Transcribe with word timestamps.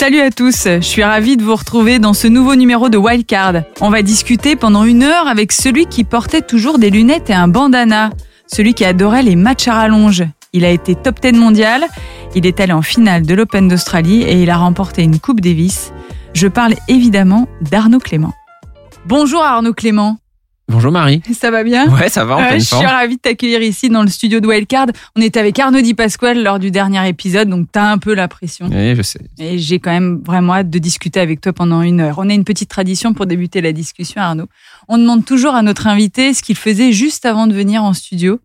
Salut 0.00 0.20
à 0.20 0.30
tous, 0.30 0.64
je 0.64 0.80
suis 0.80 1.04
ravie 1.04 1.36
de 1.36 1.42
vous 1.42 1.54
retrouver 1.54 1.98
dans 1.98 2.14
ce 2.14 2.26
nouveau 2.26 2.54
numéro 2.54 2.88
de 2.88 2.96
Wildcard. 2.96 3.64
On 3.82 3.90
va 3.90 4.00
discuter 4.00 4.56
pendant 4.56 4.84
une 4.84 5.02
heure 5.02 5.28
avec 5.28 5.52
celui 5.52 5.84
qui 5.84 6.04
portait 6.04 6.40
toujours 6.40 6.78
des 6.78 6.88
lunettes 6.88 7.28
et 7.28 7.34
un 7.34 7.48
bandana, 7.48 8.08
celui 8.46 8.72
qui 8.72 8.86
adorait 8.86 9.22
les 9.22 9.36
matchs 9.36 9.68
à 9.68 9.74
rallonge. 9.74 10.24
Il 10.54 10.64
a 10.64 10.70
été 10.70 10.94
top 10.94 11.20
10 11.20 11.34
mondial, 11.34 11.84
il 12.34 12.46
est 12.46 12.60
allé 12.60 12.72
en 12.72 12.80
finale 12.80 13.26
de 13.26 13.34
l'Open 13.34 13.68
d'Australie 13.68 14.22
et 14.22 14.42
il 14.42 14.48
a 14.48 14.56
remporté 14.56 15.02
une 15.02 15.18
Coupe 15.18 15.42
Davis. 15.42 15.92
Je 16.32 16.48
parle 16.48 16.76
évidemment 16.88 17.46
d'Arnaud 17.60 18.00
Clément. 18.00 18.32
Bonjour 19.04 19.42
Arnaud 19.42 19.74
Clément. 19.74 20.16
Bonjour 20.70 20.92
Marie. 20.92 21.20
Ça 21.38 21.50
va 21.50 21.64
bien? 21.64 21.88
Ouais, 21.92 22.08
ça 22.08 22.24
va 22.24 22.36
en 22.36 22.40
Euh, 22.42 22.50
Je 22.54 22.58
suis 22.60 22.66
forme. 22.76 22.86
ravie 22.86 23.16
de 23.16 23.20
t'accueillir 23.20 23.60
ici 23.60 23.88
dans 23.88 24.02
le 24.02 24.08
studio 24.08 24.38
de 24.40 24.46
Wildcard. 24.46 24.86
On 25.16 25.20
était 25.20 25.40
avec 25.40 25.58
Arnaud 25.58 25.80
Di 25.80 25.94
Pasquale 25.94 26.42
lors 26.42 26.58
du 26.60 26.70
dernier 26.70 27.06
épisode, 27.08 27.48
donc 27.48 27.66
t'as 27.72 27.90
un 27.90 27.98
peu 27.98 28.14
la 28.14 28.28
pression. 28.28 28.68
Oui, 28.70 28.94
je 28.94 29.02
sais. 29.02 29.20
Et 29.38 29.58
j'ai 29.58 29.80
quand 29.80 29.90
même 29.90 30.22
vraiment 30.24 30.54
hâte 30.54 30.70
de 30.70 30.78
discuter 30.78 31.18
avec 31.18 31.40
toi 31.40 31.52
pendant 31.52 31.82
une 31.82 32.00
heure. 32.00 32.18
On 32.18 32.30
a 32.30 32.34
une 32.34 32.44
petite 32.44 32.70
tradition 32.70 33.12
pour 33.14 33.26
débuter 33.26 33.60
la 33.60 33.72
discussion, 33.72 34.20
Arnaud. 34.22 34.46
On 34.88 34.96
demande 34.96 35.24
toujours 35.24 35.54
à 35.54 35.62
notre 35.62 35.88
invité 35.88 36.32
ce 36.34 36.42
qu'il 36.42 36.56
faisait 36.56 36.92
juste 36.92 37.26
avant 37.26 37.46
de 37.48 37.52
venir 37.54 37.82
en 37.82 37.92
studio. 37.92 38.38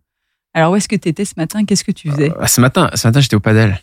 Alors, 0.52 0.72
où 0.72 0.76
est-ce 0.76 0.88
que 0.88 0.96
tu 0.96 1.08
étais 1.08 1.24
ce 1.24 1.34
matin? 1.36 1.64
Qu'est-ce 1.64 1.84
que 1.84 1.92
tu 1.92 2.10
faisais? 2.10 2.32
Euh, 2.40 2.46
ce 2.46 2.60
matin, 2.60 2.90
ce 2.94 3.06
matin 3.06 3.20
j'étais 3.20 3.36
au 3.36 3.40
padel. 3.40 3.78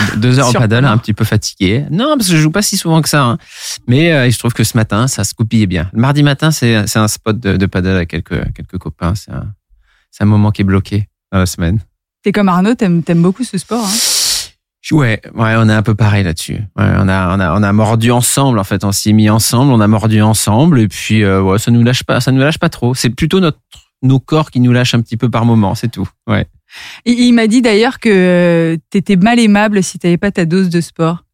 Deux 0.16 0.38
heures 0.38 0.48
au 0.48 0.52
padel, 0.52 0.84
un 0.84 0.98
petit 0.98 1.12
peu 1.12 1.24
fatigué. 1.24 1.84
Non, 1.90 2.16
parce 2.16 2.28
que 2.28 2.36
je 2.36 2.40
joue 2.40 2.50
pas 2.50 2.62
si 2.62 2.76
souvent 2.76 3.02
que 3.02 3.08
ça. 3.08 3.24
hein. 3.24 3.38
Mais 3.86 4.12
euh, 4.12 4.26
il 4.26 4.32
se 4.32 4.38
trouve 4.38 4.52
que 4.54 4.64
ce 4.64 4.76
matin, 4.76 5.06
ça 5.08 5.24
se 5.24 5.34
goupillait 5.34 5.66
bien. 5.66 5.88
Le 5.92 6.00
mardi 6.00 6.22
matin, 6.22 6.50
c'est 6.50 6.74
un 6.96 7.08
spot 7.08 7.38
de, 7.38 7.56
de 7.56 7.66
padel 7.66 7.96
avec 7.96 8.10
quelques, 8.10 8.52
quelques 8.54 8.78
copains. 8.78 9.14
C'est 9.14 9.30
un, 9.32 9.46
un 10.20 10.24
moment 10.24 10.50
qui 10.50 10.62
est 10.62 10.64
bloqué 10.64 11.08
dans 11.32 11.38
la 11.38 11.46
semaine. 11.46 11.80
T'es 12.22 12.32
comme 12.32 12.48
Arnaud, 12.48 12.74
t'aimes 12.74 13.02
aimes 13.06 13.22
beaucoup 13.22 13.44
ce 13.44 13.58
sport. 13.58 13.84
hein? 13.84 13.96
Ouais, 14.92 15.20
ouais, 15.34 15.54
on 15.56 15.68
est 15.68 15.72
un 15.74 15.82
peu 15.82 15.96
pareil 15.96 16.22
là-dessus. 16.22 16.54
Ouais, 16.76 16.86
on 16.98 17.08
a, 17.08 17.36
on 17.36 17.40
a, 17.40 17.58
on 17.58 17.62
a 17.64 17.72
mordu 17.72 18.12
ensemble. 18.12 18.58
En 18.60 18.64
fait, 18.64 18.84
on 18.84 18.92
s'y 18.92 19.10
est 19.10 19.12
mis 19.12 19.28
ensemble, 19.28 19.72
on 19.72 19.80
a 19.80 19.88
mordu 19.88 20.22
ensemble, 20.22 20.78
et 20.78 20.86
puis 20.86 21.24
euh, 21.24 21.42
ouais, 21.42 21.58
ça 21.58 21.72
nous 21.72 21.82
lâche 21.82 22.04
pas, 22.04 22.20
ça 22.20 22.30
nous 22.30 22.38
lâche 22.40 22.58
pas 22.58 22.68
trop. 22.68 22.94
C'est 22.94 23.10
plutôt 23.10 23.40
notre, 23.40 23.58
nos 24.02 24.20
corps 24.20 24.50
qui 24.52 24.60
nous 24.60 24.72
lâchent 24.72 24.94
un 24.94 25.00
petit 25.00 25.16
peu 25.16 25.28
par 25.28 25.44
moment, 25.44 25.74
c'est 25.74 25.88
tout. 25.88 26.08
Ouais. 26.28 26.46
Et 27.04 27.12
il 27.12 27.32
m'a 27.32 27.46
dit 27.46 27.62
d'ailleurs 27.62 27.98
que 28.00 28.08
euh, 28.08 28.76
t'étais 28.90 29.16
mal 29.16 29.38
aimable 29.38 29.82
si 29.82 29.98
t'avais 29.98 30.16
pas 30.16 30.30
ta 30.30 30.44
dose 30.44 30.68
de 30.68 30.80
sport. 30.80 31.24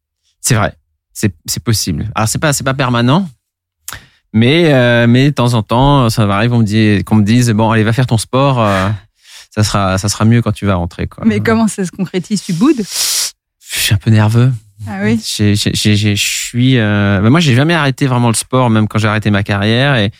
C'est 0.41 0.55
vrai, 0.55 0.75
c'est 1.13 1.63
possible. 1.63 2.09
Alors 2.15 2.27
c'est 2.27 2.39
pas 2.39 2.53
c'est 2.53 2.63
pas 2.63 2.73
permanent, 2.73 3.29
mais 4.33 4.73
euh, 4.73 5.07
mais 5.07 5.25
de 5.25 5.35
temps 5.35 5.53
en 5.53 5.63
temps, 5.63 6.09
ça 6.09 6.25
m'arrive 6.25 6.51
qu'on 6.51 6.59
me 6.59 6.65
dise 6.65 7.03
qu'on 7.03 7.15
me 7.15 7.23
dise 7.23 7.49
bon 7.51 7.71
allez 7.71 7.83
va 7.83 7.93
faire 7.93 8.07
ton 8.07 8.17
sport, 8.17 8.61
euh, 8.61 8.89
ça 9.53 9.63
sera 9.63 9.97
ça 9.97 10.09
sera 10.09 10.25
mieux 10.25 10.41
quand 10.41 10.51
tu 10.51 10.65
vas 10.65 10.75
rentrer 10.75 11.07
quoi. 11.07 11.23
Mais 11.25 11.39
comment 11.39 11.67
ça 11.67 11.85
se 11.85 11.91
concrétise? 11.91 12.43
Tu 12.43 12.53
boudes? 12.53 12.81
Je 12.81 13.79
suis 13.79 13.93
un 13.93 13.97
peu 13.97 14.11
nerveux. 14.11 14.51
Ah 14.87 14.99
oui 15.03 15.19
Je 15.23 16.15
suis. 16.15 16.77
Euh... 16.77 17.21
bah, 17.21 17.29
moi, 17.29 17.39
j'ai 17.39 17.55
jamais 17.55 17.73
arrêté 17.73 18.05
vraiment 18.05 18.27
le 18.27 18.35
sport, 18.35 18.69
même 18.69 18.87
quand 18.87 18.99
j'ai 18.99 19.07
arrêté 19.07 19.31
ma 19.31 19.43
carrière, 19.43 19.95
et 19.95 20.11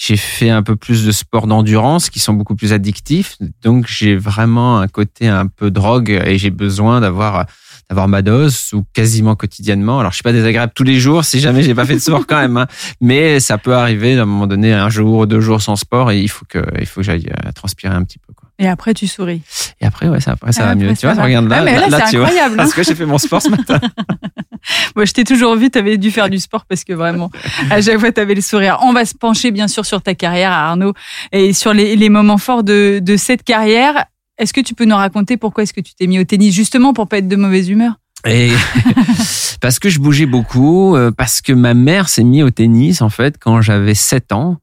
j'ai 0.00 0.16
fait 0.16 0.48
un 0.48 0.62
peu 0.62 0.76
plus 0.76 1.04
de 1.04 1.12
sports 1.12 1.46
d'endurance 1.46 2.08
qui 2.08 2.20
sont 2.20 2.32
beaucoup 2.32 2.56
plus 2.56 2.72
addictifs. 2.72 3.36
Donc, 3.60 3.86
j'ai 3.86 4.16
vraiment 4.16 4.78
un 4.78 4.88
côté 4.88 5.28
un 5.28 5.46
peu 5.46 5.70
drogue 5.70 6.08
et 6.24 6.38
j'ai 6.38 6.48
besoin 6.48 7.02
d'avoir 7.02 7.44
d'avoir 7.90 8.08
ma 8.08 8.22
dose 8.22 8.70
ou 8.72 8.84
quasiment 8.94 9.34
quotidiennement. 9.34 10.00
Alors, 10.00 10.12
je 10.12 10.16
suis 10.16 10.22
pas 10.22 10.32
désagréable 10.32 10.72
tous 10.74 10.84
les 10.84 10.98
jours 10.98 11.24
si 11.24 11.38
jamais 11.38 11.62
j'ai 11.62 11.74
pas 11.74 11.84
fait 11.84 11.96
de 11.96 11.98
sport 11.98 12.26
quand 12.26 12.38
même, 12.38 12.56
hein. 12.56 12.66
mais 13.02 13.40
ça 13.40 13.58
peut 13.58 13.74
arriver 13.74 14.16
à 14.16 14.22
un 14.22 14.26
moment 14.26 14.46
donné, 14.46 14.72
un 14.72 14.88
jour, 14.88 15.26
deux 15.26 15.40
jours 15.40 15.60
sans 15.60 15.76
sport, 15.76 16.10
et 16.10 16.20
il 16.20 16.28
faut 16.28 16.46
que 16.48 16.64
il 16.78 16.86
faut 16.86 17.00
que 17.00 17.04
j'aille 17.06 17.28
euh, 17.28 17.52
transpirer 17.52 17.92
un 17.92 18.04
petit 18.04 18.18
peu. 18.18 18.32
Quoi. 18.32 18.39
Et 18.60 18.68
après, 18.68 18.94
tu 18.94 19.06
souris. 19.08 19.42
Et 19.80 19.86
après, 19.86 20.08
ouais, 20.08 20.20
ça, 20.20 20.32
après, 20.32 20.52
ça 20.52 20.62
Ah, 20.64 20.66
va 20.68 20.74
mieux. 20.76 20.90
ça 20.90 20.94
Tu 20.96 21.06
vois, 21.06 21.14
va. 21.14 21.24
regarde 21.24 21.48
là, 21.48 21.64
Ah, 21.66 21.88
là, 21.88 22.00
tu 22.10 22.16
vois, 22.18 22.26
incroyable, 22.26 22.54
hein. 22.54 22.56
parce 22.58 22.74
que 22.74 22.82
j'ai 22.84 22.94
fait 22.94 23.06
mon 23.06 23.18
sport 23.18 23.40
ce 23.42 23.48
matin. 23.48 23.80
Moi, 24.94 25.06
je 25.06 25.12
t'ai 25.12 25.24
toujours 25.24 25.56
vu, 25.56 25.70
tu 25.70 25.78
avais 25.78 25.96
dû 25.96 26.10
faire 26.10 26.28
du 26.28 26.38
sport 26.38 26.66
parce 26.66 26.84
que 26.84 26.92
vraiment, 26.92 27.30
à 27.70 27.80
chaque 27.80 27.98
fois, 27.98 28.12
tu 28.12 28.20
avais 28.20 28.34
le 28.34 28.42
sourire. 28.42 28.78
On 28.82 28.92
va 28.92 29.04
se 29.06 29.14
pencher 29.14 29.50
bien 29.50 29.66
sûr 29.68 29.86
sur 29.86 30.02
ta 30.02 30.14
carrière, 30.14 30.52
Arnaud, 30.52 30.92
et 31.32 31.54
sur 31.54 31.72
les, 31.72 31.96
les 31.96 32.08
moments 32.10 32.36
forts 32.38 32.62
de, 32.62 33.00
de 33.02 33.16
cette 33.16 33.42
carrière. 33.42 34.04
Est-ce 34.38 34.52
que 34.52 34.60
tu 34.60 34.74
peux 34.74 34.84
nous 34.84 34.96
raconter 34.96 35.36
pourquoi 35.38 35.62
est-ce 35.62 35.72
que 35.72 35.80
tu 35.80 35.94
t'es 35.94 36.06
mis 36.06 36.18
au 36.18 36.24
tennis 36.24 36.54
justement 36.54 36.92
pour 36.92 37.08
pas 37.08 37.18
être 37.18 37.28
de 37.28 37.36
mauvaise 37.36 37.68
humeur? 37.70 37.94
Et 38.26 38.50
parce 39.62 39.78
que 39.78 39.88
je 39.88 39.98
bougeais 39.98 40.26
beaucoup, 40.26 40.94
euh, 40.94 41.10
parce 41.10 41.40
que 41.40 41.52
ma 41.54 41.72
mère 41.74 42.08
s'est 42.10 42.22
mise 42.24 42.42
au 42.42 42.50
tennis 42.50 43.00
en 43.00 43.08
fait 43.08 43.36
quand 43.40 43.62
j'avais 43.62 43.94
7 43.94 44.32
ans. 44.32 44.58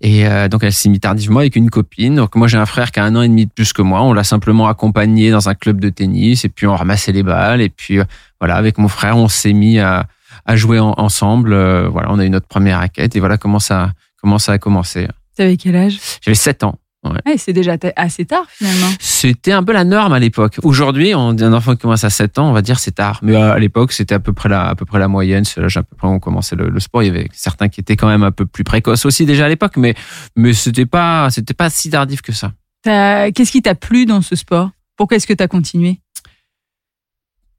Et 0.00 0.26
euh, 0.26 0.48
donc 0.48 0.62
elle 0.62 0.72
s'est 0.72 0.88
mise 0.88 1.00
tardivement 1.00 1.40
avec 1.40 1.56
une 1.56 1.70
copine. 1.70 2.16
Donc 2.16 2.34
moi 2.36 2.48
j'ai 2.48 2.58
un 2.58 2.66
frère 2.66 2.90
qui 2.92 3.00
a 3.00 3.04
un 3.04 3.14
an 3.16 3.22
et 3.22 3.28
demi 3.28 3.46
de 3.46 3.50
plus 3.50 3.72
que 3.72 3.82
moi. 3.82 4.02
On 4.02 4.12
l'a 4.12 4.24
simplement 4.24 4.68
accompagné 4.68 5.30
dans 5.30 5.48
un 5.48 5.54
club 5.54 5.80
de 5.80 5.88
tennis 5.88 6.44
et 6.44 6.48
puis 6.48 6.66
on 6.66 6.74
ramassait 6.76 7.12
les 7.12 7.22
balles. 7.22 7.60
Et 7.60 7.68
puis 7.68 7.98
euh, 7.98 8.04
voilà, 8.40 8.56
avec 8.56 8.78
mon 8.78 8.88
frère 8.88 9.16
on 9.16 9.28
s'est 9.28 9.52
mis 9.52 9.78
à, 9.78 10.06
à 10.44 10.56
jouer 10.56 10.78
en- 10.78 10.94
ensemble. 10.96 11.52
Euh, 11.52 11.88
voilà, 11.88 12.08
on 12.12 12.18
a 12.18 12.24
eu 12.24 12.30
notre 12.30 12.46
première 12.46 12.78
raquette 12.78 13.16
et 13.16 13.20
voilà 13.20 13.36
comment 13.38 13.58
ça, 13.58 13.92
comment 14.20 14.38
ça 14.38 14.52
a 14.52 14.58
commencé. 14.58 15.08
T'avais 15.36 15.56
quel 15.56 15.76
âge? 15.76 15.98
J'avais 16.22 16.34
7 16.34 16.64
ans. 16.64 16.78
Ouais, 17.12 17.36
C'est 17.38 17.52
déjà 17.52 17.76
assez 17.96 18.24
tard 18.24 18.46
finalement. 18.48 18.88
C'était 19.00 19.52
un 19.52 19.62
peu 19.62 19.72
la 19.72 19.84
norme 19.84 20.12
à 20.12 20.18
l'époque. 20.18 20.58
Aujourd'hui, 20.62 21.14
on 21.14 21.30
un 21.30 21.52
enfant 21.52 21.72
qui 21.72 21.82
commence 21.82 22.04
à 22.04 22.10
7 22.10 22.38
ans, 22.38 22.50
on 22.50 22.52
va 22.52 22.62
dire 22.62 22.78
c'est 22.78 22.92
tard. 22.92 23.20
Mais 23.22 23.36
à 23.36 23.58
l'époque, 23.58 23.92
c'était 23.92 24.14
à 24.14 24.20
peu 24.20 24.32
près 24.32 24.48
la, 24.48 24.68
à 24.68 24.74
peu 24.74 24.84
près 24.84 24.98
la 24.98 25.08
moyenne. 25.08 25.44
C'est 25.44 25.60
l'âge 25.60 25.76
à 25.76 25.82
peu 25.82 25.96
près 25.96 26.08
où 26.08 26.12
on 26.12 26.18
commençait 26.18 26.56
le, 26.56 26.68
le 26.68 26.80
sport. 26.80 27.02
Il 27.02 27.06
y 27.06 27.10
avait 27.10 27.28
certains 27.32 27.68
qui 27.68 27.80
étaient 27.80 27.96
quand 27.96 28.08
même 28.08 28.22
un 28.22 28.32
peu 28.32 28.46
plus 28.46 28.64
précoces 28.64 29.06
aussi 29.06 29.26
déjà 29.26 29.46
à 29.46 29.48
l'époque, 29.48 29.76
mais 29.76 29.94
mais 30.36 30.52
c'était 30.52 30.86
pas 30.86 31.30
c'était 31.30 31.54
pas 31.54 31.70
si 31.70 31.90
tardif 31.90 32.22
que 32.22 32.32
ça. 32.32 32.52
Qu'est-ce 32.84 33.50
qui 33.50 33.62
t'a 33.62 33.74
plu 33.74 34.06
dans 34.06 34.22
ce 34.22 34.36
sport? 34.36 34.70
Pourquoi 34.96 35.16
est-ce 35.16 35.26
que 35.26 35.34
tu 35.34 35.42
as 35.42 35.48
continué? 35.48 36.00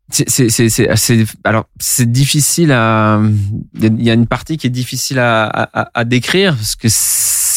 C'est 0.10 0.48
alors 1.44 1.66
c'est 1.80 2.10
difficile 2.10 2.72
à 2.72 3.20
il 3.74 4.04
y 4.04 4.10
a 4.10 4.14
une 4.14 4.26
partie 4.26 4.56
qui 4.56 4.66
est 4.66 4.72
difficile 4.72 5.20
à 5.20 5.48
à, 5.48 5.92
à 5.94 6.06
décrire 6.06 6.56
parce 6.56 6.78
que 6.78 6.88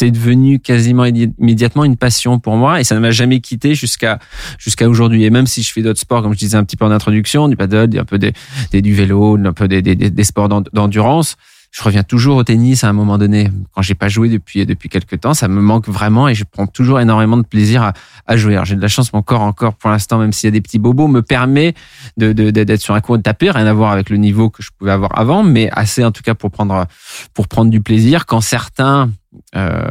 c'est 0.00 0.10
devenu 0.10 0.58
quasiment 0.60 1.04
immé- 1.04 1.32
immédiatement 1.38 1.84
une 1.84 1.96
passion 1.96 2.38
pour 2.38 2.56
moi 2.56 2.80
et 2.80 2.84
ça 2.84 2.94
ne 2.94 3.00
m'a 3.00 3.10
jamais 3.10 3.40
quitté 3.40 3.74
jusqu'à 3.74 4.18
jusqu'à 4.58 4.88
aujourd'hui. 4.88 5.24
Et 5.24 5.30
même 5.30 5.46
si 5.46 5.62
je 5.62 5.70
fais 5.72 5.82
d'autres 5.82 6.00
sports 6.00 6.22
comme 6.22 6.32
je 6.32 6.38
disais 6.38 6.56
un 6.56 6.64
petit 6.64 6.76
peu 6.76 6.84
en 6.86 6.90
introduction 6.90 7.48
du 7.48 7.56
paddle 7.56 7.98
un 7.98 8.04
peu 8.04 8.18
des, 8.18 8.32
du 8.80 8.94
vélo 8.94 9.36
un 9.36 9.52
peu 9.52 9.68
des 9.68 9.82
des, 9.82 9.94
des- 9.94 10.24
sports 10.24 10.48
d'en- 10.48 10.62
d'endurance 10.72 11.36
je 11.70 11.82
reviens 11.84 12.02
toujours 12.02 12.36
au 12.36 12.44
tennis 12.44 12.82
à 12.82 12.88
un 12.88 12.92
moment 12.92 13.16
donné. 13.16 13.48
Quand 13.72 13.82
j'ai 13.82 13.94
pas 13.94 14.08
joué 14.08 14.28
depuis 14.28 14.66
depuis 14.66 14.88
quelques 14.88 15.20
temps 15.20 15.34
ça 15.34 15.46
me 15.46 15.60
manque 15.60 15.88
vraiment 15.88 16.28
et 16.28 16.34
je 16.34 16.44
prends 16.44 16.66
toujours 16.66 17.00
énormément 17.00 17.36
de 17.36 17.42
plaisir 17.42 17.82
à, 17.82 17.92
à 18.26 18.36
jouer. 18.36 18.54
Alors 18.54 18.64
j'ai 18.64 18.74
de 18.74 18.80
la 18.80 18.88
chance 18.88 19.12
mon 19.12 19.22
corps 19.22 19.42
encore 19.42 19.74
pour 19.74 19.90
l'instant 19.90 20.18
même 20.18 20.32
s'il 20.32 20.48
y 20.48 20.48
a 20.48 20.50
des 20.50 20.60
petits 20.60 20.80
bobos 20.80 21.06
me 21.06 21.22
permet 21.22 21.74
de 22.16 22.32
d'être 22.32 22.80
sur 22.80 22.94
un 22.94 23.00
cours 23.00 23.18
de 23.18 23.22
taper 23.22 23.50
rien 23.50 23.66
à 23.66 23.72
voir 23.72 23.92
avec 23.92 24.10
le 24.10 24.16
niveau 24.16 24.50
que 24.50 24.62
je 24.62 24.70
pouvais 24.76 24.90
avoir 24.90 25.16
avant 25.16 25.44
mais 25.44 25.70
assez 25.70 26.04
en 26.04 26.10
tout 26.10 26.22
cas 26.22 26.34
pour 26.34 26.50
prendre 26.50 26.86
pour 27.34 27.46
prendre 27.46 27.70
du 27.70 27.80
plaisir. 27.80 28.26
Quand 28.26 28.40
certains 28.40 29.10
euh, 29.54 29.84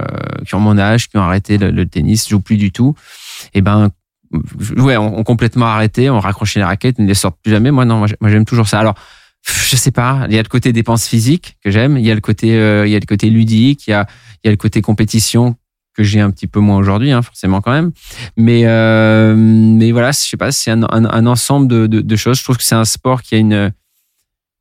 qui 0.46 0.56
ont 0.56 0.59
mon 0.59 0.78
âge 0.78 1.07
qui 1.07 1.17
ont 1.17 1.22
arrêté 1.22 1.57
le, 1.57 1.72
le 1.72 1.85
tennis 1.85 2.28
jouent 2.28 2.41
plus 2.41 2.57
du 2.57 2.73
tout 2.73 2.94
et 3.53 3.61
ben 3.61 3.90
ouais 4.78 4.97
ont, 4.97 5.17
ont 5.17 5.23
complètement 5.23 5.67
arrêté 5.67 6.09
ont 6.09 6.19
raccroché 6.19 6.59
les 6.59 6.66
raquettes 6.66 6.97
ils 7.00 7.03
ne 7.03 7.07
les 7.07 7.13
sortent 7.13 7.40
plus 7.41 7.51
jamais. 7.51 7.72
Moi 7.72 7.85
non 7.85 8.00
moi, 8.00 8.29
j'aime 8.29 8.46
toujours 8.46 8.67
ça. 8.67 8.79
Alors 8.79 8.96
je 9.49 9.75
sais 9.75 9.91
pas. 9.91 10.25
Il 10.29 10.35
y 10.35 10.39
a 10.39 10.41
le 10.41 10.47
côté 10.47 10.73
dépense 10.73 11.07
physique 11.07 11.57
que 11.63 11.71
j'aime. 11.71 11.97
Il 11.97 12.05
y 12.05 12.11
a 12.11 12.15
le 12.15 12.21
côté 12.21 12.55
euh, 12.55 12.87
il 12.87 12.91
y 12.91 12.95
a 12.95 12.99
le 12.99 13.05
côté 13.05 13.29
ludique. 13.29 13.87
Il 13.87 13.91
y 13.91 13.93
a 13.93 14.07
il 14.43 14.47
y 14.47 14.49
a 14.49 14.51
le 14.51 14.57
côté 14.57 14.81
compétition 14.81 15.55
que 15.93 16.03
j'ai 16.03 16.19
un 16.19 16.31
petit 16.31 16.47
peu 16.47 16.59
moins 16.59 16.77
aujourd'hui 16.77 17.11
hein, 17.11 17.21
forcément 17.21 17.61
quand 17.61 17.71
même. 17.71 17.91
Mais 18.37 18.65
euh, 18.65 19.35
mais 19.35 19.91
voilà 19.91 20.11
je 20.11 20.19
sais 20.19 20.37
pas. 20.37 20.51
C'est 20.51 20.71
un, 20.71 20.83
un, 20.83 21.05
un 21.05 21.25
ensemble 21.25 21.67
de, 21.67 21.87
de, 21.87 22.01
de 22.01 22.15
choses. 22.15 22.39
Je 22.39 22.43
trouve 22.43 22.57
que 22.57 22.63
c'est 22.63 22.75
un 22.75 22.85
sport 22.85 23.21
qui 23.21 23.35
a 23.35 23.37
une 23.37 23.73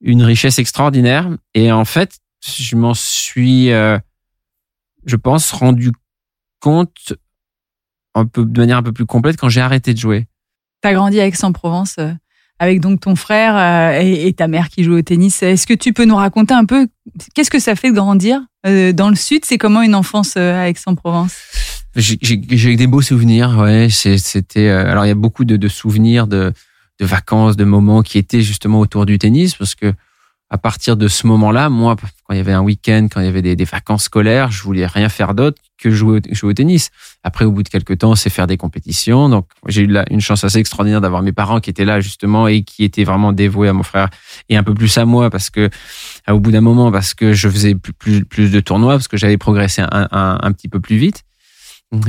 une 0.00 0.22
richesse 0.22 0.58
extraordinaire. 0.58 1.28
Et 1.54 1.72
en 1.72 1.84
fait 1.84 2.18
je 2.46 2.76
m'en 2.76 2.94
suis 2.94 3.72
euh, 3.72 3.98
je 5.06 5.16
pense 5.16 5.50
rendu 5.52 5.92
compte 6.60 7.14
un 8.14 8.26
peu 8.26 8.44
de 8.44 8.60
manière 8.60 8.78
un 8.78 8.82
peu 8.82 8.92
plus 8.92 9.06
complète 9.06 9.36
quand 9.36 9.48
j'ai 9.48 9.60
arrêté 9.60 9.94
de 9.94 9.98
jouer. 9.98 10.26
T'as 10.80 10.92
grandi 10.92 11.20
à 11.20 11.26
Aix-en-Provence 11.26 11.96
euh, 11.98 12.12
avec 12.58 12.80
donc 12.80 13.00
ton 13.00 13.14
frère 13.16 13.56
euh, 13.56 14.00
et, 14.00 14.26
et 14.26 14.32
ta 14.32 14.48
mère 14.48 14.68
qui 14.68 14.84
joue 14.84 14.94
au 14.96 15.02
tennis. 15.02 15.42
Est-ce 15.42 15.66
que 15.66 15.74
tu 15.74 15.92
peux 15.92 16.04
nous 16.04 16.16
raconter 16.16 16.54
un 16.54 16.64
peu 16.64 16.88
qu'est-ce 17.34 17.50
que 17.50 17.58
ça 17.58 17.74
fait 17.74 17.90
de 17.90 17.96
grandir 17.96 18.40
euh, 18.66 18.92
dans 18.92 19.08
le 19.10 19.16
sud? 19.16 19.44
C'est 19.44 19.58
comment 19.58 19.82
une 19.82 19.94
enfance 19.94 20.34
euh, 20.36 20.60
à 20.60 20.68
Aix-en-Provence? 20.68 21.36
J'ai- 21.96 22.76
des 22.76 22.86
beaux 22.86 23.02
souvenirs, 23.02 23.56
ouais. 23.58 23.88
C'était 23.90 24.68
alors 24.68 25.04
il 25.04 25.08
y 25.08 25.12
a 25.12 25.16
beaucoup 25.16 25.44
de, 25.44 25.56
de 25.56 25.68
souvenirs 25.68 26.26
de, 26.26 26.52
de 27.00 27.06
vacances, 27.06 27.56
de 27.56 27.64
moments 27.64 28.02
qui 28.02 28.18
étaient 28.18 28.42
justement 28.42 28.80
autour 28.80 29.06
du 29.06 29.18
tennis 29.18 29.54
parce 29.54 29.74
que 29.74 29.92
à 30.50 30.58
partir 30.58 30.96
de 30.96 31.08
ce 31.08 31.26
moment-là, 31.26 31.68
moi, 31.68 31.96
quand 32.28 32.34
il 32.34 32.36
y 32.36 32.40
avait 32.40 32.52
un 32.52 32.60
week-end, 32.60 33.08
quand 33.10 33.20
il 33.20 33.24
y 33.24 33.28
avait 33.28 33.40
des, 33.40 33.64
vacances 33.64 34.04
scolaires, 34.04 34.50
je 34.50 34.62
voulais 34.62 34.84
rien 34.84 35.08
faire 35.08 35.34
d'autre 35.34 35.58
que 35.78 35.90
jouer 35.90 36.20
au 36.42 36.52
tennis. 36.52 36.90
Après, 37.24 37.46
au 37.46 37.52
bout 37.52 37.62
de 37.62 37.70
quelques 37.70 37.98
temps, 37.98 38.14
c'est 38.16 38.28
faire 38.28 38.46
des 38.46 38.58
compétitions. 38.58 39.30
Donc, 39.30 39.46
j'ai 39.66 39.82
eu 39.82 39.86
la- 39.86 40.04
une 40.10 40.20
chance 40.20 40.44
assez 40.44 40.58
extraordinaire 40.58 41.00
d'avoir 41.00 41.22
mes 41.22 41.32
parents 41.32 41.58
qui 41.60 41.70
étaient 41.70 41.86
là 41.86 42.00
justement 42.00 42.46
et 42.46 42.62
qui 42.64 42.84
étaient 42.84 43.04
vraiment 43.04 43.32
dévoués 43.32 43.68
à 43.68 43.72
mon 43.72 43.82
frère 43.82 44.10
et 44.50 44.58
un 44.58 44.62
peu 44.62 44.74
plus 44.74 44.98
à 44.98 45.06
moi 45.06 45.30
parce 45.30 45.48
que, 45.48 45.70
euh, 46.28 46.32
au 46.32 46.38
bout 46.38 46.50
d'un 46.50 46.60
moment, 46.60 46.92
parce 46.92 47.14
que 47.14 47.32
je 47.32 47.48
faisais 47.48 47.74
plus, 47.74 47.94
plus, 47.94 48.24
plus 48.26 48.50
de 48.52 48.60
tournois, 48.60 48.94
parce 48.94 49.08
que 49.08 49.16
j'avais 49.16 49.38
progressé 49.38 49.80
un, 49.80 50.08
un, 50.10 50.38
un 50.42 50.52
petit 50.52 50.68
peu 50.68 50.80
plus 50.80 50.96
vite. 50.96 51.24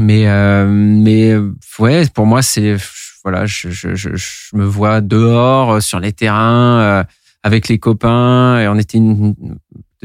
Mais, 0.01 0.27
euh, 0.27 0.68
mais 0.68 1.31
euh, 1.31 1.54
ouais, 1.80 2.06
pour 2.13 2.25
moi, 2.25 2.42
c'est 2.42 2.75
voilà, 3.24 3.45
je, 3.45 3.69
je, 3.69 3.95
je, 3.95 4.16
je 4.16 4.56
me 4.57 4.66
vois 4.66 5.00
dehors 5.00 5.75
euh, 5.75 5.80
sur 5.80 6.01
les 6.01 6.12
terrains. 6.12 6.80
euh, 6.81 7.04
avec 7.44 7.68
les 7.69 7.80
copains. 7.80 8.60
Et 8.60 8.68
on 8.68 8.77
était 8.77 8.98
une, 8.98 9.33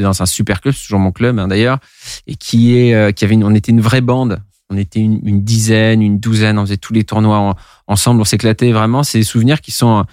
dans 0.03 0.23
un 0.23 0.27
super 0.27 0.61
club, 0.61 0.75
c'est 0.75 0.83
toujours 0.83 1.01
mon 1.01 1.13
club 1.13 1.39
hein, 1.39 1.49
d'ailleurs, 1.49 1.79
et 2.27 2.37
qui 2.37 2.77
est, 2.77 2.95
euh, 2.95 3.13
qui 3.13 3.25
avait, 3.25 3.35
une, 3.35 3.45
on 3.45 3.55
était 3.55 3.73
une 3.73 3.81
vraie 3.81 4.01
bande. 4.01 4.41
On 4.71 4.77
était 4.77 5.01
une, 5.01 5.21
une, 5.25 5.45
dizaine, 5.45 6.03
une 6.03 6.19
douzaine. 6.19 6.59
On 6.59 6.63
faisait 6.63 6.79
tous 6.79 6.95
les 6.95 7.05
tournois 7.05 7.55
ensemble. 7.87 8.23
On 8.23 8.25
s'éclatait 8.25 8.73
vraiment. 8.73 9.03
C'est 9.03 9.19
des 9.19 9.25
souvenirs 9.25 9.61
qui 9.61 9.71
sont 9.71 10.05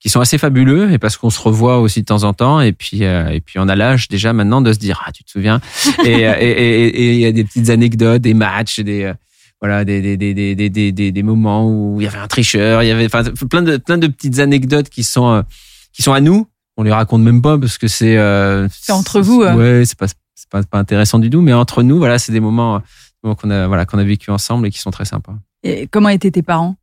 qui 0.00 0.08
sont 0.08 0.20
assez 0.20 0.36
fabuleux 0.36 0.90
et 0.90 0.98
parce 0.98 1.16
qu'on 1.16 1.30
se 1.30 1.40
revoit 1.40 1.78
aussi 1.78 2.00
de 2.00 2.06
temps 2.06 2.24
en 2.24 2.32
temps 2.32 2.60
et 2.60 2.72
puis 2.72 3.04
euh, 3.04 3.28
et 3.28 3.40
puis 3.40 3.60
on 3.60 3.68
a 3.68 3.76
l'âge 3.76 4.08
déjà 4.08 4.32
maintenant 4.32 4.60
de 4.60 4.72
se 4.72 4.78
dire 4.80 5.00
ah 5.06 5.12
tu 5.12 5.22
te 5.22 5.30
souviens? 5.30 5.60
Et 6.04 6.22
et 6.22 7.12
il 7.12 7.20
y 7.20 7.24
a 7.24 7.30
des 7.30 7.44
petites 7.44 7.70
anecdotes 7.70 8.20
des 8.20 8.34
matchs 8.34 8.80
des 8.80 9.04
euh, 9.04 9.14
voilà 9.60 9.84
des 9.84 10.02
des, 10.02 10.16
des, 10.16 10.34
des, 10.34 10.68
des, 10.68 10.90
des, 10.90 11.12
des, 11.12 11.22
moments 11.22 11.70
où 11.70 12.00
il 12.00 12.04
y 12.04 12.08
avait 12.08 12.18
un 12.18 12.26
tricheur 12.26 12.82
il 12.82 12.88
y 12.88 12.90
avait 12.90 13.06
enfin 13.06 13.22
plein 13.48 13.62
de 13.62 13.76
plein 13.76 13.96
de 13.96 14.08
petites 14.08 14.40
anecdotes 14.40 14.88
qui 14.88 15.04
sont 15.04 15.44
qui 15.92 16.02
sont 16.02 16.12
à 16.12 16.20
nous 16.20 16.48
on 16.82 16.84
les 16.84 16.92
raconte 16.92 17.22
même 17.22 17.40
pas 17.40 17.58
parce 17.58 17.78
que 17.78 17.86
c'est 17.86 18.16
euh, 18.16 18.66
c'est 18.70 18.92
entre 18.92 19.20
vous 19.20 19.42
hein. 19.42 19.54
ouais 19.54 19.84
c'est 19.84 19.96
pas 19.96 20.08
c'est 20.08 20.48
pas, 20.50 20.62
pas 20.64 20.78
intéressant 20.78 21.20
du 21.20 21.30
tout 21.30 21.40
mais 21.40 21.52
entre 21.52 21.84
nous 21.84 21.98
voilà 21.98 22.18
c'est 22.18 22.32
des 22.32 22.40
moments, 22.40 22.82
qu'on 23.22 23.50
a 23.50 23.68
voilà 23.68 23.86
qu'on 23.86 23.98
a 23.98 24.04
vécu 24.04 24.30
ensemble 24.30 24.66
et 24.66 24.70
qui 24.70 24.80
sont 24.80 24.90
très 24.90 25.04
sympas. 25.04 25.34
Et 25.62 25.86
comment 25.86 26.08
étaient 26.08 26.32
tes 26.32 26.42
parents? 26.42 26.74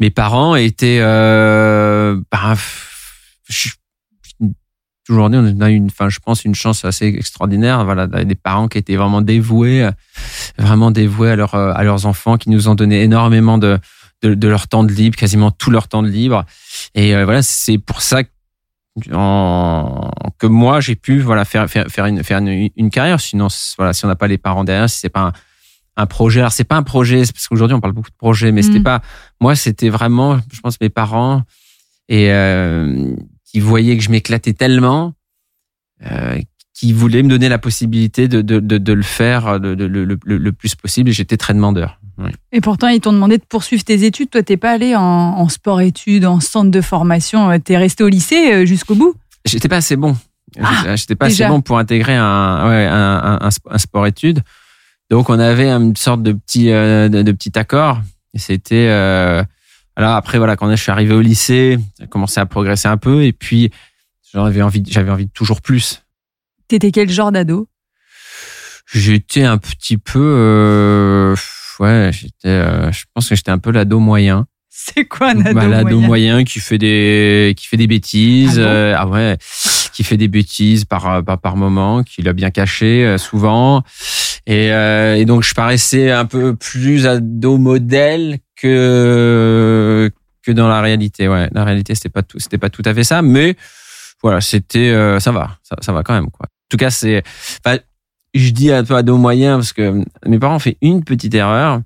Mes 0.00 0.08
parents 0.08 0.56
étaient 0.56 1.00
euh, 1.00 2.18
bah, 2.32 2.54
aujourd'hui 5.10 5.38
on 5.38 5.60
a 5.60 5.68
une 5.68 5.86
enfin 5.86 6.08
je 6.08 6.18
pense 6.18 6.44
une 6.46 6.54
chance 6.54 6.86
assez 6.86 7.06
extraordinaire 7.06 7.84
voilà 7.84 8.06
des 8.06 8.34
parents 8.34 8.68
qui 8.68 8.78
étaient 8.78 8.96
vraiment 8.96 9.20
dévoués 9.20 9.88
vraiment 10.58 10.90
dévoués 10.90 11.30
à, 11.30 11.36
leur, 11.36 11.54
à 11.54 11.84
leurs 11.84 12.06
enfants 12.06 12.38
qui 12.38 12.48
nous 12.48 12.68
ont 12.68 12.74
donné 12.74 13.02
énormément 13.02 13.58
de 13.58 13.78
de, 14.22 14.34
de 14.34 14.48
leur 14.48 14.68
temps 14.68 14.84
de 14.84 14.92
libre 14.92 15.16
quasiment 15.16 15.50
tout 15.50 15.70
leur 15.70 15.88
temps 15.88 16.02
de 16.02 16.08
libre. 16.08 16.44
Et 16.94 17.14
euh, 17.14 17.24
voilà 17.24 17.42
c'est 17.42 17.78
pour 17.78 18.02
ça 18.02 18.24
que 18.24 18.30
en, 19.12 20.10
que 20.38 20.46
moi 20.46 20.80
j'ai 20.80 20.96
pu 20.96 21.20
voilà 21.20 21.44
faire 21.44 21.68
faire 21.68 21.86
faire 21.88 22.06
une 22.06 22.22
faire 22.22 22.38
une, 22.38 22.90
carrière. 22.90 23.20
Sinon 23.20 23.48
voilà 23.76 23.92
si 23.92 24.04
on 24.04 24.08
n'a 24.08 24.16
pas 24.16 24.28
les 24.28 24.38
parents 24.38 24.64
derrière 24.64 24.88
si 24.88 24.98
c'est 24.98 25.08
pas 25.08 25.20
un, 25.28 25.32
un 25.96 26.06
projet. 26.06 26.40
Alors 26.40 26.52
c'est 26.52 26.64
pas 26.64 26.76
un 26.76 26.82
projet 26.82 27.18
parce 27.20 27.48
qu'aujourd'hui 27.48 27.74
on 27.74 27.80
parle 27.80 27.92
beaucoup 27.92 28.10
de 28.10 28.16
projets 28.16 28.52
mais 28.52 28.62
c'était 28.62 28.80
mm. 28.80 28.84
pas 28.84 29.02
moi 29.40 29.54
c'était 29.54 29.88
vraiment 29.88 30.38
je 30.52 30.60
pense 30.60 30.80
mes 30.80 30.88
parents 30.88 31.42
et 32.08 32.30
euh, 32.30 33.14
qui 33.44 33.60
voyaient 33.60 33.96
que 33.96 34.02
je 34.02 34.10
m'éclatais 34.10 34.52
tellement 34.52 35.14
euh, 36.10 36.40
qui 36.74 36.92
voulaient 36.92 37.22
me 37.22 37.28
donner 37.28 37.48
la 37.48 37.58
possibilité 37.58 38.28
de 38.28 38.42
de, 38.42 38.60
de, 38.60 38.78
de 38.78 38.92
le 38.92 39.02
faire 39.02 39.60
de, 39.60 39.68
le, 39.68 40.04
le, 40.04 40.18
le, 40.24 40.52
plus 40.52 40.74
possible. 40.74 41.08
Et 41.08 41.12
j'étais 41.12 41.36
très 41.38 41.54
demandeur 41.54 41.98
et 42.52 42.60
pourtant, 42.60 42.88
ils 42.88 43.00
t'ont 43.00 43.12
demandé 43.12 43.38
de 43.38 43.44
poursuivre 43.44 43.84
tes 43.84 44.04
études. 44.04 44.30
Toi, 44.30 44.42
t'es 44.42 44.56
pas 44.56 44.72
allé 44.72 44.94
en, 44.96 45.48
sport-études, 45.48 46.24
en 46.24 46.40
centre 46.40 46.70
de 46.70 46.80
formation. 46.80 47.50
Euh, 47.50 47.58
t'es 47.58 47.76
resté 47.76 48.04
au 48.04 48.08
lycée 48.08 48.52
euh, 48.52 48.66
jusqu'au 48.66 48.94
bout. 48.94 49.14
J'étais 49.44 49.68
pas 49.68 49.76
assez 49.76 49.96
bon. 49.96 50.16
Ah, 50.60 50.96
J'étais 50.96 51.14
pas 51.14 51.26
assez 51.26 51.46
bon 51.46 51.60
pour 51.60 51.78
intégrer 51.78 52.14
un, 52.14 52.68
ouais, 52.68 52.86
un, 52.86 53.38
un, 53.42 53.48
un 53.70 53.78
sport-études. 53.78 54.42
Donc, 55.10 55.28
on 55.30 55.38
avait 55.38 55.70
une 55.70 55.94
sorte 55.96 56.22
de 56.22 56.32
petit, 56.32 56.70
euh, 56.70 57.08
de, 57.08 57.32
petit 57.32 57.56
accord. 57.58 58.00
Et 58.34 58.38
c'était. 58.38 58.88
Euh... 58.88 59.42
Alors 59.94 60.12
après, 60.12 60.38
voilà, 60.38 60.56
quand 60.56 60.70
je 60.70 60.76
suis 60.76 60.92
arrivé 60.92 61.14
au 61.14 61.22
lycée, 61.22 61.78
j'ai 61.98 62.06
commencé 62.06 62.38
à 62.40 62.46
progresser 62.46 62.88
un 62.88 62.98
peu. 62.98 63.24
Et 63.24 63.32
puis, 63.32 63.70
j'avais 64.32 64.62
envie, 64.62 64.82
j'avais 64.86 65.10
envie 65.10 65.26
de 65.26 65.30
toujours 65.32 65.62
plus. 65.62 66.02
T'étais 66.68 66.90
quel 66.90 67.08
genre 67.08 67.32
d'ado? 67.32 67.68
J'étais 68.92 69.44
un 69.44 69.58
petit 69.58 69.96
peu. 69.96 70.20
Euh 70.20 71.34
ouais, 71.80 72.10
j'étais, 72.12 72.48
euh, 72.48 72.92
je 72.92 73.04
pense 73.14 73.28
que 73.28 73.34
j'étais 73.34 73.50
un 73.50 73.58
peu 73.58 73.70
l'ado 73.70 73.98
moyen. 73.98 74.46
C'est 74.68 75.06
quoi 75.06 75.28
un 75.30 75.40
ado 75.40 75.54
bah, 75.54 75.66
L'ado 75.66 76.00
moyen? 76.00 76.44
qui 76.44 76.60
fait 76.60 76.78
des, 76.78 77.54
qui 77.56 77.66
fait 77.66 77.76
des 77.76 77.86
bêtises. 77.86 78.58
Ah, 78.58 78.62
euh, 78.62 78.94
ah 78.96 79.06
ouais, 79.08 79.38
qui 79.92 80.04
fait 80.04 80.16
des 80.16 80.28
bêtises 80.28 80.84
par, 80.84 81.08
euh, 81.08 81.22
par, 81.22 81.40
par 81.40 81.56
moment, 81.56 82.02
qui 82.02 82.22
l'a 82.22 82.32
bien 82.32 82.50
caché 82.50 83.16
souvent. 83.18 83.82
Et, 84.46 84.66
et 84.68 85.24
donc 85.24 85.42
je 85.42 85.54
paraissais 85.54 86.10
un 86.10 86.24
peu 86.24 86.54
plus 86.54 87.06
ado 87.06 87.58
modèle 87.58 88.38
que 88.54 90.10
que 90.42 90.52
dans 90.52 90.68
la 90.68 90.80
réalité. 90.80 91.26
Ouais, 91.26 91.48
la 91.52 91.64
réalité 91.64 91.94
c'était 91.94 92.10
pas 92.10 92.22
tout, 92.22 92.38
c'était 92.38 92.58
pas 92.58 92.70
tout 92.70 92.82
à 92.84 92.94
fait 92.94 93.02
ça, 93.02 93.22
mais 93.22 93.56
voilà, 94.22 94.40
c'était, 94.40 94.92
ça 95.18 95.32
va, 95.32 95.56
ça, 95.62 95.76
ça 95.80 95.92
va 95.92 96.02
quand 96.02 96.14
même 96.14 96.30
quoi. 96.30 96.46
En 96.46 96.68
tout 96.68 96.76
cas, 96.78 96.90
c'est, 96.90 97.22
je 98.38 98.50
dis 98.50 98.72
à 98.72 98.82
toi 98.82 98.98
ado 98.98 99.16
moyen 99.16 99.56
parce 99.56 99.72
que 99.72 100.02
mes 100.26 100.38
parents 100.38 100.56
ont 100.56 100.60
fait 100.60 100.76
une 100.82 101.04
petite 101.04 101.34
erreur, 101.34 101.80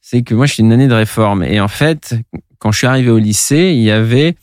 c'est 0.00 0.22
que 0.22 0.34
moi 0.34 0.46
je 0.46 0.54
suis 0.54 0.62
une 0.62 0.72
année 0.72 0.88
de 0.88 0.94
réforme 0.94 1.42
et 1.42 1.60
en 1.60 1.68
fait 1.68 2.14
quand 2.58 2.72
je 2.72 2.78
suis 2.78 2.86
arrivé 2.86 3.10
au 3.10 3.18
lycée, 3.18 3.72
il 3.74 3.82
y 3.82 3.90
avait 3.90 4.34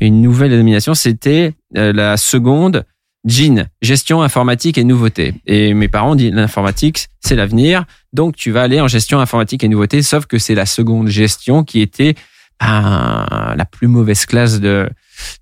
une 0.00 0.22
nouvelle 0.22 0.50
dénomination, 0.50 0.94
c'était 0.94 1.54
euh, 1.76 1.92
la 1.92 2.16
seconde 2.16 2.84
GIN, 3.26 3.66
gestion 3.82 4.22
informatique 4.22 4.78
et 4.78 4.84
nouveauté. 4.84 5.34
Et 5.46 5.74
mes 5.74 5.88
parents 5.88 6.12
ont 6.12 6.14
dit 6.14 6.30
l'informatique, 6.30 7.08
c'est 7.20 7.36
l'avenir, 7.36 7.84
donc 8.12 8.36
tu 8.36 8.50
vas 8.50 8.62
aller 8.62 8.80
en 8.80 8.88
gestion 8.88 9.18
informatique 9.18 9.64
et 9.64 9.68
nouveauté, 9.68 10.02
sauf 10.02 10.26
que 10.26 10.38
c'est 10.38 10.54
la 10.54 10.66
seconde 10.66 11.08
gestion 11.08 11.64
qui 11.64 11.80
était 11.80 12.14
ben, 12.60 13.26
la 13.56 13.64
plus 13.64 13.88
mauvaise 13.88 14.26
classe 14.26 14.60
de, 14.60 14.88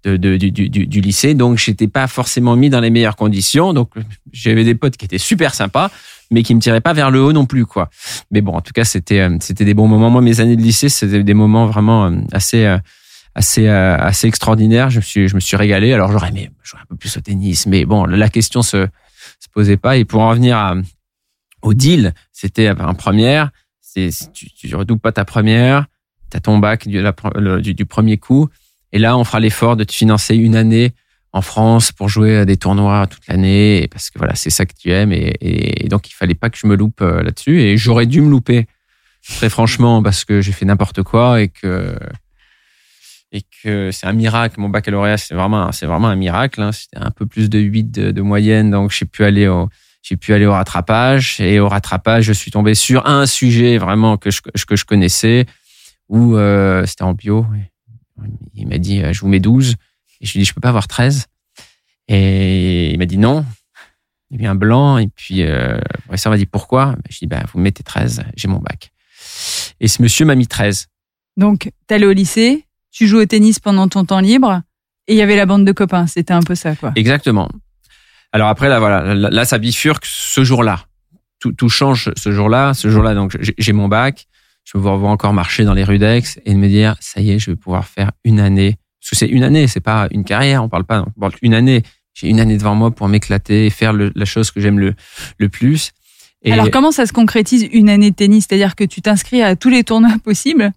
de, 0.04 0.16
du, 0.16 0.50
du, 0.50 0.68
du, 0.68 1.00
lycée. 1.00 1.34
Donc, 1.34 1.58
j'étais 1.58 1.88
pas 1.88 2.06
forcément 2.06 2.56
mis 2.56 2.70
dans 2.70 2.80
les 2.80 2.90
meilleures 2.90 3.16
conditions. 3.16 3.72
Donc, 3.72 3.90
j'avais 4.32 4.64
des 4.64 4.74
potes 4.74 4.96
qui 4.96 5.04
étaient 5.04 5.18
super 5.18 5.54
sympas, 5.54 5.90
mais 6.30 6.42
qui 6.42 6.54
me 6.54 6.60
tiraient 6.60 6.80
pas 6.80 6.92
vers 6.92 7.10
le 7.10 7.22
haut 7.22 7.32
non 7.32 7.46
plus, 7.46 7.66
quoi. 7.66 7.90
Mais 8.30 8.40
bon, 8.40 8.54
en 8.54 8.60
tout 8.60 8.72
cas, 8.72 8.84
c'était, 8.84 9.20
euh, 9.20 9.36
c'était 9.40 9.64
des 9.64 9.74
bons 9.74 9.86
moments. 9.86 10.10
Moi, 10.10 10.22
mes 10.22 10.40
années 10.40 10.56
de 10.56 10.62
lycée, 10.62 10.88
c'était 10.88 11.22
des 11.22 11.34
moments 11.34 11.66
vraiment 11.66 12.06
euh, 12.06 12.16
assez, 12.32 12.64
euh, 12.64 12.78
assez, 13.34 13.68
assez 13.68 14.26
extraordinaires. 14.26 14.90
Je 14.90 14.96
me 14.96 15.02
suis, 15.02 15.28
je 15.28 15.34
me 15.34 15.40
suis 15.40 15.56
régalé. 15.56 15.92
Alors, 15.92 16.10
j'aurais 16.10 16.28
aimé 16.28 16.50
jouer 16.62 16.80
un 16.82 16.86
peu 16.86 16.96
plus 16.96 17.16
au 17.16 17.20
tennis, 17.20 17.66
mais 17.66 17.84
bon, 17.84 18.04
la 18.04 18.28
question 18.28 18.62
se, 18.62 18.86
se 19.38 19.48
posait 19.52 19.76
pas. 19.76 19.96
Et 19.96 20.04
pour 20.04 20.22
en 20.22 20.30
revenir 20.30 20.56
à, 20.56 20.74
au 21.62 21.74
deal, 21.74 22.14
c'était 22.32 22.70
en 22.70 22.94
première. 22.94 23.50
C'est, 23.80 24.10
tu, 24.32 24.50
tu 24.50 24.74
redoubles 24.74 25.00
pas 25.00 25.12
ta 25.12 25.24
première, 25.24 25.86
tu 26.30 26.36
as 26.36 26.40
ton 26.40 26.58
bac 26.58 26.88
du, 26.88 27.74
du 27.74 27.86
premier 27.86 28.16
coup. 28.16 28.48
Et 28.92 28.98
là, 28.98 29.16
on 29.16 29.24
fera 29.24 29.40
l'effort 29.40 29.76
de 29.76 29.84
te 29.84 29.92
financer 29.92 30.36
une 30.36 30.56
année 30.56 30.94
en 31.32 31.40
France 31.40 31.92
pour 31.92 32.08
jouer 32.08 32.38
à 32.38 32.44
des 32.44 32.56
tournois 32.56 33.06
toute 33.06 33.26
l'année 33.26 33.88
parce 33.90 34.10
que 34.10 34.18
voilà, 34.18 34.34
c'est 34.34 34.50
ça 34.50 34.66
que 34.66 34.74
tu 34.78 34.90
aimes 34.90 35.12
et, 35.12 35.86
donc 35.88 36.08
il 36.10 36.12
fallait 36.12 36.34
pas 36.34 36.50
que 36.50 36.58
je 36.58 36.66
me 36.66 36.76
loupe 36.76 37.00
euh, 37.00 37.22
là-dessus 37.22 37.60
et 37.60 37.76
j'aurais 37.76 38.06
dû 38.06 38.20
me 38.20 38.30
louper 38.30 38.66
très 39.26 39.48
franchement 39.48 40.02
parce 40.02 40.24
que 40.24 40.40
j'ai 40.40 40.52
fait 40.52 40.64
n'importe 40.64 41.02
quoi 41.02 41.40
et 41.40 41.48
que 41.48 41.96
et 43.30 43.42
que 43.62 43.90
c'est 43.92 44.06
un 44.06 44.12
miracle 44.12 44.60
mon 44.60 44.68
baccalauréat 44.68 45.16
c'est 45.16 45.34
vraiment 45.34 45.72
c'est 45.72 45.86
vraiment 45.86 46.08
un 46.08 46.16
miracle 46.16 46.60
hein. 46.60 46.72
c'était 46.72 46.98
un 46.98 47.10
peu 47.10 47.24
plus 47.24 47.48
de 47.48 47.58
8 47.58 47.90
de, 47.92 48.22
moyenne 48.22 48.70
donc 48.70 48.90
j'ai 48.90 49.06
pu 49.06 49.24
aller 49.24 49.48
au 49.48 49.70
j'ai 50.02 50.16
pu 50.16 50.34
aller 50.34 50.44
au 50.44 50.52
rattrapage 50.52 51.40
et 51.40 51.60
au 51.60 51.68
rattrapage 51.68 52.24
je 52.24 52.32
suis 52.32 52.50
tombé 52.50 52.74
sur 52.74 53.06
un 53.06 53.24
sujet 53.24 53.78
vraiment 53.78 54.18
que 54.18 54.30
je 54.30 54.42
que 54.42 54.76
je 54.76 54.84
connaissais 54.84 55.46
où 56.08 56.36
euh, 56.36 56.84
c'était 56.84 57.04
en 57.04 57.14
bio 57.14 57.46
il 58.54 58.68
m'a 58.68 58.78
dit, 58.78 59.02
euh, 59.02 59.12
je 59.12 59.20
vous 59.20 59.28
mets 59.28 59.40
12. 59.40 59.76
Et 60.20 60.26
je 60.26 60.32
lui 60.32 60.40
ai 60.40 60.42
dit, 60.42 60.44
je 60.46 60.54
peux 60.54 60.60
pas 60.60 60.68
avoir 60.68 60.88
13. 60.88 61.26
Et 62.08 62.92
il 62.92 62.98
m'a 62.98 63.06
dit 63.06 63.18
non. 63.18 63.44
Il 64.30 64.40
y 64.40 64.44
a 64.44 64.48
eu 64.48 64.50
un 64.50 64.54
blanc. 64.54 64.98
Et 64.98 65.08
puis, 65.08 65.42
euh, 65.42 65.76
le 65.76 66.00
professeur 66.04 66.30
m'a 66.30 66.38
dit 66.38 66.46
pourquoi? 66.46 66.96
Je 67.08 67.18
lui 67.18 67.24
ai 67.24 67.26
dit, 67.26 67.26
bah, 67.26 67.42
vous 67.52 67.60
mettez 67.60 67.82
13, 67.82 68.24
j'ai 68.36 68.48
mon 68.48 68.58
bac. 68.58 68.92
Et 69.80 69.88
ce 69.88 70.02
monsieur 70.02 70.24
m'a 70.24 70.34
mis 70.34 70.46
13. 70.46 70.88
Donc, 71.36 71.70
tu 71.88 71.94
allais 71.94 72.06
au 72.06 72.12
lycée, 72.12 72.66
tu 72.90 73.06
joues 73.06 73.18
au 73.18 73.26
tennis 73.26 73.58
pendant 73.58 73.88
ton 73.88 74.04
temps 74.04 74.20
libre, 74.20 74.62
et 75.08 75.14
il 75.14 75.16
y 75.16 75.22
avait 75.22 75.36
la 75.36 75.46
bande 75.46 75.64
de 75.64 75.72
copains. 75.72 76.06
C'était 76.06 76.34
un 76.34 76.42
peu 76.42 76.54
ça, 76.54 76.76
quoi. 76.76 76.92
Exactement. 76.94 77.48
Alors 78.32 78.48
après, 78.48 78.68
là, 78.68 78.78
voilà, 78.78 79.14
là, 79.14 79.44
ça 79.44 79.58
bifurque 79.58 80.06
ce 80.06 80.44
jour-là. 80.44 80.86
Tout, 81.38 81.52
tout 81.52 81.68
change 81.68 82.10
ce 82.16 82.32
jour-là. 82.32 82.72
Ce 82.72 82.88
jour-là, 82.88 83.14
donc, 83.14 83.36
j'ai 83.40 83.72
mon 83.72 83.88
bac 83.88 84.26
je 84.64 84.78
me 84.78 84.82
vois 84.82 85.10
encore 85.10 85.32
marcher 85.32 85.64
dans 85.64 85.74
les 85.74 85.84
rues 85.84 85.98
d'Aix 85.98 86.22
et 86.44 86.52
de 86.52 86.58
me 86.58 86.68
dire, 86.68 86.96
ça 87.00 87.20
y 87.20 87.30
est, 87.30 87.38
je 87.38 87.50
vais 87.50 87.56
pouvoir 87.56 87.86
faire 87.86 88.12
une 88.24 88.40
année. 88.40 88.76
Parce 89.00 89.10
que 89.10 89.16
c'est 89.16 89.26
une 89.26 89.42
année, 89.42 89.66
c'est 89.66 89.80
pas 89.80 90.08
une 90.12 90.24
carrière, 90.24 90.62
on 90.62 90.68
parle 90.68 90.84
pas, 90.84 91.04
on 91.16 91.20
parle 91.20 91.34
une 91.42 91.54
année. 91.54 91.82
J'ai 92.14 92.28
une 92.28 92.40
année 92.40 92.56
devant 92.56 92.74
moi 92.74 92.90
pour 92.90 93.08
m'éclater 93.08 93.66
et 93.66 93.70
faire 93.70 93.92
la 93.92 94.24
chose 94.24 94.50
que 94.50 94.60
j'aime 94.60 94.78
le, 94.78 94.94
le 95.38 95.48
plus. 95.48 95.92
Et 96.44 96.52
alors, 96.52 96.70
comment 96.70 96.90
ça 96.90 97.06
se 97.06 97.12
concrétise 97.12 97.68
une 97.72 97.88
année 97.88 98.10
de 98.10 98.16
tennis? 98.16 98.46
C'est-à-dire 98.48 98.74
que 98.74 98.84
tu 98.84 99.00
t'inscris 99.00 99.42
à 99.42 99.56
tous 99.56 99.68
les 99.68 99.84
tournois 99.84 100.16
possibles? 100.24 100.72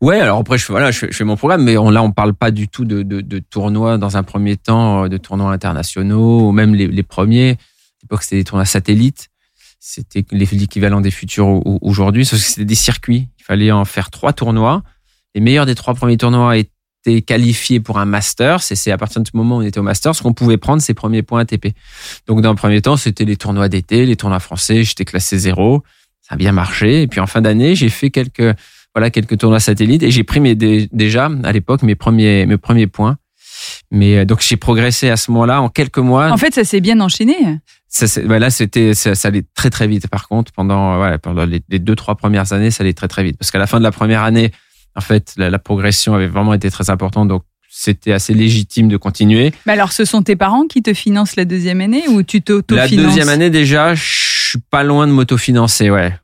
Ouais, 0.00 0.18
alors 0.20 0.38
après, 0.38 0.58
je 0.58 0.64
fais, 0.64 0.72
voilà, 0.72 0.90
je 0.90 1.06
fais, 1.10 1.24
mon 1.24 1.36
programme, 1.36 1.62
mais 1.62 1.76
on, 1.76 1.90
là, 1.90 2.02
on 2.02 2.12
parle 2.12 2.34
pas 2.34 2.50
du 2.50 2.68
tout 2.68 2.84
de, 2.84 3.02
de, 3.02 3.20
de, 3.20 3.38
tournois 3.38 3.98
dans 3.98 4.16
un 4.16 4.22
premier 4.22 4.56
temps, 4.56 5.08
de 5.08 5.16
tournois 5.16 5.52
internationaux, 5.52 6.48
ou 6.48 6.52
même 6.52 6.74
les, 6.74 6.86
les 6.86 7.02
premiers. 7.02 7.50
À 7.50 7.56
l'époque, 8.02 8.22
c'était 8.22 8.36
des 8.36 8.44
tournois 8.44 8.64
satellites 8.64 9.28
c'était 9.80 10.24
l'équivalent 10.32 11.00
des 11.00 11.10
futurs 11.10 11.62
aujourd'hui, 11.82 12.24
sauf 12.24 12.40
que 12.40 12.44
c'était 12.44 12.64
des 12.64 12.74
circuits. 12.74 13.28
Il 13.38 13.44
fallait 13.44 13.70
en 13.70 13.84
faire 13.84 14.10
trois 14.10 14.32
tournois. 14.32 14.82
Les 15.34 15.40
meilleurs 15.40 15.66
des 15.66 15.74
trois 15.74 15.94
premiers 15.94 16.16
tournois 16.16 16.56
étaient 16.56 17.22
qualifiés 17.22 17.80
pour 17.80 17.98
un 17.98 18.04
master. 18.04 18.62
C'est 18.62 18.90
à 18.90 18.98
partir 18.98 19.22
du 19.22 19.30
moment 19.34 19.58
où 19.58 19.60
on 19.60 19.62
était 19.62 19.78
au 19.78 19.84
master 19.84 20.12
qu'on 20.20 20.32
pouvait 20.32 20.56
prendre 20.56 20.82
ses 20.82 20.94
premiers 20.94 21.22
points 21.22 21.40
ATP. 21.40 21.68
Donc, 22.26 22.40
dans 22.40 22.50
le 22.50 22.56
premier 22.56 22.82
temps, 22.82 22.96
c'était 22.96 23.24
les 23.24 23.36
tournois 23.36 23.68
d'été, 23.68 24.04
les 24.04 24.16
tournois 24.16 24.40
français. 24.40 24.82
J'étais 24.82 25.04
classé 25.04 25.38
zéro. 25.38 25.82
Ça 26.22 26.34
a 26.34 26.36
bien 26.36 26.52
marché. 26.52 27.02
Et 27.02 27.06
puis, 27.06 27.20
en 27.20 27.26
fin 27.26 27.40
d'année, 27.40 27.74
j'ai 27.74 27.88
fait 27.88 28.10
quelques, 28.10 28.54
voilà, 28.94 29.10
quelques 29.10 29.38
tournois 29.38 29.60
satellites 29.60 30.02
et 30.02 30.10
j'ai 30.10 30.24
pris 30.24 30.40
mes, 30.40 30.56
déjà, 30.56 31.30
à 31.44 31.52
l'époque, 31.52 31.82
mes 31.82 31.94
premiers, 31.94 32.46
mes 32.46 32.58
premiers 32.58 32.88
points. 32.88 33.16
Mais 33.90 34.24
donc 34.24 34.40
j'ai 34.40 34.56
progressé 34.56 35.10
à 35.10 35.16
ce 35.16 35.30
moment-là 35.30 35.60
en 35.60 35.68
quelques 35.68 35.98
mois. 35.98 36.30
En 36.30 36.36
fait, 36.36 36.54
ça 36.54 36.64
s'est 36.64 36.80
bien 36.80 37.00
enchaîné. 37.00 37.34
Ça, 37.88 38.06
bah 38.22 38.38
là, 38.38 38.50
c'était 38.50 38.92
ça, 38.92 39.14
ça, 39.14 39.28
allait 39.28 39.44
très 39.54 39.70
très 39.70 39.86
vite. 39.86 40.08
Par 40.08 40.28
contre, 40.28 40.52
pendant 40.52 41.00
ouais, 41.00 41.16
pendant 41.18 41.46
les, 41.46 41.62
les, 41.68 41.78
deux 41.78 41.96
trois 41.96 42.16
premières 42.16 42.52
années, 42.52 42.70
ça 42.70 42.82
allait 42.82 42.92
très 42.92 43.08
très 43.08 43.24
vite 43.24 43.38
parce 43.38 43.50
qu'à 43.50 43.58
la 43.58 43.66
fin 43.66 43.78
de 43.78 43.84
la 43.84 43.92
première 43.92 44.22
année, 44.22 44.52
en 44.94 45.00
fait, 45.00 45.34
la, 45.38 45.48
la 45.48 45.58
progression 45.58 46.14
avait 46.14 46.26
vraiment 46.26 46.52
été 46.52 46.70
très 46.70 46.90
importante. 46.90 47.28
Donc 47.28 47.44
c'était 47.70 48.12
assez 48.12 48.34
légitime 48.34 48.88
de 48.88 48.96
continuer. 48.96 49.52
Mais 49.66 49.74
alors, 49.74 49.92
ce 49.92 50.04
sont 50.04 50.22
tes 50.22 50.36
parents 50.36 50.66
qui 50.66 50.82
te 50.82 50.92
financent 50.92 51.36
la 51.36 51.44
deuxième 51.44 51.80
année 51.80 52.08
ou 52.08 52.22
tu 52.22 52.42
t'autofinances? 52.42 52.90
La 52.90 53.02
deuxième 53.02 53.28
année, 53.28 53.50
déjà, 53.50 53.94
je 53.94 54.02
suis 54.50 54.58
pas 54.70 54.82
loin 54.82 55.06
de 55.06 55.12
m'autofinancer, 55.12 55.90
ouais. 55.90 56.14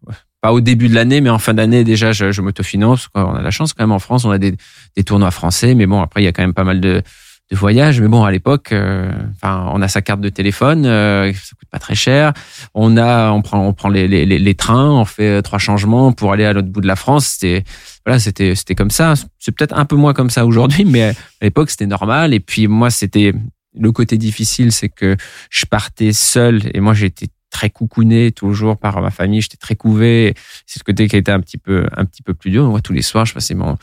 Pas 0.40 0.52
au 0.52 0.61
début 0.61 0.88
de 0.88 0.94
l'année, 0.94 1.21
mais 1.21 1.30
en 1.30 1.38
fin 1.38 1.54
d'année, 1.54 1.85
déjà, 1.85 2.12
je, 2.12 2.33
je 2.33 2.42
m'autofinance. 2.42 3.09
On 3.14 3.35
a 3.35 3.40
la 3.40 3.50
chance 3.50 3.73
quand 3.73 3.85
même 3.85 3.92
en 3.92 3.99
France, 3.99 4.25
on 4.25 4.30
a 4.30 4.38
des, 4.38 4.54
des 4.97 5.04
tournois 5.04 5.30
français, 5.30 5.75
mais 5.75 5.87
bon, 5.87 6.02
après, 6.02 6.23
il 6.23 6.25
y 6.25 6.28
a 6.28 6.33
quand 6.33 6.42
même 6.42 6.54
pas 6.54 6.64
mal 6.64 6.80
de, 6.80 7.02
de 7.51 7.57
voyages. 7.57 8.01
Mais 8.01 8.09
bon, 8.09 8.25
à 8.25 8.31
l'époque, 8.31 8.73
euh, 8.73 9.13
enfin, 9.35 9.71
on 9.73 9.83
a 9.83 9.89
sa 9.89 10.03
carte 10.03 10.21
de 10.21 10.29
téléphone, 10.29 10.87
euh, 10.87 11.33
ça 11.33 11.57
coûte 11.59 11.69
pas 11.71 11.79
très 11.79 11.95
cher. 11.95 12.33
On 12.75 12.97
a, 12.97 13.31
on 13.31 13.43
prend, 13.43 13.67
on 13.67 13.73
prend 13.73 13.89
les, 13.89 14.09
les, 14.09 14.25
les, 14.27 14.55
trains, 14.55 14.91
on 14.91 15.05
fait 15.05 15.43
trois 15.43 15.59
changements 15.59 16.13
pour 16.13 16.33
aller 16.33 16.45
à 16.45 16.53
l'autre 16.53 16.69
bout 16.69 16.81
de 16.81 16.87
la 16.87 16.97
France. 16.97 17.27
C'était, 17.27 17.65
voilà, 18.07 18.19
c'était, 18.19 18.55
c'était 18.55 18.75
comme 18.75 18.91
ça. 18.91 19.15
C'est 19.39 19.53
peut-être 19.53 19.77
un 19.77 19.85
peu 19.85 19.97
moins 19.97 20.15
comme 20.15 20.31
ça 20.31 20.47
aujourd'hui, 20.47 20.85
mais 20.85 21.03
à 21.03 21.15
l'époque, 21.43 21.71
c'était 21.71 21.87
normal. 21.87 22.35
Et 22.35 22.41
puis 22.41 22.67
moi, 22.67 22.91
c'était 22.91 23.33
le 23.79 23.93
côté 23.93 24.19
difficile, 24.19 24.73
c'est 24.73 24.89
que 24.89 25.17
je 25.51 25.67
partais 25.67 26.13
seul 26.13 26.63
et 26.75 26.81
moi, 26.81 26.95
j'étais 26.95 27.27
très 27.51 27.71
coucouné 27.71 28.33
toujours 28.33 28.77
par 28.77 29.01
ma 29.01 29.11
famille. 29.11 29.41
J'étais 29.41 29.57
très 29.57 29.77
couvé. 29.77 30.35
C'est 30.67 30.81
le 30.81 30.85
côté 30.85 31.07
qui 31.09 31.17
été 31.17 31.31
un 31.31 31.41
petit 31.41 31.59
peu, 31.59 31.87
un 31.97 32.05
petit 32.05 32.23
peu 32.23 32.35
plus 32.35 32.51
dur. 32.51 32.65
Moi, 32.65 32.81
tous 32.81 32.93
les 32.93 33.03
soirs, 33.03 33.27
je 33.27 33.35
passais 33.35 33.55
mon, 33.55 33.77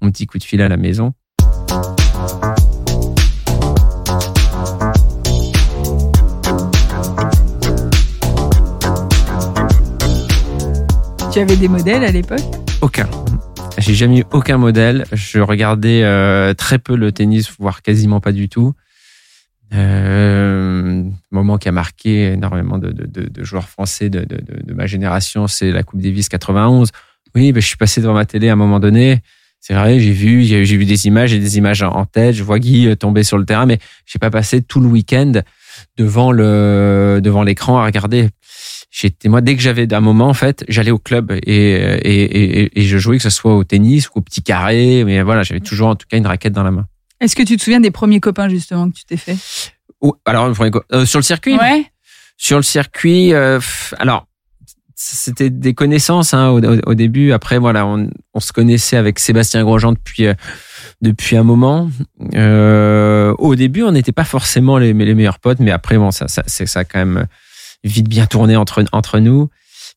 mon 0.00 0.10
petit 0.12 0.26
coup 0.26 0.38
de 0.38 0.44
fil 0.44 0.62
à 0.62 0.68
la 0.68 0.76
maison. 0.76 1.12
Tu 11.36 11.42
avais 11.42 11.56
des 11.58 11.68
modèles 11.68 12.02
à 12.02 12.10
l'époque 12.10 12.40
Aucun. 12.80 13.06
J'ai 13.76 13.92
jamais 13.92 14.20
eu 14.20 14.24
aucun 14.32 14.56
modèle. 14.56 15.04
Je 15.12 15.38
regardais 15.38 16.02
euh, 16.02 16.54
très 16.54 16.78
peu 16.78 16.96
le 16.96 17.12
tennis, 17.12 17.52
voire 17.58 17.82
quasiment 17.82 18.20
pas 18.20 18.32
du 18.32 18.48
tout. 18.48 18.72
Euh, 19.74 21.02
moment 21.30 21.58
qui 21.58 21.68
a 21.68 21.72
marqué 21.72 22.32
énormément 22.32 22.78
de, 22.78 22.90
joueurs 23.44 23.68
français 23.68 24.08
de, 24.08 24.26
ma 24.72 24.86
génération, 24.86 25.46
c'est 25.46 25.72
la 25.72 25.82
Coupe 25.82 26.00
Davis 26.00 26.30
91. 26.30 26.90
Oui, 27.34 27.52
ben, 27.52 27.60
je 27.60 27.66
suis 27.66 27.76
passé 27.76 28.00
devant 28.00 28.14
ma 28.14 28.24
télé 28.24 28.48
à 28.48 28.54
un 28.54 28.56
moment 28.56 28.80
donné. 28.80 29.20
C'est 29.60 29.74
vrai, 29.74 30.00
j'ai 30.00 30.12
vu, 30.12 30.42
j'ai 30.42 30.64
vu 30.64 30.86
des 30.86 31.06
images, 31.06 31.28
j'ai 31.30 31.38
des 31.38 31.58
images 31.58 31.82
en 31.82 32.06
tête. 32.06 32.34
Je 32.34 32.44
vois 32.44 32.58
Guy 32.58 32.86
euh, 32.86 32.96
tomber 32.96 33.24
sur 33.24 33.36
le 33.36 33.44
terrain, 33.44 33.66
mais 33.66 33.78
j'ai 34.06 34.18
pas 34.18 34.30
passé 34.30 34.62
tout 34.62 34.80
le 34.80 34.86
week-end 34.86 35.32
devant 35.98 36.32
le 36.32 37.20
devant 37.22 37.42
l'écran 37.42 37.76
à 37.76 37.84
regarder 37.84 38.30
j'étais 38.96 39.28
moi 39.28 39.42
dès 39.42 39.56
que 39.56 39.62
j'avais 39.62 39.92
un 39.92 40.00
moment 40.00 40.28
en 40.28 40.34
fait, 40.34 40.64
j'allais 40.68 40.90
au 40.90 40.98
club 40.98 41.30
et, 41.30 41.40
et, 41.42 42.80
et, 42.80 42.82
je 42.82 42.98
jouais 42.98 43.18
que 43.18 43.22
ce 43.22 43.30
soit 43.30 43.54
au 43.54 43.62
tennis 43.62 44.08
ou 44.08 44.12
au 44.16 44.20
petit 44.22 44.42
carré, 44.42 45.04
mais 45.04 45.22
voilà, 45.22 45.42
j'avais 45.42 45.60
toujours 45.60 45.88
en 45.88 45.96
tout 45.96 46.06
cas 46.08 46.16
une 46.16 46.26
raquette 46.26 46.54
dans 46.54 46.62
la 46.62 46.70
main. 46.70 46.86
Est-ce 47.20 47.36
que 47.36 47.42
tu 47.42 47.56
te 47.56 47.62
souviens 47.62 47.80
des 47.80 47.90
premiers 47.90 48.20
copains 48.20 48.48
justement 48.48 48.90
que 48.90 48.96
tu 48.96 49.04
t'es 49.04 49.18
fait? 49.18 49.36
Alors 50.24 50.50
euh, 50.92 51.04
sur 51.04 51.18
le 51.18 51.24
circuit? 51.24 51.56
Ouais. 51.58 51.86
Sur 52.38 52.56
le 52.56 52.62
circuit, 52.62 53.34
euh, 53.34 53.60
alors 53.98 54.26
c'était 54.94 55.50
des 55.50 55.74
connaissances 55.74 56.32
hein, 56.32 56.48
au, 56.48 56.94
début. 56.94 57.32
Après 57.32 57.58
voilà, 57.58 57.86
on, 57.86 58.08
on, 58.32 58.40
se 58.40 58.52
connaissait 58.52 58.96
avec 58.96 59.18
Sébastien 59.18 59.62
Grosjean 59.62 59.92
depuis 59.92 60.26
euh, 60.26 60.34
depuis 61.02 61.36
un 61.36 61.42
moment. 61.42 61.90
au 62.32 63.54
début, 63.56 63.82
on 63.82 63.92
n'était 63.92 64.12
pas 64.12 64.24
forcément 64.24 64.78
les, 64.78 64.94
les 64.94 65.14
meilleurs 65.14 65.38
potes, 65.38 65.60
mais 65.60 65.70
après 65.70 65.98
bon, 65.98 66.10
ça 66.10 66.28
ça 66.28 66.42
c'est 66.46 66.66
ça 66.66 66.84
quand 66.84 66.98
même 66.98 67.26
vite 67.84 68.08
bien 68.08 68.26
tourné 68.26 68.56
entre, 68.56 68.84
entre 68.92 69.18
nous. 69.18 69.48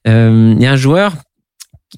Euh, 0.07 0.53
il 0.55 0.61
y 0.61 0.65
a 0.65 0.71
un 0.71 0.77
joueur, 0.77 1.13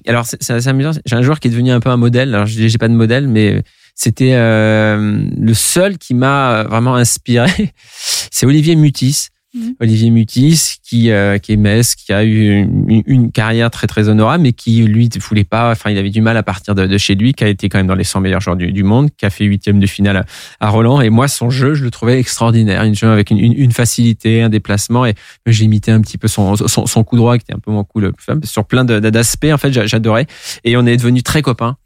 alors 0.06 0.24
c'est 0.26 0.66
amusant, 0.66 0.92
j'ai 1.04 1.16
un 1.16 1.22
joueur 1.22 1.40
qui 1.40 1.48
est 1.48 1.50
devenu 1.50 1.70
un 1.70 1.80
peu 1.80 1.90
un 1.90 1.96
modèle. 1.96 2.34
Alors 2.34 2.46
je 2.46 2.66
j'ai 2.66 2.78
pas 2.78 2.88
de 2.88 2.94
modèle, 2.94 3.28
mais 3.28 3.62
c'était 3.94 4.34
euh, 4.34 5.24
le 5.38 5.54
seul 5.54 5.98
qui 5.98 6.14
m'a 6.14 6.64
vraiment 6.64 6.96
inspiré. 6.96 7.72
c'est 8.30 8.46
Olivier 8.46 8.76
Mutis. 8.76 9.28
Mhm. 9.54 9.74
Olivier 9.80 10.10
Mutis, 10.10 10.76
qui, 10.82 11.10
euh, 11.10 11.36
qui 11.36 11.52
est 11.52 11.56
Metz, 11.56 11.94
qui 11.94 12.12
a 12.12 12.24
eu 12.24 12.66
une, 13.06 13.30
carrière 13.32 13.70
très 13.70 13.86
très 13.86 14.08
honorable, 14.08 14.44
mais 14.44 14.52
qui 14.52 14.82
lui 14.82 15.10
ne 15.14 15.20
voulait 15.20 15.44
pas. 15.44 15.70
Enfin, 15.70 15.90
il 15.90 15.98
avait 15.98 16.10
du 16.10 16.22
mal 16.22 16.38
à 16.38 16.42
partir 16.42 16.74
de, 16.74 16.98
chez 16.98 17.14
lui, 17.14 17.34
qui 17.34 17.44
a 17.44 17.48
été 17.48 17.68
quand 17.68 17.78
même 17.78 17.86
dans 17.86 17.94
les 17.94 18.04
100 18.04 18.20
meilleurs 18.20 18.40
joueurs 18.40 18.56
du, 18.56 18.82
monde, 18.82 19.10
qui 19.16 19.26
a 19.26 19.30
fait 19.30 19.44
huitième 19.44 19.78
de 19.78 19.86
finale 19.86 20.24
à, 20.60 20.68
Roland. 20.70 21.02
Et 21.02 21.10
moi, 21.10 21.28
son 21.28 21.50
jeu, 21.50 21.74
je 21.74 21.84
le 21.84 21.90
trouvais 21.90 22.18
extraordinaire. 22.18 22.82
Une 22.84 22.94
jeu 22.94 23.08
avec 23.08 23.30
une, 23.30 23.38
une, 23.38 23.72
facilité, 23.72 24.42
un 24.42 24.48
déplacement, 24.48 25.04
et 25.04 25.14
j'ai 25.46 25.64
imité 25.64 25.90
un 25.90 26.00
petit 26.00 26.16
peu 26.16 26.28
son, 26.28 26.56
son, 26.56 26.86
son, 26.86 27.04
coup 27.04 27.16
droit, 27.16 27.36
qui 27.36 27.42
était 27.42 27.54
un 27.54 27.58
peu 27.58 27.70
mon 27.70 27.84
coup 27.84 28.00
sur 28.44 28.64
plein 28.64 28.84
d'aspects. 28.84 29.50
En 29.52 29.58
fait, 29.58 29.72
j'adorais. 29.86 30.26
Et 30.64 30.76
on 30.78 30.86
est 30.86 30.96
devenus 30.96 31.24
très 31.24 31.42
copains 31.42 31.76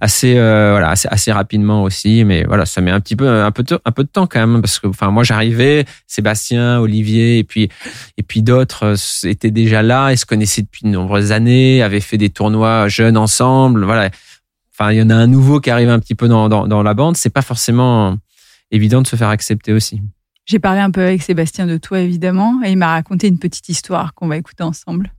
assez 0.00 0.36
euh, 0.36 0.72
voilà 0.72 0.90
assez, 0.90 1.08
assez, 1.10 1.32
rapidement 1.32 1.82
aussi 1.82 2.24
mais 2.24 2.44
voilà 2.44 2.66
ça 2.66 2.80
met 2.80 2.90
un 2.90 3.00
petit 3.00 3.16
peu 3.16 3.28
un 3.28 3.50
peu 3.50 3.62
de, 3.62 3.78
un 3.84 3.92
peu 3.92 4.04
de 4.04 4.08
temps 4.08 4.26
quand 4.26 4.40
même 4.46 4.60
parce 4.60 4.78
que 4.78 4.86
enfin 4.86 5.10
moi 5.10 5.22
j'arrivais 5.22 5.84
Sébastien 6.06 6.80
Olivier 6.80 7.38
et 7.38 7.44
puis 7.44 7.68
et 8.16 8.22
puis 8.22 8.42
d'autres 8.42 8.94
euh, 8.94 9.28
étaient 9.28 9.50
déjà 9.50 9.82
là 9.82 10.10
et 10.10 10.16
se 10.16 10.26
connaissaient 10.26 10.62
depuis 10.62 10.84
de 10.84 10.88
nombreuses 10.88 11.32
années 11.32 11.82
avaient 11.82 12.00
fait 12.00 12.18
des 12.18 12.30
tournois 12.30 12.88
jeunes 12.88 13.16
ensemble 13.16 13.84
voilà. 13.84 14.10
Enfin 14.72 14.92
il 14.92 14.98
y 14.98 15.02
en 15.02 15.10
a 15.10 15.14
un 15.14 15.26
nouveau 15.26 15.60
qui 15.60 15.70
arrive 15.70 15.88
un 15.88 15.98
petit 15.98 16.14
peu 16.14 16.28
dans 16.28 16.48
dans, 16.48 16.66
dans 16.66 16.82
la 16.82 16.94
bande 16.94 17.16
c'est 17.16 17.30
pas 17.30 17.42
forcément 17.42 18.16
évident 18.70 19.02
de 19.02 19.06
se 19.06 19.16
faire 19.16 19.28
accepter 19.28 19.72
aussi. 19.72 20.00
J'ai 20.44 20.60
parlé 20.60 20.80
un 20.80 20.90
peu 20.90 21.00
avec 21.00 21.22
Sébastien 21.22 21.66
de 21.66 21.76
toi 21.76 22.00
évidemment 22.00 22.60
et 22.64 22.70
il 22.70 22.76
m'a 22.76 22.92
raconté 22.92 23.26
une 23.26 23.38
petite 23.38 23.68
histoire 23.68 24.14
qu'on 24.14 24.28
va 24.28 24.36
écouter 24.36 24.62
ensemble 24.62 25.10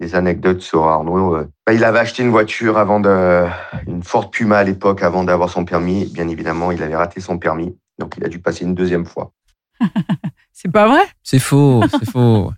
des 0.00 0.14
anecdotes 0.14 0.60
sur 0.60 0.84
Arnaud. 0.84 1.36
Euh. 1.36 1.48
Bah, 1.66 1.72
il 1.72 1.84
avait 1.84 1.98
acheté 1.98 2.22
une 2.22 2.30
voiture 2.30 2.78
avant 2.78 3.00
de, 3.00 3.46
une 3.86 4.02
Ford 4.02 4.30
Puma 4.30 4.58
à 4.58 4.64
l'époque, 4.64 5.02
avant 5.02 5.24
d'avoir 5.24 5.50
son 5.50 5.64
permis. 5.64 6.06
Bien 6.06 6.28
évidemment, 6.28 6.70
il 6.70 6.82
avait 6.82 6.96
raté 6.96 7.20
son 7.20 7.38
permis, 7.38 7.76
donc 7.98 8.14
il 8.16 8.24
a 8.24 8.28
dû 8.28 8.38
passer 8.38 8.64
une 8.64 8.74
deuxième 8.74 9.06
fois. 9.06 9.32
c'est 10.52 10.70
pas 10.70 10.88
vrai? 10.88 11.02
C'est 11.22 11.38
faux, 11.38 11.82
c'est 11.90 12.10
faux. 12.10 12.52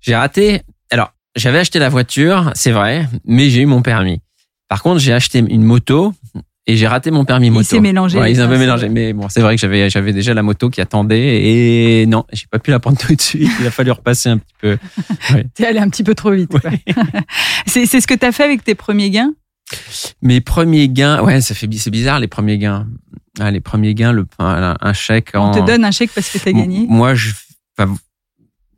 J'ai 0.00 0.16
raté. 0.16 0.62
Alors, 0.90 1.12
j'avais 1.36 1.58
acheté 1.58 1.78
la 1.78 1.88
voiture, 1.88 2.50
c'est 2.54 2.72
vrai, 2.72 3.06
mais 3.24 3.50
j'ai 3.50 3.62
eu 3.62 3.66
mon 3.66 3.82
permis. 3.82 4.22
Par 4.68 4.82
contre, 4.82 4.98
j'ai 4.98 5.14
acheté 5.14 5.38
une 5.38 5.64
moto 5.64 6.12
et 6.68 6.76
j'ai 6.76 6.86
raté 6.86 7.10
mon 7.10 7.24
permis 7.24 7.48
moto. 7.48 7.62
Il 7.62 7.64
s'est 7.64 7.80
mélangé. 7.80 8.18
Ouais, 8.18 8.30
il 8.30 8.36
s'est 8.36 8.42
un 8.42 8.48
peu 8.48 8.58
mélangé. 8.58 8.90
Mais 8.90 9.14
bon, 9.14 9.30
c'est 9.30 9.40
vrai 9.40 9.56
que 9.56 9.60
j'avais, 9.60 9.88
j'avais 9.88 10.12
déjà 10.12 10.34
la 10.34 10.42
moto 10.42 10.68
qui 10.68 10.82
attendait 10.82 11.42
et 11.42 12.06
non, 12.06 12.26
j'ai 12.30 12.46
pas 12.46 12.58
pu 12.58 12.70
la 12.70 12.78
prendre 12.78 12.98
tout 13.00 13.14
de 13.14 13.20
suite. 13.20 13.50
Il 13.58 13.66
a 13.66 13.70
fallu 13.70 13.90
repasser 13.90 14.28
un 14.28 14.38
petit 14.38 14.54
peu. 14.60 14.78
Ouais. 15.32 15.46
T'es 15.54 15.66
allé 15.66 15.78
un 15.78 15.88
petit 15.88 16.04
peu 16.04 16.14
trop 16.14 16.30
vite. 16.30 16.50
c'est, 17.66 17.86
c'est 17.86 18.00
ce 18.00 18.06
que 18.06 18.14
t'as 18.14 18.32
fait 18.32 18.44
avec 18.44 18.64
tes 18.64 18.74
premiers 18.74 19.10
gains? 19.10 19.34
Mes 20.22 20.40
premiers 20.40 20.88
gains, 20.88 21.22
ouais, 21.22 21.40
ça 21.40 21.54
fait, 21.54 21.68
c'est 21.72 21.90
bizarre 21.90 22.20
les 22.20 22.28
premiers 22.28 22.58
gains. 22.58 22.86
Ah, 23.40 23.50
les 23.50 23.60
premiers 23.60 23.94
gains, 23.94 24.12
le, 24.12 24.26
un, 24.38 24.92
chèque. 24.92 25.30
On 25.34 25.50
te 25.50 25.64
donne 25.64 25.84
un 25.84 25.90
chèque 25.90 26.10
parce 26.14 26.30
que 26.30 26.38
t'as 26.38 26.52
gagné. 26.52 26.86
Moi, 26.88 27.14
je, 27.14 27.32
enfin, 27.76 27.94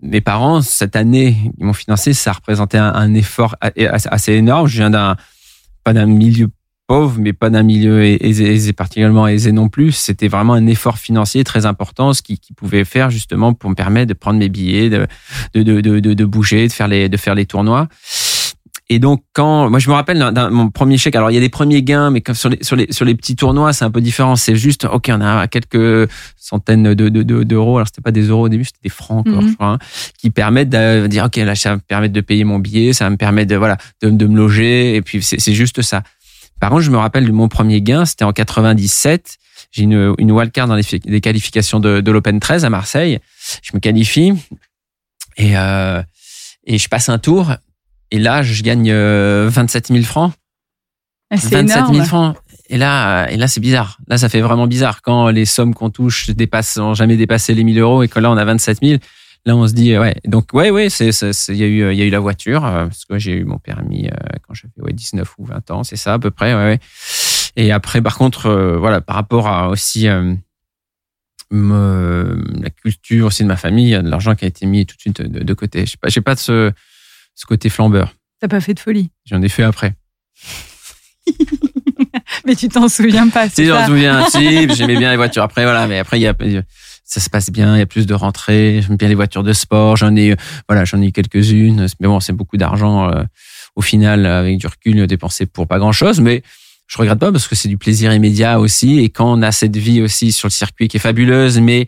mes 0.01 0.21
parents 0.21 0.61
cette 0.61 0.97
année, 0.97 1.37
ils 1.59 1.65
m'ont 1.65 1.73
financé. 1.73 2.15
Ça 2.15 2.33
représentait 2.33 2.79
un, 2.79 2.93
un 2.95 3.15
effort 3.15 3.57
assez 3.61 4.33
énorme. 4.33 4.67
Je 4.67 4.79
viens 4.79 4.91
d'un 4.91 5.17
pas 5.85 5.93
d'un 5.93 6.07
milieu 6.07 6.49
pauvre, 6.91 7.21
mais 7.21 7.33
pas 7.33 7.51
d'un 7.51 7.63
milieu 7.63 8.03
aisé, 8.03 8.73
particulièrement 8.73 9.29
aisé 9.29 9.53
non 9.53 9.69
plus. 9.69 9.93
C'était 9.93 10.27
vraiment 10.27 10.55
un 10.55 10.67
effort 10.67 10.99
financier 10.99 11.45
très 11.45 11.65
important, 11.65 12.13
ce 12.13 12.21
qui, 12.21 12.37
qui, 12.37 12.53
pouvait 12.53 12.85
faire 12.85 13.11
justement 13.11 13.55
pour 13.55 13.71
me 13.71 13.77
permettre 13.77 14.09
de 14.09 14.13
prendre 14.13 14.41
mes 14.41 14.49
billets, 14.49 14.91
de, 14.91 15.07
de, 15.55 15.63
de, 15.63 16.01
de, 16.01 16.15
de 16.15 16.25
bouger, 16.25 16.67
de 16.67 16.73
faire 16.73 16.89
les, 16.89 17.09
de 17.09 17.17
faire 17.17 17.37
les 17.37 17.47
tournois. 17.47 17.87
Et 18.93 18.99
donc 18.99 19.23
quand 19.35 19.71
moi 19.71 19.79
je 19.79 19.89
me 19.89 19.95
rappelle 19.95 20.19
d'un 20.19 20.51
mon 20.51 20.69
premier 20.69 20.99
chèque, 20.99 21.15
alors 21.15 21.31
il 21.31 21.35
y 21.35 21.37
a 21.37 21.41
des 21.41 21.49
premiers 21.49 21.85
gains, 21.85 22.11
mais 22.11 22.23
comme 22.23 22.35
sur 22.35 22.49
les 22.49 22.59
sur 22.61 22.75
les 22.75 22.91
sur 22.91 23.05
les 23.05 23.15
petits 23.15 23.37
tournois 23.37 23.73
c'est 23.73 23.85
un 23.85 23.91
peu 23.93 24.01
différent. 24.01 24.35
C'est 24.35 24.57
juste 24.57 24.85
ok 24.85 25.13
on 25.13 25.21
a 25.21 25.47
quelques 25.47 26.11
centaines 26.37 26.95
de 26.95 27.09
d'euros. 27.09 27.77
alors 27.77 27.87
c'était 27.87 28.03
pas 28.03 28.11
des 28.11 28.25
euros 28.25 28.47
au 28.47 28.49
début, 28.49 28.65
c'était 28.65 28.81
des 28.83 28.89
francs 28.89 29.29
encore, 29.29 29.43
mhm. 29.43 29.51
je 29.51 29.55
crois, 29.55 29.69
hein, 29.69 29.79
qui 30.19 30.31
permettent 30.31 30.71
de 30.71 31.07
dire 31.07 31.27
ok 31.27 31.37
là 31.37 31.55
ça 31.55 31.71
va 31.71 31.77
me 31.77 31.81
permettre 31.83 32.15
de 32.15 32.21
payer 32.21 32.43
mon 32.43 32.59
billet, 32.59 32.93
ça 32.93 33.05
va 33.05 33.11
me 33.11 33.17
permettre 33.17 33.49
de 33.49 33.55
voilà 33.55 33.77
de, 34.03 34.11
de 34.11 34.27
me 34.27 34.37
loger 34.37 34.97
et 34.97 35.03
puis 35.03 35.23
c'est 35.23 35.55
juste 35.55 35.83
ça. 35.83 36.03
Par 36.61 36.71
contre, 36.71 36.83
je 36.83 36.90
me 36.90 36.99
rappelle 36.99 37.26
de 37.26 37.33
mon 37.33 37.49
premier 37.49 37.81
gain, 37.81 38.05
c'était 38.05 38.25
en 38.25 38.33
97. 38.33 39.38
J'ai 39.73 39.83
une, 39.83 40.14
une 40.19 40.33
wildcard 40.33 40.69
dans 40.69 40.76
les, 40.76 41.21
qualifications 41.21 41.81
de, 41.81 42.00
de 42.00 42.11
l'Open 42.11 42.38
13 42.40 42.64
à 42.64 42.71
Marseille. 42.71 43.19
Je 43.62 43.71
me 43.75 43.81
qualifie 43.81 44.35
et, 45.37 45.57
euh, 45.57 46.02
et 46.64 46.79
je 46.79 46.88
passe 46.88 47.09
un 47.09 47.19
tour. 47.19 47.52
Et 48.11 48.19
là, 48.19 48.43
je 48.43 48.62
gagne 48.62 48.93
27 48.93 49.90
euh, 49.90 49.95
000 49.95 50.05
francs. 50.05 50.33
27 51.31 51.71
ah, 51.76 51.88
000 51.93 52.05
francs. 52.05 52.37
Et 52.69 52.76
là, 52.76 53.29
et 53.31 53.37
là, 53.37 53.49
c'est 53.49 53.61
bizarre. 53.61 53.99
Là, 54.09 54.19
ça 54.19 54.29
fait 54.29 54.40
vraiment 54.40 54.67
bizarre 54.67 55.02
quand 55.02 55.29
les 55.29 55.45
sommes 55.45 55.75
qu'on 55.75 55.90
touche 55.90 56.31
dépassent, 56.31 56.76
n'ont 56.76 56.95
jamais 56.95 57.17
dépassé 57.17 57.55
les 57.55 57.64
1000 57.64 57.79
euros 57.79 58.02
et 58.02 58.09
que 58.09 58.19
là, 58.21 58.31
on 58.31 58.37
a 58.37 58.45
27 58.45 58.79
000. 58.83 59.00
Là, 59.47 59.57
on 59.57 59.67
se 59.67 59.73
dit, 59.73 59.97
ouais. 59.97 60.17
Donc, 60.25 60.53
ouais, 60.53 60.71
ouais, 60.71 60.91
c'est, 60.91 61.11
il 61.49 61.57
y 61.57 61.65
a 61.65 61.67
eu, 61.67 61.93
il 61.93 61.99
y 61.99 62.03
a 62.03 62.05
eu 62.05 62.11
la 62.11 62.21
voiture, 62.21 62.65
euh, 62.65 62.87
parce 62.87 63.05
que 63.07 63.19
j'ai 63.19 63.33
eu 63.33 63.45
mon 63.45 63.59
permis 63.59 64.07
euh, 64.09 64.37
quand 64.47 64.55
j'avais 64.55 64.73
ouais, 64.83 64.93
19 64.93 65.35
ou 65.39 65.47
20 65.47 65.71
ans, 65.71 65.83
c'est 65.83 65.97
ça 65.97 66.15
à 66.15 66.19
peu 66.19 66.31
près, 66.31 66.55
ouais, 66.55 66.65
ouais. 66.65 66.81
Et 67.57 67.73
après, 67.73 68.03
par 68.03 68.17
contre, 68.17 68.47
euh, 68.47 68.77
voilà, 68.79 69.01
par 69.01 69.17
rapport 69.17 69.49
à 69.49 69.69
aussi 69.69 70.09
euh, 70.09 70.35
me, 71.51 72.43
la 72.61 72.71
culture 72.71 73.27
aussi 73.27 73.43
de 73.43 73.49
ma 73.49 73.57
famille, 73.57 73.87
il 73.87 73.91
y 73.91 73.95
a 73.95 74.03
de 74.03 74.11
l'argent 74.11 74.35
qui 74.35 74.45
a 74.45 74.49
été 74.49 74.67
mis 74.67 74.87
tout 74.87 74.97
de 74.97 75.01
suite 75.01 75.23
de, 75.23 75.43
de 75.43 75.55
côté. 75.55 75.87
Je 75.87 75.93
sais 75.93 75.99
pas, 76.01 76.09
j'ai 76.09 76.21
pas 76.21 76.35
de 76.35 76.41
ce, 76.41 76.73
ce 77.35 77.47
côté 77.47 77.69
flambeur. 77.69 78.15
T'as 78.41 78.49
pas 78.49 78.61
fait 78.61 78.75
de 78.75 78.81
folie. 78.81 79.11
J'en 79.27 79.43
ai 79.43 79.49
fait 79.49 79.63
après. 79.63 79.95
mais 82.47 82.55
tu 82.57 82.69
t'en 82.69 82.89
souviens 82.89 83.29
pas. 83.29 83.49
Si, 83.49 83.67
j'en 83.67 83.87
souviens. 83.87 84.29
si, 84.31 84.69
j'aimais 84.75 84.97
bien 84.97 85.11
les 85.11 85.17
voitures. 85.17 85.43
Après, 85.43 85.65
voilà, 85.65 85.87
mais 85.87 85.99
après, 85.99 86.19
il 86.19 86.23
y 86.23 86.27
a, 86.27 86.35
ça 87.11 87.19
se 87.19 87.29
passe 87.29 87.50
bien. 87.50 87.75
Il 87.75 87.81
y 87.81 87.83
a 87.83 87.87
plus 87.87 88.07
de 88.07 88.14
rentrées. 88.14 88.83
J'aime 88.87 88.97
bien 88.97 89.09
les 89.09 89.17
voitures 89.17 89.43
de 89.43 89.52
sport. 89.52 89.97
J'en 89.97 90.14
ai, 90.14 90.37
voilà, 90.69 90.85
j'en 90.85 91.02
ai 91.02 91.11
quelques-unes. 91.11 91.87
Mais 91.99 92.07
bon, 92.07 92.21
c'est 92.21 92.33
beaucoup 92.33 92.57
d'argent. 92.57 93.11
Euh, 93.11 93.25
au 93.75 93.83
final, 93.83 94.26
avec 94.26 94.59
du 94.59 94.69
recul, 94.69 95.07
dépensé 95.09 95.47
pour 95.47 95.67
pas 95.67 95.81
grand-chose. 95.81 96.21
Mais 96.21 96.45
je 96.87 96.97
regrette 96.99 97.19
pas 97.19 97.33
parce 97.33 97.49
que 97.49 97.57
c'est 97.57 97.69
du 97.69 97.79
plaisir 97.79 98.14
immédiat 98.14 98.61
aussi. 98.61 99.00
Et 99.00 99.09
quand 99.09 99.33
on 99.33 99.43
a 99.43 99.50
cette 99.50 99.76
vie 99.76 100.00
aussi 100.00 100.31
sur 100.31 100.47
le 100.47 100.52
circuit 100.52 100.87
qui 100.87 100.99
est 100.99 101.00
fabuleuse, 101.00 101.59
mais 101.59 101.87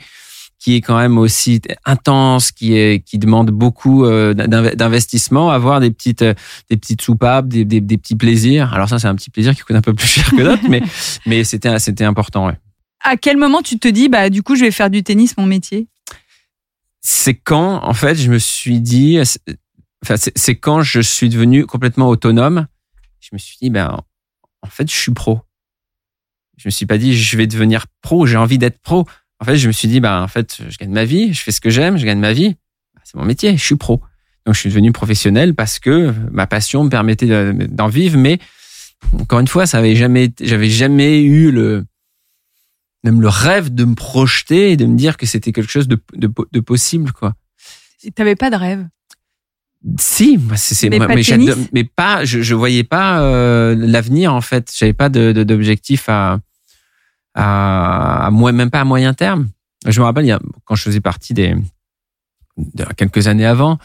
qui 0.59 0.75
est 0.75 0.81
quand 0.81 0.99
même 0.99 1.19
aussi 1.19 1.61
intense, 1.85 2.51
qui 2.51 2.75
est 2.75 3.05
qui 3.05 3.19
demande 3.19 3.51
beaucoup 3.51 4.05
euh, 4.05 4.35
d'investissement, 4.35 5.51
avoir 5.51 5.79
des 5.79 5.93
petites 5.93 6.23
euh, 6.23 6.35
des 6.69 6.77
petites 6.77 7.03
soupapes, 7.03 7.47
des, 7.47 7.65
des, 7.65 7.81
des 7.81 7.99
petits 7.99 8.17
plaisirs. 8.17 8.73
Alors 8.75 8.89
ça 8.89 8.99
c'est 8.99 9.09
un 9.09 9.15
petit 9.15 9.31
plaisir 9.31 9.55
qui 9.55 9.63
coûte 9.63 9.77
un 9.77 9.81
peu 9.83 9.95
plus 9.95 10.07
cher 10.07 10.31
que 10.31 10.43
d'autres, 10.43 10.63
mais 10.69 10.83
mais 11.27 11.45
c'était 11.45 11.79
c'était 11.81 12.05
important. 12.05 12.47
Ouais. 12.47 12.59
À 13.03 13.17
quel 13.17 13.37
moment 13.37 13.63
tu 13.63 13.79
te 13.79 13.89
dis 13.89 14.09
bah 14.09 14.31
du 14.31 14.43
coup 14.43 14.57
je 14.57 14.65
vais 14.65 14.71
faire 14.71 14.91
du 14.91 15.03
tennis 15.03 15.37
mon 15.37 15.47
métier? 15.47 15.89
C'est 17.01 17.35
quand 17.35 17.83
en 17.85 17.95
fait 17.95 18.15
je 18.15 18.31
me 18.31 18.39
suis 18.39 18.81
dit, 18.81 19.19
enfin 20.05 20.15
c'est 20.17 20.57
quand 20.57 20.83
je 20.83 21.01
suis 21.01 21.29
devenu 21.29 21.67
complètement 21.67 22.09
autonome. 22.09 22.67
Je 23.21 23.31
me 23.33 23.39
suis 23.39 23.57
dit 23.61 23.71
ben 23.71 24.01
en 24.63 24.69
fait 24.69 24.91
je 24.91 24.97
suis 24.97 25.13
pro. 25.13 25.41
Je 26.59 26.69
me 26.69 26.71
suis 26.71 26.87
pas 26.87 26.99
dit 26.99 27.17
je 27.17 27.37
vais 27.37 27.47
devenir 27.47 27.87
pro, 28.03 28.27
j'ai 28.27 28.37
envie 28.37 28.59
d'être 28.59 28.79
pro 28.79 29.07
en 29.43 29.45
fait, 29.45 29.57
je 29.57 29.67
me 29.67 29.73
suis 29.73 29.89
dit, 29.89 29.99
bah, 29.99 30.23
en 30.23 30.29
fait, 30.29 30.59
je 30.69 30.79
gagne 30.79 30.93
ma 30.93 31.05
vie, 31.05 31.35
je 31.35 31.43
fais 31.43 31.51
ce 31.51 31.61
que 31.61 31.69
j'aime, 31.69 31.97
je 31.97 32.07
gagne 32.07 32.21
ma 32.21 32.33
vie. 32.33 32.51
Bah, 32.95 33.01
c'est 33.03 33.17
mon 33.17 33.25
métier, 33.25 33.57
je 33.57 33.65
suis 33.65 33.75
pro. 33.75 34.01
Donc, 34.47 34.55
je 34.55 34.61
suis 34.61 34.69
devenu 34.69 34.93
professionnel 34.93 35.57
parce 35.57 35.81
que 35.81 36.15
ma 36.31 36.47
passion 36.47 36.85
me 36.85 36.89
permettait 36.89 37.53
d'en 37.53 37.89
vivre. 37.89 38.17
Mais 38.19 38.39
encore 39.19 39.41
une 39.41 39.49
fois, 39.49 39.67
ça 39.67 39.79
avait 39.79 39.97
jamais, 39.97 40.31
j'avais 40.41 40.71
jamais 40.71 41.23
eu 41.23 41.51
le, 41.51 41.85
même 43.05 43.21
le 43.21 43.29
rêve 43.29 43.75
de 43.75 43.85
me 43.85 43.95
projeter 43.95 44.73
et 44.73 44.77
de 44.77 44.87
me 44.87 44.97
dire 44.97 45.17
que 45.17 45.27
c'était 45.27 45.53
quelque 45.53 45.71
chose 45.71 45.89
de, 45.89 46.01
de, 46.15 46.31
de 46.53 46.61
possible, 46.61 47.13
quoi. 47.13 47.35
T'avais 48.15 48.37
pas 48.37 48.51
de 48.51 48.57
rêve? 48.57 48.87
Si, 49.99 50.39
c'est 50.55 50.91
mais, 50.91 50.99
pas 50.99 51.09
mais, 51.09 51.23
mais, 51.73 51.85
pas, 51.85 52.25
je, 52.25 52.41
je 52.41 52.55
voyais 52.55 52.85
pas 52.85 53.21
euh, 53.21 53.75
l'avenir 53.77 54.33
en 54.33 54.41
fait. 54.41 54.73
J'avais 54.77 54.93
pas 54.93 55.09
d'objectif 55.09 56.09
à, 56.09 56.39
à, 57.35 58.29
moi, 58.31 58.53
même 58.53 58.71
pas 58.71 58.81
à 58.81 58.85
moyen 58.85 59.13
terme. 59.13 59.49
Je 59.87 60.01
me 60.01 60.05
rappelle, 60.05 60.25
il 60.25 60.29
y 60.29 60.33
a, 60.33 60.41
quand 60.65 60.77
je 60.77 60.85
faisais 60.85 61.01
partie 61.01 61.35
des, 61.35 61.57
de, 62.57 62.85
quelques 62.97 63.27
années 63.27 63.47
avant, 63.47 63.79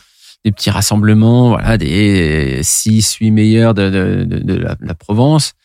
des 0.45 0.51
petits 0.51 0.69
rassemblements, 0.69 1.49
voilà, 1.49 1.79
des 1.79 2.59
6, 2.61 3.15
8 3.15 3.31
meilleurs 3.31 3.73
de, 3.73 3.89
de, 3.89 4.23
de, 4.23 4.53
la, 4.53 4.75
la, 4.79 4.93
Provence. 4.93 5.55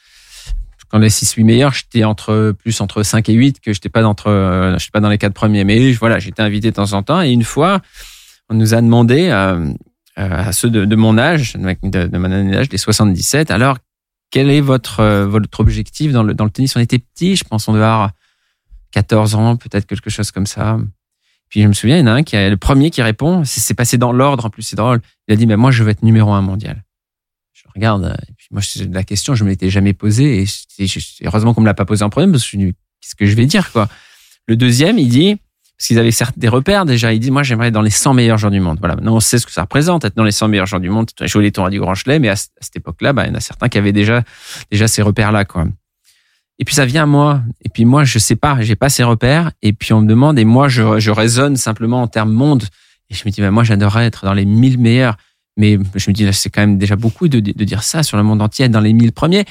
Quand 0.93 0.99
les 0.99 1.11
6, 1.11 1.33
8 1.33 1.45
meilleurs, 1.45 1.73
j'étais 1.73 2.05
entre, 2.05 2.55
plus 2.59 2.79
entre 2.83 3.03
5 3.03 3.29
et 3.31 3.33
8 3.33 3.61
que 3.61 3.73
j'étais 3.73 3.89
pas 3.89 4.05
entre, 4.05 4.77
suis 4.79 4.91
pas 4.91 5.01
dans 5.01 5.09
les 5.09 5.19
quatre 5.19 5.33
premiers. 5.33 5.65
Mais 5.65 5.93
voilà, 5.93 6.19
j'étais 6.19 6.43
invité 6.43 6.71
de 6.71 6.77
temps 6.77 6.93
en 6.93 7.03
temps. 7.03 7.23
Et 7.23 7.31
une 7.31 7.45
fois, 7.45 7.81
on 8.51 8.55
nous 8.55 8.75
a 8.75 8.83
demandé, 8.83 9.31
euh, 9.31 9.73
à 10.17 10.53
ceux 10.53 10.69
de, 10.69 10.95
mon 10.95 11.17
âge, 11.17 11.55
de, 11.55 12.07
de 12.07 12.19
mon 12.19 12.31
âge, 12.53 12.69
des 12.69 12.77
77, 12.77 13.51
alors 13.51 13.79
quel 14.31 14.51
est 14.51 14.61
votre, 14.61 15.01
euh, 15.01 15.41
objectif 15.59 16.13
dans 16.13 16.23
le, 16.23 16.35
tennis? 16.35 16.75
On 16.77 16.81
était 16.81 16.99
petit, 16.99 17.37
je 17.37 17.45
pense, 17.45 17.69
on 17.69 17.73
devait 17.73 17.85
avoir 17.85 18.11
14 18.91 19.35
ans, 19.35 19.57
peut-être 19.57 19.87
quelque 19.87 20.11
chose 20.11 20.31
comme 20.31 20.47
ça. 20.47 20.79
Puis 21.49 21.63
je 21.63 21.69
me 21.69 21.75
souviens, 21.75 21.99
il 21.99 22.01
y 22.01 22.03
en 22.03 22.07
a 22.09 22.13
un 22.13 22.23
qui 22.23 22.35
est 22.37 22.51
le 22.51 22.57
premier 22.57 22.91
qui 22.91 23.03
répond, 23.03 23.45
c'est 23.45 23.75
passé 23.75 23.99
dans 23.99 24.13
l'ordre, 24.13 24.47
en 24.47 24.51
plus 24.51 24.63
c'est 24.63 24.77
drôle. 24.77 25.01
Il 25.29 25.35
a 25.35 25.37
dit, 25.37 25.47
mais 25.47 25.57
moi 25.57 25.71
je 25.71 25.85
veux 25.85 25.91
être 25.91 26.03
numéro 26.03 26.33
un 26.33 26.41
mondial. 26.41 26.83
Je 27.53 27.65
regarde, 27.75 28.17
et 28.27 28.33
puis 28.33 28.42
moi 28.53 28.63
la 28.91 29.03
question, 29.03 29.35
je 29.35 29.45
ne 29.45 29.49
m'étais 29.49 29.71
jamais 29.71 29.95
posée, 29.95 30.45
et 30.79 30.87
heureusement 31.25 31.55
qu'on 31.55 31.63
me 31.63 31.67
l'a 31.67 31.75
pas 31.75 31.85
posée 31.85 32.05
en 32.05 32.11
premier, 32.11 32.31
parce 32.31 32.45
que 32.45 32.51
je 32.51 32.57
me 32.57 32.63
suis 32.63 32.73
dit, 32.73 32.77
qu'est-ce 33.01 33.15
que 33.15 33.27
je 33.27 33.35
vais 33.35 33.47
dire, 33.47 33.73
quoi? 33.73 33.89
Le 34.47 34.57
deuxième, 34.57 34.99
il 34.99 35.09
dit, 35.09 35.37
parce 35.83 35.89
qu'ils 35.89 35.99
avaient 35.99 36.13
certes 36.13 36.39
des 36.39 36.47
repères 36.47 36.85
déjà. 36.85 37.13
Ils 37.13 37.19
disent, 37.19 37.31
moi, 37.31 37.43
j'aimerais 37.43 37.69
être 37.69 37.75
dans 37.75 37.83
les 37.83 37.91
100 37.91 38.15
meilleurs 38.15 38.39
joueurs 38.39 38.53
du 38.53 38.61
monde. 38.61 38.79
Voilà. 38.79 38.95
Maintenant, 38.95 39.17
on 39.17 39.21
sait 39.21 39.39
ce 39.39 39.47
que 39.47 39.53
ça 39.53 39.63
représente, 39.63 40.05
être 40.05 40.15
dans 40.15 40.23
les 40.23 40.31
100 40.31 40.47
meilleurs 40.47 40.67
joueurs 40.67 40.81
du 40.81 40.91
monde. 40.91 41.11
Jouer 41.23 41.43
les 41.43 41.51
tournois 41.51 41.71
du 41.71 41.81
Grand 41.81 41.97
Chelem, 41.97 42.23
mais 42.23 42.29
à, 42.29 42.37
cette 42.37 42.77
époque-là, 42.77 43.13
bah, 43.13 43.25
il 43.25 43.31
y 43.31 43.33
en 43.33 43.35
a 43.35 43.41
certains 43.41 43.69
qui 43.69 43.79
avaient 43.79 43.93
déjà, 43.93 44.23
déjà 44.71 44.87
ces 44.87 45.03
repères-là, 45.03 45.45
quoi. 45.45 45.67
Et 46.61 46.65
puis 46.65 46.77
ça 46.77 46.85
vient 46.85 47.03
à 47.03 47.07
moi. 47.07 47.43
Et 47.65 47.69
puis 47.69 47.85
moi, 47.85 48.05
je 48.05 48.21
sais 48.21 48.37
pas, 48.37 48.61
j'ai 48.61 48.77
pas 48.77 48.91
ces 48.91 49.03
repères. 49.03 49.51
Et 49.63 49.73
puis 49.73 49.93
on 49.93 50.03
me 50.03 50.07
demande, 50.07 50.39
et 50.39 50.45
moi, 50.45 50.69
je, 50.69 51.01
je 51.01 51.11
raisonne 51.11 51.57
simplement 51.57 52.03
en 52.03 52.07
termes 52.07 52.31
monde. 52.31 52.63
Et 53.11 53.15
je 53.15 53.23
me 53.27 53.33
dis, 53.33 53.41
bah, 53.41 53.51
moi, 53.51 53.65
j'adorerais 53.65 54.07
être 54.07 54.25
dans 54.25 54.35
les 54.35 54.45
1000 54.45 54.79
meilleurs. 54.79 55.17
Mais 55.57 55.79
je 55.95 56.11
me 56.11 56.15
dis, 56.15 56.33
c'est 56.33 56.51
quand 56.51 56.63
même 56.63 56.79
déjà 56.79 56.97
beaucoup 56.97 57.29
de, 57.29 57.41
dire 57.41 57.83
ça 57.83 58.03
sur 58.03 58.17
le 58.17 58.23
monde 58.23 58.41
entier, 58.41 58.69
dans 58.69 58.81
les 58.81 58.93
1000 58.93 59.13
premiers. 59.13 59.45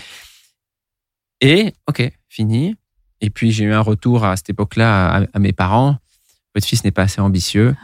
Et, 1.41 1.73
ok, 1.87 2.11
fini. 2.29 2.75
Et 3.21 3.29
puis 3.29 3.51
j'ai 3.51 3.65
eu 3.65 3.73
un 3.73 3.81
retour 3.81 4.25
à 4.25 4.35
cette 4.35 4.49
époque-là 4.49 5.27
à 5.31 5.39
mes 5.39 5.53
parents 5.53 5.97
votre 6.53 6.67
fils 6.67 6.83
n'est 6.83 6.91
pas 6.91 7.03
assez 7.03 7.21
ambitieux 7.21 7.75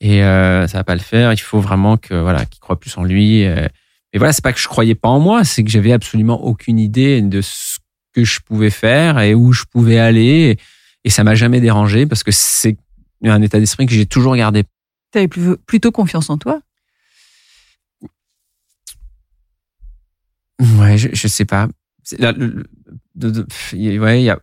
et 0.00 0.22
euh, 0.24 0.66
ça 0.66 0.78
va 0.78 0.84
pas 0.84 0.94
le 0.94 1.00
faire. 1.00 1.32
Il 1.32 1.38
faut 1.38 1.60
vraiment 1.60 1.96
que 1.96 2.14
voilà 2.14 2.46
qu'il 2.46 2.60
croit 2.60 2.80
plus 2.80 2.96
en 2.96 3.04
lui. 3.04 3.40
Et 3.42 4.18
voilà, 4.18 4.32
c'est 4.32 4.42
pas 4.42 4.52
que 4.52 4.58
je 4.58 4.68
croyais 4.68 4.94
pas 4.94 5.08
en 5.08 5.20
moi, 5.20 5.44
c'est 5.44 5.62
que 5.62 5.70
j'avais 5.70 5.92
absolument 5.92 6.42
aucune 6.42 6.78
idée 6.78 7.22
de 7.22 7.40
ce 7.40 7.78
que 8.12 8.24
je 8.24 8.40
pouvais 8.40 8.70
faire 8.70 9.20
et 9.20 9.34
où 9.34 9.52
je 9.52 9.64
pouvais 9.70 9.98
aller. 9.98 10.58
Et 11.04 11.10
ça 11.10 11.22
m'a 11.22 11.34
jamais 11.34 11.60
dérangé 11.60 12.06
parce 12.06 12.24
que 12.24 12.32
c'est 12.32 12.76
un 13.24 13.42
état 13.42 13.60
d'esprit 13.60 13.86
que 13.86 13.92
j'ai 13.92 14.06
toujours 14.06 14.34
gardé. 14.34 14.64
Tu 15.12 15.18
avais 15.18 15.28
plutôt 15.28 15.92
confiance 15.92 16.30
en 16.30 16.38
toi? 16.38 16.60
Ouais, 20.78 20.98
je, 20.98 21.08
je 21.12 21.28
sais 21.28 21.44
pas. 21.44 21.68
ouais, 22.20 22.20
il 23.72 24.24
y 24.24 24.30
a 24.30 24.38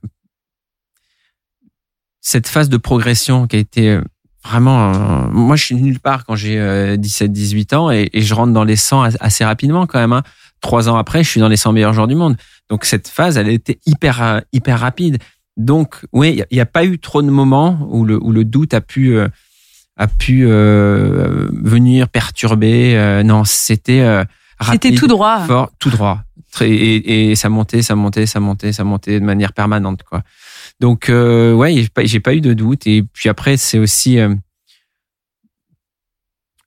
cette 2.27 2.49
phase 2.49 2.67
de 2.67 2.75
progression 2.75 3.47
qui 3.47 3.55
a 3.55 3.59
été 3.59 3.89
euh, 3.89 4.01
vraiment 4.43 4.93
euh, 4.93 5.27
moi 5.31 5.55
je 5.55 5.63
suis 5.63 5.75
nulle 5.75 6.01
part 6.01 6.25
quand 6.25 6.35
j'ai 6.35 6.57
17 6.97 7.29
euh, 7.29 7.33
18 7.33 7.73
ans 7.73 7.89
et, 7.89 8.09
je 8.13 8.33
rentre 8.33 8.51
dans 8.51 8.65
les 8.65 8.75
100 8.75 9.15
assez 9.21 9.45
rapidement 9.45 9.87
quand 9.87 9.99
même 9.99 10.11
hein. 10.11 10.23
trois 10.59 10.89
ans 10.89 10.97
après 10.97 11.23
je 11.23 11.29
suis 11.29 11.39
dans 11.39 11.47
les 11.47 11.55
100 11.55 11.71
meilleurs 11.71 11.93
joueurs 11.93 12.07
du 12.07 12.15
monde 12.15 12.35
donc 12.69 12.83
cette 12.83 13.07
phase 13.07 13.37
elle 13.37 13.47
a 13.47 13.51
été 13.51 13.79
hyper 13.85 14.41
hyper 14.51 14.77
rapide 14.77 15.19
donc 15.55 16.05
oui 16.11 16.41
il 16.51 16.55
n'y 16.55 16.59
a, 16.59 16.65
pas 16.65 16.83
eu 16.83 16.99
trop 16.99 17.21
de 17.21 17.29
moments 17.29 17.87
où 17.89 18.03
le 18.03 18.21
où 18.21 18.33
le 18.33 18.43
doute 18.43 18.73
a 18.73 18.81
pu 18.81 19.17
a 19.95 20.07
pu 20.07 20.45
venir 20.45 22.09
perturber 22.09 23.21
non 23.23 23.45
c'était 23.45 24.25
c'était 24.71 24.93
tout 24.93 25.07
droit 25.07 25.45
fort 25.45 25.71
tout 25.79 25.89
droit 25.89 26.21
et, 26.61 27.31
et 27.31 27.35
ça 27.35 27.49
montait 27.49 27.81
ça 27.81 27.95
montait 27.95 28.25
ça 28.25 28.39
montait 28.39 28.73
ça 28.73 28.83
montait 28.83 29.19
de 29.19 29.25
manière 29.25 29.53
permanente 29.53 30.03
quoi 30.03 30.23
donc, 30.79 31.09
euh, 31.09 31.53
ouais, 31.53 31.73
j'ai 32.03 32.19
pas, 32.19 32.29
pas 32.31 32.35
eu 32.35 32.41
de 32.41 32.53
doute. 32.53 32.85
Et 32.87 33.03
puis 33.03 33.29
après, 33.29 33.57
c'est 33.57 33.79
aussi 33.79 34.19
euh, 34.19 34.35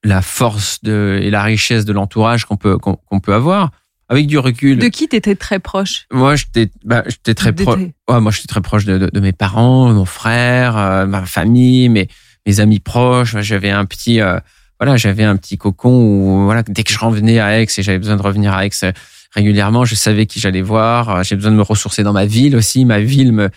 la 0.03 0.23
force 0.23 0.83
de, 0.83 1.21
et 1.23 1.31
la 1.31 1.43
richesse 1.43 1.85
de 1.85 1.93
l'entourage 1.93 2.45
qu'on 2.45 2.57
peut, 2.57 2.79
qu'on 2.79 3.21
peut 3.21 3.35
avoir. 3.35 3.71
Avec 4.09 4.27
du 4.27 4.39
recul. 4.39 4.79
De 4.79 4.89
qui 4.89 5.07
t'étais 5.07 5.37
très 5.37 5.61
proche? 5.61 6.07
Moi, 6.11 6.35
j'étais, 6.35 6.69
bah, 6.85 7.05
j'étais 7.07 7.35
très 7.35 7.53
proche. 7.53 7.79
Ouais, 8.09 8.21
moi, 8.21 8.33
j'étais 8.33 8.49
très 8.49 8.61
proche 8.61 8.85
de, 8.85 8.99
de, 8.99 9.07
de, 9.07 9.21
mes 9.21 9.33
parents, 9.33 9.93
mon 9.93 10.05
frère, 10.05 10.77
euh, 10.77 11.07
ma 11.07 11.25
famille, 11.25 11.89
mes, 11.89 12.09
mes 12.45 12.59
amis 12.59 12.81
proches. 12.81 13.37
J'avais 13.39 13.71
un 13.71 13.85
petit, 13.85 14.21
euh, 14.21 14.41
voilà, 14.81 14.97
j'avais 14.97 15.25
un 15.25 15.37
petit 15.37 15.59
cocon 15.59 16.03
où, 16.03 16.45
voilà, 16.45 16.63
dès 16.63 16.83
que 16.83 16.93
je 16.93 16.99
revenais 16.99 17.39
à 17.39 17.61
Aix 17.61 17.67
et 17.77 17.83
j'avais 17.83 17.99
besoin 17.99 18.17
de 18.17 18.23
revenir 18.23 18.55
à 18.55 18.65
Aix 18.65 18.71
régulièrement, 19.33 19.85
je 19.85 19.95
savais 19.95 20.27
qui 20.27 20.41
j'allais 20.41 20.63
voir. 20.63 21.23
J'ai 21.23 21.37
besoin 21.37 21.53
de 21.53 21.57
me 21.57 21.63
ressourcer 21.63 22.03
dans 22.03 22.13
ma 22.13 22.27
ville 22.27 22.57
aussi. 22.57 22.85
Ma 22.85 22.99
ville 22.99 23.33
me, 23.33 23.51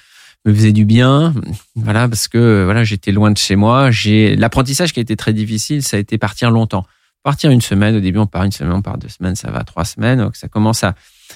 me 0.46 0.54
faisait 0.54 0.74
du 0.74 0.86
bien, 0.86 1.34
voilà, 1.76 2.08
parce 2.08 2.28
que 2.28 2.64
voilà, 2.66 2.84
j'étais 2.84 3.12
loin 3.12 3.32
de 3.32 3.38
chez 3.38 3.56
moi. 3.56 3.92
J'ai 3.92 4.36
l'apprentissage 4.36 4.94
qui 4.94 5.00
a 5.00 5.02
été 5.02 5.16
très 5.16 5.34
difficile, 5.34 5.82
ça 5.82 5.98
a 5.98 6.00
été 6.00 6.18
partir 6.18 6.52
longtemps. 6.52 6.86
Partir 7.24 7.52
une 7.52 7.62
semaine, 7.62 7.96
au 7.96 8.02
début 8.02 8.20
on 8.20 8.28
part 8.28 8.44
une 8.44 8.52
semaine, 8.52 8.74
on 8.74 8.82
part 8.82 8.98
deux 8.98 9.08
semaines, 9.08 9.36
ça 9.36 9.50
va 9.50 9.64
trois 9.64 9.86
semaines, 9.86 10.20
donc 10.20 10.36
ça 10.36 10.50
commence 10.50 10.84
à 10.84 10.94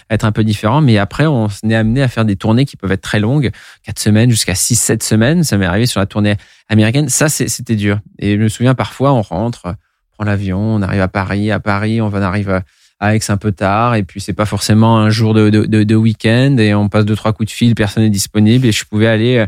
être 0.10 0.26
un 0.26 0.32
peu 0.32 0.44
différent. 0.44 0.82
Mais 0.82 0.98
après, 0.98 1.28
on 1.28 1.50
s'est 1.50 1.74
amené 1.74 2.02
à 2.02 2.08
faire 2.08 2.26
des 2.26 2.36
tournées 2.36 2.66
qui 2.66 2.78
peuvent 2.78 2.92
être 2.92 3.02
très 3.02 3.20
longues, 3.20 3.52
quatre 3.84 4.00
semaines 4.00 4.30
jusqu'à 4.30 4.56
six, 4.56 4.76
sept 4.76 5.04
semaines. 5.04 5.44
Ça 5.44 5.58
m'est 5.58 5.66
arrivé 5.66 5.86
sur 5.86 6.00
la 6.00 6.06
tournée 6.06 6.36
américaine. 6.70 7.10
Ça, 7.10 7.30
c'était 7.30 7.76
dur. 7.76 8.00
Et 8.20 8.34
je 8.34 8.42
me 8.42 8.50
souviens 8.50 8.76
parfois, 8.76 9.14
on 9.14 9.22
rentre, 9.22 9.64
on 9.66 10.16
prend 10.16 10.26
l'avion, 10.26 10.60
on 10.60 10.82
arrive 10.82 11.02
à 11.02 11.08
Paris, 11.08 11.52
à 11.52 11.60
Paris, 11.60 12.02
on 12.02 12.14
arrive 12.14 12.62
à 13.00 13.16
Aix 13.16 13.20
un 13.30 13.38
peu 13.38 13.52
tard 13.52 13.96
et 13.96 14.04
puis 14.04 14.20
c'est 14.20 14.34
pas 14.34 14.46
forcément 14.46 14.98
un 14.98 15.10
jour 15.10 15.34
de, 15.34 15.50
de, 15.50 15.84
de 15.84 15.96
week-end 15.96 16.56
et 16.58 16.74
on 16.74 16.90
passe 16.90 17.06
deux 17.06 17.16
trois 17.16 17.34
coups 17.34 17.50
de 17.50 17.54
fil, 17.54 17.76
personne 17.76 18.04
n'est 18.04 18.10
disponible 18.10 18.66
et 18.66 18.72
je 18.72 18.86
pouvais 18.86 19.08
aller 19.08 19.38
euh, 19.38 19.46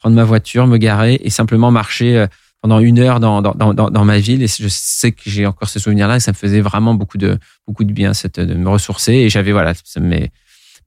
prendre 0.00 0.16
ma 0.16 0.24
voiture, 0.24 0.66
me 0.66 0.78
garer 0.78 1.20
et 1.22 1.30
simplement 1.30 1.70
marcher 1.70 2.18
euh, 2.18 2.26
pendant 2.60 2.80
une 2.80 2.98
heure 2.98 3.20
dans, 3.20 3.40
dans, 3.40 3.54
dans, 3.54 3.90
dans 3.90 4.04
ma 4.04 4.18
ville 4.18 4.42
et 4.42 4.48
je 4.48 4.68
sais 4.68 5.12
que 5.12 5.22
j'ai 5.26 5.46
encore 5.46 5.68
ce 5.68 5.78
souvenir 5.78 6.08
là 6.08 6.16
et 6.16 6.20
ça 6.20 6.32
me 6.32 6.36
faisait 6.36 6.60
vraiment 6.60 6.94
beaucoup 6.94 7.18
de 7.18 7.38
beaucoup 7.66 7.84
de 7.84 7.92
bien 7.92 8.14
cette 8.14 8.40
de 8.40 8.54
me 8.54 8.68
ressourcer 8.68 9.12
et 9.12 9.28
j'avais 9.28 9.52
voilà 9.52 9.74
mes, 10.00 10.32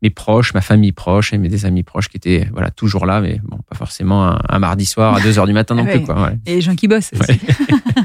mes 0.02 0.10
proches, 0.10 0.54
ma 0.54 0.62
famille 0.62 0.92
proche 0.92 1.34
et 1.34 1.38
mes 1.38 1.48
des 1.48 1.66
amis 1.66 1.84
proches 1.84 2.10
qui 2.10 2.18
étaient 2.18 2.48
voilà 2.52 2.72
toujours 2.72 3.06
là, 3.06 3.22
mais 3.22 3.40
bon, 3.44 3.60
pas 3.70 3.76
forcément 3.76 4.36
un, 4.50 4.60
mardi 4.60 4.86
soir 4.86 5.16
à 5.16 5.22
2 5.22 5.38
heures 5.38 5.48
du 5.48 5.54
matin 5.54 5.76
non 5.76 5.86
plus. 5.86 6.02
Quoi, 6.02 6.32
Et 6.46 6.56
les 6.56 6.62
gens 6.62 6.76
qui 6.76 6.88
bossent 6.88 7.12
aussi. 7.20 7.40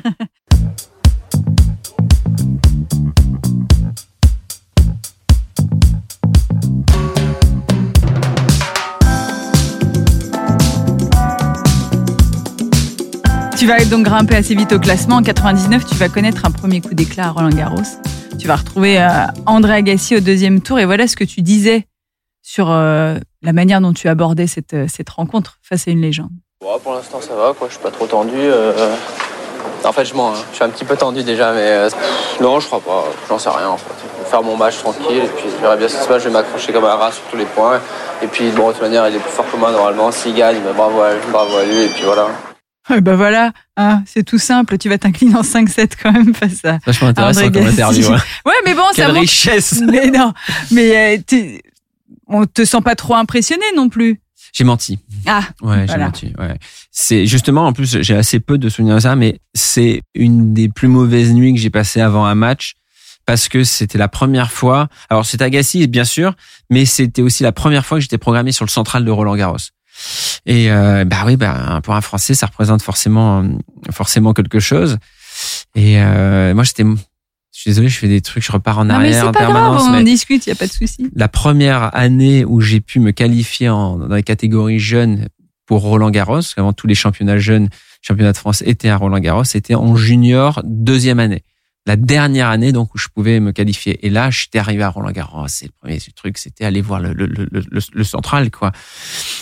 Tu 13.58 13.66
vas 13.66 13.82
donc 13.86 14.04
grimper 14.04 14.36
assez 14.36 14.54
vite 14.54 14.72
au 14.74 14.78
classement. 14.78 15.16
En 15.16 15.22
99, 15.22 15.86
tu 15.86 15.94
vas 15.94 16.10
connaître 16.10 16.44
un 16.44 16.50
premier 16.50 16.82
coup 16.82 16.92
d'éclat 16.92 17.28
à 17.28 17.30
Roland 17.30 17.48
Garros. 17.48 17.80
Tu 18.38 18.46
vas 18.46 18.56
retrouver 18.56 19.00
euh, 19.00 19.08
André 19.46 19.72
Agassi 19.72 20.14
au 20.14 20.20
deuxième 20.20 20.60
tour. 20.60 20.78
Et 20.78 20.84
voilà 20.84 21.08
ce 21.08 21.16
que 21.16 21.24
tu 21.24 21.40
disais 21.40 21.86
sur 22.42 22.70
euh, 22.70 23.16
la 23.40 23.52
manière 23.54 23.80
dont 23.80 23.94
tu 23.94 24.08
abordais 24.08 24.46
cette, 24.46 24.74
euh, 24.74 24.86
cette 24.94 25.08
rencontre 25.08 25.58
face 25.62 25.88
à 25.88 25.90
une 25.90 26.02
légende. 26.02 26.32
pour 26.60 26.92
l'instant, 26.92 27.22
ça 27.22 27.34
va. 27.34 27.54
Quoi. 27.54 27.68
Je 27.68 27.74
suis 27.74 27.82
pas 27.82 27.90
trop 27.90 28.06
tendu. 28.06 28.36
En 29.84 29.92
fait, 29.92 30.04
je 30.04 30.14
mens. 30.14 30.32
Hein. 30.32 30.44
Je 30.50 30.56
suis 30.56 30.64
un 30.64 30.68
petit 30.68 30.84
peu 30.84 30.96
tendu 30.96 31.22
déjà, 31.22 31.52
mais 31.54 31.88
non, 32.42 32.60
je 32.60 32.66
crois 32.66 32.80
pas. 32.80 33.04
J'en 33.26 33.38
sais 33.38 33.48
rien 33.48 33.70
en 33.70 33.78
fait. 33.78 33.94
Faire 34.26 34.42
mon 34.42 34.58
match 34.58 34.76
tranquille 34.80 35.22
et 35.24 35.28
puis 35.34 35.46
je 35.50 35.62
verrai 35.62 35.78
bien 35.78 35.88
ce 35.88 35.96
qui 35.96 36.02
se 36.02 36.08
passe. 36.08 36.22
Je 36.22 36.28
vais 36.28 36.34
m'accrocher 36.34 36.74
comme 36.74 36.84
un 36.84 36.96
rat 36.96 37.10
sur 37.10 37.22
tous 37.30 37.38
les 37.38 37.46
points. 37.46 37.80
Et 38.22 38.26
puis, 38.26 38.50
bon, 38.50 38.68
de 38.68 38.72
toute 38.74 38.82
manière, 38.82 39.08
il 39.08 39.16
est 39.16 39.18
plus 39.18 39.30
fort 39.30 39.50
que 39.50 39.56
moi 39.56 39.72
normalement. 39.72 40.12
S'il 40.12 40.34
gagne, 40.34 40.58
bah, 40.62 40.72
bravo 40.76 41.00
bravo 41.32 41.56
à 41.56 41.64
lui. 41.64 41.84
Et 41.84 41.88
puis 41.88 42.02
voilà. 42.04 42.28
Ben 42.88 43.16
voilà, 43.16 43.53
hein, 43.77 44.03
c'est 44.07 44.22
tout 44.22 44.38
simple. 44.38 44.79
Tu 44.79 44.88
vas 44.88 44.99
t'incliner 44.99 45.35
en 45.35 45.42
5-7 45.42 45.92
quand 46.01 46.12
même 46.12 46.35
face 46.35 46.64
à. 46.64 46.79
Vachement 46.87 47.09
intéressant 47.09 47.51
comme 47.51 47.66
interview. 47.66 48.09
Ouais. 48.09 48.16
ouais, 48.46 48.55
mais 48.64 48.75
bon, 48.75 48.83
Quelle 48.94 49.07
ça 49.07 49.12
richesse. 49.12 49.81
Mais 49.90 50.11
non, 50.11 50.33
mais 50.70 51.18
euh, 51.33 51.59
on 52.29 52.46
te 52.46 52.64
sent 52.64 52.81
pas 52.85 52.94
trop 52.94 53.14
impressionné 53.14 53.64
non 53.77 53.88
plus. 53.88 54.20
J'ai 54.53 54.64
menti. 54.64 54.99
Ah. 55.27 55.42
Ouais, 55.61 55.87
j'ai 55.88 55.99
menti. 55.99 56.33
Ouais. 56.38 56.57
C'est 56.90 57.27
justement, 57.27 57.66
en 57.66 57.72
plus, 57.72 58.01
j'ai 58.01 58.16
assez 58.16 58.40
peu 58.40 58.57
de 58.57 58.68
souvenirs 58.68 58.96
de 58.96 59.01
ça, 59.01 59.16
mais 59.16 59.40
c'est 59.55 60.03
une 60.14 60.55
des 60.55 60.68
plus 60.68 60.88
mauvaises 60.88 61.35
nuits 61.35 61.53
que 61.53 61.61
j'ai 61.61 61.70
passées 61.70 62.01
avant 62.01 62.25
un 62.25 62.35
match 62.35 62.75
parce 63.27 63.49
que 63.49 63.64
c'était 63.64 63.99
la 63.99 64.09
première 64.09 64.51
fois. 64.51 64.88
Alors, 65.11 65.27
c'est 65.27 65.42
Agassi, 65.42 65.87
bien 65.88 66.05
sûr, 66.05 66.35
mais 66.70 66.87
c'était 66.87 67.22
aussi 67.22 67.42
la 67.42 67.53
première 67.53 67.85
fois 67.85 67.99
que 67.99 68.03
j'étais 68.03 68.18
programmé 68.18 68.53
sur 68.53 68.64
le 68.64 68.70
central 68.70 69.05
de 69.05 69.11
Roland 69.11 69.37
Garros. 69.37 69.59
Et 70.46 70.70
euh, 70.70 71.04
bah 71.04 71.24
oui, 71.26 71.37
bah, 71.37 71.80
pour 71.82 71.94
un 71.94 72.00
Français, 72.00 72.35
ça 72.35 72.46
représente 72.46 72.82
forcément 72.82 73.44
forcément 73.90 74.32
quelque 74.32 74.61
chose. 74.61 74.98
Et 75.74 76.00
euh, 76.00 76.54
moi, 76.54 76.64
j'étais 76.64 76.85
je 76.85 77.62
suis 77.62 77.70
désolé, 77.70 77.88
je 77.88 77.98
fais 77.98 78.09
des 78.09 78.20
trucs, 78.20 78.44
je 78.44 78.52
repars 78.52 78.78
en 78.78 78.90
arrière 78.90 79.22
mais 79.22 79.28
en 79.28 79.32
permanence. 79.32 79.85
Grave, 79.85 80.00
on 80.00 80.02
discute, 80.02 80.46
il 80.46 80.50
y 80.50 80.52
a 80.52 80.56
pas 80.56 80.66
de 80.66 80.72
souci. 80.72 81.11
La 81.14 81.26
première 81.26 81.94
année 81.96 82.44
où 82.44 82.61
j'ai 82.61 82.82
pu 82.82 83.00
me 83.00 83.12
qualifier 83.12 83.70
en, 83.70 83.96
dans 83.96 84.14
les 84.14 84.22
catégories 84.22 84.78
jeunes 84.78 85.28
pour 85.64 85.80
Roland 85.80 86.11
Garros, 86.11 86.40
avant 86.59 86.74
tous 86.74 86.87
les 86.87 86.94
championnats 86.94 87.38
jeunes, 87.38 87.70
championnats 88.02 88.32
de 88.32 88.37
France 88.37 88.62
étaient 88.66 88.90
à 88.90 88.98
Roland 88.98 89.20
Garros, 89.20 89.44
c'était 89.44 89.74
en 89.74 89.96
junior 89.96 90.61
deuxième 90.64 91.18
année 91.18 91.44
la 91.87 91.96
dernière 91.96 92.49
année 92.49 92.72
donc 92.72 92.94
où 92.94 92.99
je 92.99 93.07
pouvais 93.09 93.38
me 93.38 93.53
qualifier. 93.53 94.05
Et 94.05 94.11
là, 94.11 94.31
j'étais 94.31 94.59
arrivé 94.59 94.83
à 94.83 94.90
Roland 94.90 95.12
Garros. 95.12 95.46
C'est 95.49 95.66
le 95.66 95.72
premier 95.81 95.99
truc, 96.14 96.37
c'était 96.37 96.64
aller 96.64 96.81
voir 96.81 97.01
le, 97.01 97.12
le, 97.12 97.27
le, 97.27 97.62
le, 97.70 98.05
central, 98.05 98.51
quoi. 98.51 98.72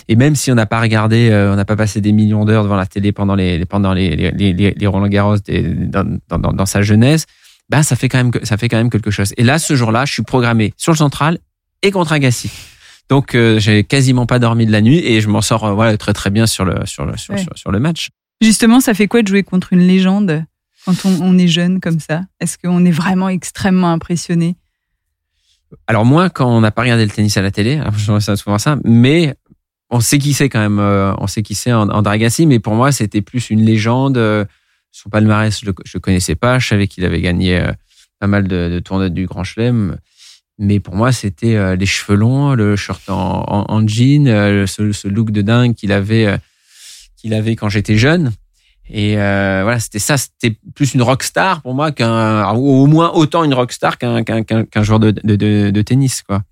Et 0.08 0.16
même 0.16 0.36
si 0.36 0.52
on 0.52 0.54
n'a 0.54 0.66
pas 0.66 0.80
regardé, 0.80 1.30
euh, 1.30 1.52
on 1.52 1.56
n'a 1.56 1.64
pas 1.64 1.76
passé 1.76 2.02
des 2.02 2.12
millions 2.12 2.44
d'heures 2.44 2.64
devant 2.64 2.76
la 2.76 2.86
télé 2.86 3.12
pendant 3.12 3.34
les 3.34 3.64
pendant 3.64 3.94
les 3.94 4.14
les, 4.14 4.52
les, 4.52 4.74
les 4.76 4.86
Roland 4.86 5.08
Garros 5.08 5.38
dans, 5.38 6.18
dans, 6.28 6.52
dans, 6.52 6.66
sa 6.66 6.82
jeunesse, 6.82 7.24
ben 7.70 7.82
ça 7.82 7.96
fait 7.96 8.10
quand 8.10 8.18
même 8.18 8.30
ça 8.42 8.58
fait 8.58 8.68
quand 8.68 8.76
même 8.76 8.90
quelque 8.90 9.10
chose. 9.10 9.32
Et 9.38 9.42
là, 9.42 9.58
ce 9.58 9.74
jour-là, 9.74 10.04
je 10.04 10.12
suis 10.12 10.22
programmé 10.22 10.74
sur 10.76 10.92
le 10.92 10.98
central 10.98 11.38
et 11.82 11.90
contre 11.90 12.12
Agassi. 12.12 12.50
Donc 13.08 13.34
euh, 13.34 13.58
j'ai 13.58 13.84
quasiment 13.84 14.26
pas 14.26 14.38
dormi 14.38 14.66
de 14.66 14.72
la 14.72 14.82
nuit 14.82 14.98
et 14.98 15.22
je 15.22 15.28
m'en 15.28 15.40
sors 15.40 15.64
euh, 15.64 15.96
très 15.96 16.12
très 16.12 16.30
bien 16.30 16.46
sur 16.46 16.66
le 16.66 16.84
sur 16.84 17.06
le 17.06 17.16
sur, 17.16 17.34
sur 17.54 17.70
le 17.70 17.80
match. 17.80 18.10
Justement, 18.42 18.80
ça 18.80 18.92
fait 18.92 19.06
quoi 19.06 19.22
de 19.22 19.28
jouer 19.28 19.42
contre 19.42 19.72
une 19.72 19.86
légende? 19.86 20.44
Quand 20.84 21.04
on, 21.04 21.38
est 21.38 21.48
jeune 21.48 21.80
comme 21.80 21.98
ça? 21.98 22.22
Est-ce 22.40 22.58
qu'on 22.58 22.84
est 22.84 22.90
vraiment 22.90 23.28
extrêmement 23.28 23.90
impressionné? 23.92 24.56
Alors 25.86 26.04
moins 26.04 26.28
quand 26.28 26.48
on 26.48 26.60
n'a 26.60 26.70
pas 26.70 26.82
regardé 26.82 27.04
le 27.04 27.10
tennis 27.10 27.36
à 27.36 27.42
la 27.42 27.50
télé, 27.50 27.80
je 27.96 28.36
souvent 28.36 28.58
ça, 28.58 28.78
mais 28.84 29.34
on 29.90 30.00
sait 30.00 30.18
qui 30.18 30.32
c'est 30.32 30.48
quand 30.48 30.60
même, 30.60 30.78
euh, 30.78 31.14
on 31.18 31.26
sait 31.26 31.42
qui 31.42 31.54
c'est 31.54 31.72
en, 31.72 31.86
Dragassi, 32.02 32.46
mais 32.46 32.58
pour 32.58 32.74
moi 32.74 32.92
c'était 32.92 33.22
plus 33.22 33.50
une 33.50 33.64
légende. 33.64 34.18
Euh, 34.18 34.44
son 34.92 35.08
palmarès, 35.08 35.58
je 35.60 35.66
ne 35.66 35.98
connaissais 35.98 36.36
pas, 36.36 36.58
je 36.58 36.68
savais 36.68 36.86
qu'il 36.86 37.04
avait 37.04 37.20
gagné 37.20 37.58
euh, 37.58 37.72
pas 38.20 38.28
mal 38.28 38.46
de, 38.46 38.68
de 38.68 38.78
tournois 38.78 39.08
du 39.08 39.26
Grand 39.26 39.42
Chelem, 39.42 39.98
mais 40.58 40.78
pour 40.80 40.94
moi 40.94 41.10
c'était 41.10 41.76
les 41.76 41.86
cheveux 41.86 42.16
longs, 42.16 42.54
le 42.54 42.76
shirt 42.76 43.02
en, 43.08 43.88
jean, 43.88 44.26
ce, 44.66 44.92
ce, 44.92 45.08
look 45.08 45.32
de 45.32 45.42
dingue 45.42 45.74
qu'il 45.74 45.90
avait, 45.90 46.38
qu'il 47.16 47.34
avait 47.34 47.56
quand 47.56 47.68
j'étais 47.68 47.96
jeune. 47.96 48.32
Et 48.90 49.18
euh, 49.18 49.60
voilà, 49.62 49.80
c'était 49.80 49.98
ça, 49.98 50.16
c'était 50.18 50.56
plus 50.74 50.94
une 50.94 51.02
rockstar 51.02 51.62
pour 51.62 51.74
moi 51.74 51.90
qu'un, 51.90 52.50
au 52.50 52.86
moins 52.86 53.12
autant 53.12 53.42
une 53.44 53.54
rockstar 53.54 53.96
qu'un 53.96 54.22
qu'un 54.22 54.42
qu'un 54.42 54.82
joueur 54.82 55.00
de, 55.00 55.10
de, 55.10 55.70
de, 55.70 55.82
tennis, 55.82 56.22
quoi. 56.22 56.42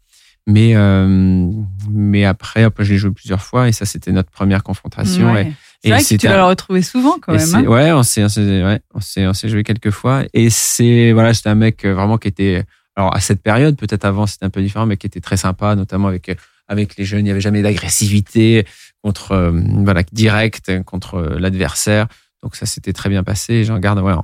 Mais 0.47 0.75
euh, 0.75 1.51
mais 1.90 2.25
après, 2.25 2.64
après 2.64 2.85
j'ai 2.85 2.97
joué 2.97 3.11
plusieurs 3.11 3.42
fois 3.42 3.68
et 3.68 3.73
ça 3.73 3.85
c'était 3.85 4.12
notre 4.12 4.31
première 4.31 4.62
confrontation. 4.62 5.37
Et, 5.37 5.53
c'est 5.85 5.90
vrai 5.90 6.03
que 6.03 6.14
tu 6.14 6.27
l'as 6.27 6.47
retrouvé 6.47 6.81
souvent 6.81 7.18
quand 7.21 7.35
même. 7.35 7.55
Hein 7.55 7.64
ouais, 7.64 7.92
on 7.92 8.03
s'est, 8.03 8.23
ouais, 8.25 8.81
on 8.95 9.01
s'est, 9.01 9.27
on 9.27 9.35
s'est 9.35 9.49
joué 9.49 9.62
quelques 9.62 9.90
fois 9.90 10.23
et 10.33 10.49
c'est 10.49 11.12
voilà, 11.12 11.35
c'était 11.35 11.51
un 11.51 11.55
mec 11.55 11.85
euh, 11.85 11.92
vraiment 11.92 12.18
qui 12.18 12.29
était, 12.29 12.64
alors 12.97 13.14
à 13.14 13.21
cette 13.21 13.42
période, 13.42 13.77
peut-être 13.77 14.05
avant 14.05 14.27
c'était 14.27 14.47
un 14.47 14.51
peu 14.51 14.62
différent, 14.62 14.87
mais 14.87 14.97
qui 14.97 15.07
était 15.07 15.21
très 15.21 15.37
sympa, 15.37 15.75
notamment 15.75 16.09
avec 16.09 16.31
avec 16.73 16.97
les 16.97 17.05
jeunes. 17.05 17.21
Il 17.21 17.25
n'y 17.25 17.31
avait 17.31 17.41
jamais 17.41 17.63
d'agressivité 17.63 18.67
contre 19.03 19.53
voilà 19.85 20.03
direct 20.13 20.83
contre 20.85 21.21
l'adversaire. 21.39 22.09
Donc 22.43 22.57
ça 22.57 22.67
s'était 22.67 22.93
très 22.93 23.09
bien 23.09 23.23
passé 23.23 23.65
j'en 23.65 23.79
garde 23.79 24.01
ouais, 24.01 24.15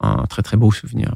un 0.00 0.24
très 0.26 0.42
très 0.42 0.56
beau 0.56 0.70
souvenir. 0.70 1.14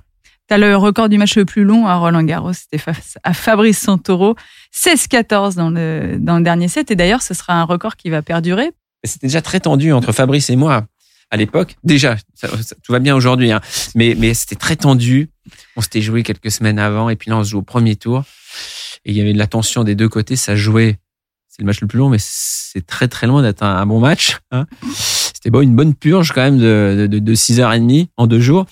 Tu 0.49 0.55
as 0.55 0.59
le 0.59 0.77
record 0.77 1.09
du 1.09 1.19
match 1.19 1.37
le 1.37 1.45
plus 1.45 1.65
long 1.65 1.87
à 1.87 1.97
Roland 1.97 2.25
Garros, 2.25 2.53
c'était 2.53 2.79
face 2.79 3.17
à 3.23 3.33
Fabrice 3.33 3.79
Santoro, 3.79 4.35
16-14 4.75 5.55
dans 5.55 5.71
le, 5.71 6.17
dans 6.19 6.37
le 6.37 6.43
dernier 6.43 6.69
set. 6.69 6.91
Et 6.91 6.97
d'ailleurs, 6.97 7.23
ce 7.23 7.33
sera 7.33 7.55
un 7.55 7.65
record 7.65 7.97
qui 7.97 8.11
va 8.11 8.23
perdurer. 8.23 8.73
C'était 9.05 9.29
déjà 9.29 9.41
très 9.41 9.61
tendu 9.61 9.93
entre 9.93 10.13
Fabrice 10.13 10.51
et 10.51 10.57
moi 10.57 10.87
à 11.33 11.37
l'époque. 11.37 11.77
Déjà, 11.83 12.17
tout 12.85 12.93
va 12.93 13.01
bien 13.01 13.17
aujourd'hui, 13.17 13.51
hein. 13.51 13.61
mais, 13.97 14.15
mais 14.17 14.35
c'était 14.35 14.55
très 14.55 14.77
tendu. 14.77 15.31
On 15.77 15.81
s'était 15.81 16.03
joué 16.03 16.23
quelques 16.23 16.53
semaines 16.53 16.79
avant 16.79 17.09
et 17.09 17.17
puis 17.17 17.31
là, 17.31 17.39
on 17.39 17.43
se 17.43 17.51
joue 17.51 17.59
au 17.59 17.63
premier 17.63 17.97
tour. 17.97 18.23
Et 19.05 19.11
il 19.11 19.17
y 19.17 19.21
avait 19.21 19.33
de 19.33 19.39
la 19.39 19.49
tension 19.49 19.83
des 19.83 19.97
deux 19.97 20.09
côtés. 20.09 20.37
Ça 20.37 20.55
jouait 20.55 20.99
c'est 21.49 21.61
le 21.61 21.67
match 21.67 21.83
le 21.83 21.87
plus 21.87 21.99
long, 21.99 22.09
mais 22.09 22.17
c'est 22.19 22.87
très 22.87 23.09
très 23.09 23.27
loin 23.27 23.43
d'être 23.43 23.63
un, 23.63 23.85
bon 23.85 24.01
match. 24.01 24.39
Hein. 24.53 24.65
C'était 24.95 25.51
bon, 25.51 25.61
une 25.61 25.77
bonne 25.77 25.95
purge 25.95 26.33
quand 26.33 26.41
même 26.41 26.57
de, 26.57 27.07
de, 27.11 27.19
de 27.19 27.35
6h30 27.35 28.09
en 28.17 28.27
deux 28.27 28.41
jours. 28.41 28.65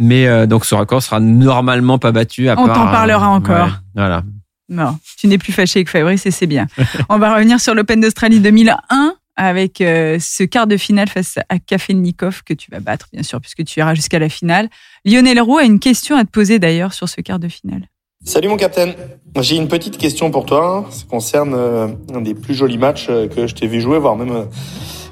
Mais 0.00 0.26
euh, 0.26 0.46
donc 0.46 0.64
ce 0.64 0.74
record 0.74 1.04
sera 1.04 1.20
normalement 1.20 2.00
pas 2.00 2.10
battu. 2.10 2.48
À 2.48 2.58
On 2.58 2.66
t'en 2.66 2.90
parlera 2.90 3.28
encore. 3.28 3.78
voilà. 3.94 4.24
Non, 4.68 4.98
tu 5.16 5.28
n'es 5.28 5.38
plus 5.38 5.52
fâché 5.52 5.78
avec 5.78 5.88
Fabrice 5.88 6.26
et 6.26 6.32
c'est 6.32 6.48
bien. 6.48 6.66
On 7.08 7.18
va 7.18 7.32
revenir 7.36 7.60
sur 7.60 7.76
l'Open 7.76 8.00
d'Australie 8.00 8.40
2001 8.40 9.14
avec 9.36 9.80
euh, 9.80 10.18
ce 10.18 10.42
quart 10.42 10.66
de 10.66 10.76
finale 10.76 11.08
face 11.08 11.38
à 11.48 11.58
Kafelnikov 11.58 12.42
que 12.42 12.54
tu 12.54 12.70
vas 12.70 12.80
battre, 12.80 13.08
bien 13.12 13.22
sûr, 13.22 13.40
puisque 13.40 13.64
tu 13.64 13.80
iras 13.80 13.94
jusqu'à 13.94 14.18
la 14.18 14.28
finale. 14.28 14.68
Lionel 15.04 15.40
Roux 15.40 15.58
a 15.58 15.64
une 15.64 15.78
question 15.78 16.16
à 16.16 16.24
te 16.24 16.30
poser 16.30 16.58
d'ailleurs 16.58 16.94
sur 16.94 17.08
ce 17.08 17.20
quart 17.20 17.38
de 17.38 17.48
finale. 17.48 17.88
Salut 18.24 18.48
mon 18.48 18.56
capitaine. 18.56 18.94
J'ai 19.40 19.56
une 19.56 19.68
petite 19.68 19.98
question 19.98 20.30
pour 20.30 20.46
toi. 20.46 20.86
Ça 20.90 21.04
concerne 21.08 21.54
euh, 21.54 21.88
un 22.14 22.22
des 22.22 22.34
plus 22.34 22.54
jolis 22.54 22.78
matchs 22.78 23.06
euh, 23.10 23.28
que 23.28 23.46
je 23.46 23.54
t'ai 23.54 23.66
vu 23.66 23.80
jouer, 23.80 23.98
voire 23.98 24.16
même 24.16 24.46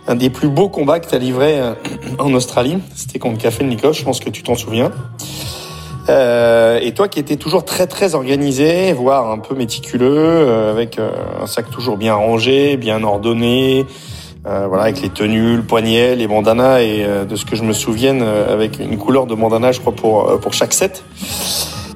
un 0.09 0.15
des 0.15 0.31
plus 0.31 0.49
beaux 0.49 0.69
combats 0.69 1.01
que 1.01 1.09
tu 1.09 1.15
as 1.15 1.19
livré 1.19 1.59
en 2.19 2.33
Australie. 2.35 2.79
C'était 2.95 3.19
contre 3.19 3.39
Café 3.39 3.65
Nikos, 3.65 3.95
je 3.95 4.05
pense 4.05 4.21
que 4.21 4.29
tu 4.29 4.43
t'en 4.43 4.55
souviens. 4.55 4.91
Et 6.09 6.93
toi 6.95 7.09
qui 7.09 7.19
étais 7.19 7.37
toujours 7.37 7.65
très 7.65 7.87
très 7.87 8.15
organisé, 8.15 8.93
voire 8.93 9.31
un 9.31 9.39
peu 9.39 9.55
méticuleux, 9.55 10.47
avec 10.69 10.99
un 10.99 11.47
sac 11.47 11.71
toujours 11.71 11.97
bien 11.97 12.13
rangé, 12.13 12.77
bien 12.77 13.03
ordonné, 13.03 13.87
euh, 14.47 14.67
voilà, 14.69 14.85
avec 14.85 15.01
les 15.01 15.11
tenues, 15.11 15.57
le 15.57 15.63
poignet, 15.63 16.17
les 16.17 16.27
bandanas 16.27 16.81
et 16.81 17.07
de 17.29 17.37
ce 17.37 17.45
que 17.45 17.57
je 17.57 17.63
me 17.63 17.73
souvienne, 17.73 18.23
avec 18.23 18.79
une 18.79 18.99
couleur 18.99 19.27
de 19.27 19.35
bandana, 19.35 19.73
je 19.73 19.81
crois 19.81 19.95
pour 19.95 20.41
pour 20.41 20.53
chaque 20.53 20.73
set. 20.73 21.05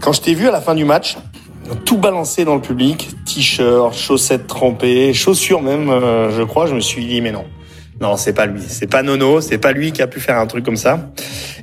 Quand 0.01 0.13
je 0.13 0.21
t'ai 0.21 0.35
vu 0.35 0.49
à 0.49 0.51
la 0.51 0.61
fin 0.61 0.75
du 0.75 0.85
match, 0.85 1.17
tout 1.85 1.99
balancé 1.99 2.45
dans 2.45 2.55
le 2.55 2.61
public, 2.61 3.09
t-shirt, 3.25 3.95
chaussettes 3.95 4.47
trempées, 4.47 5.13
chaussures 5.13 5.63
même, 5.63 5.91
euh, 5.91 6.31
je 6.31 6.43
crois, 6.43 6.67
je 6.67 6.75
me 6.75 6.81
suis 6.81 7.07
dit 7.07 7.21
mais 7.21 7.33
non. 7.33 7.45
Non, 8.01 8.17
c'est 8.17 8.33
pas 8.33 8.47
lui, 8.47 8.63
c'est 8.67 8.87
pas 8.87 9.03
Nono, 9.03 9.41
c'est 9.41 9.59
pas 9.59 9.73
lui 9.73 9.91
qui 9.91 10.03
a 10.03 10.07
pu 10.07 10.21
faire 10.21 10.39
un 10.39 10.47
truc 10.47 10.65
comme 10.65 10.77
ça. 10.77 11.11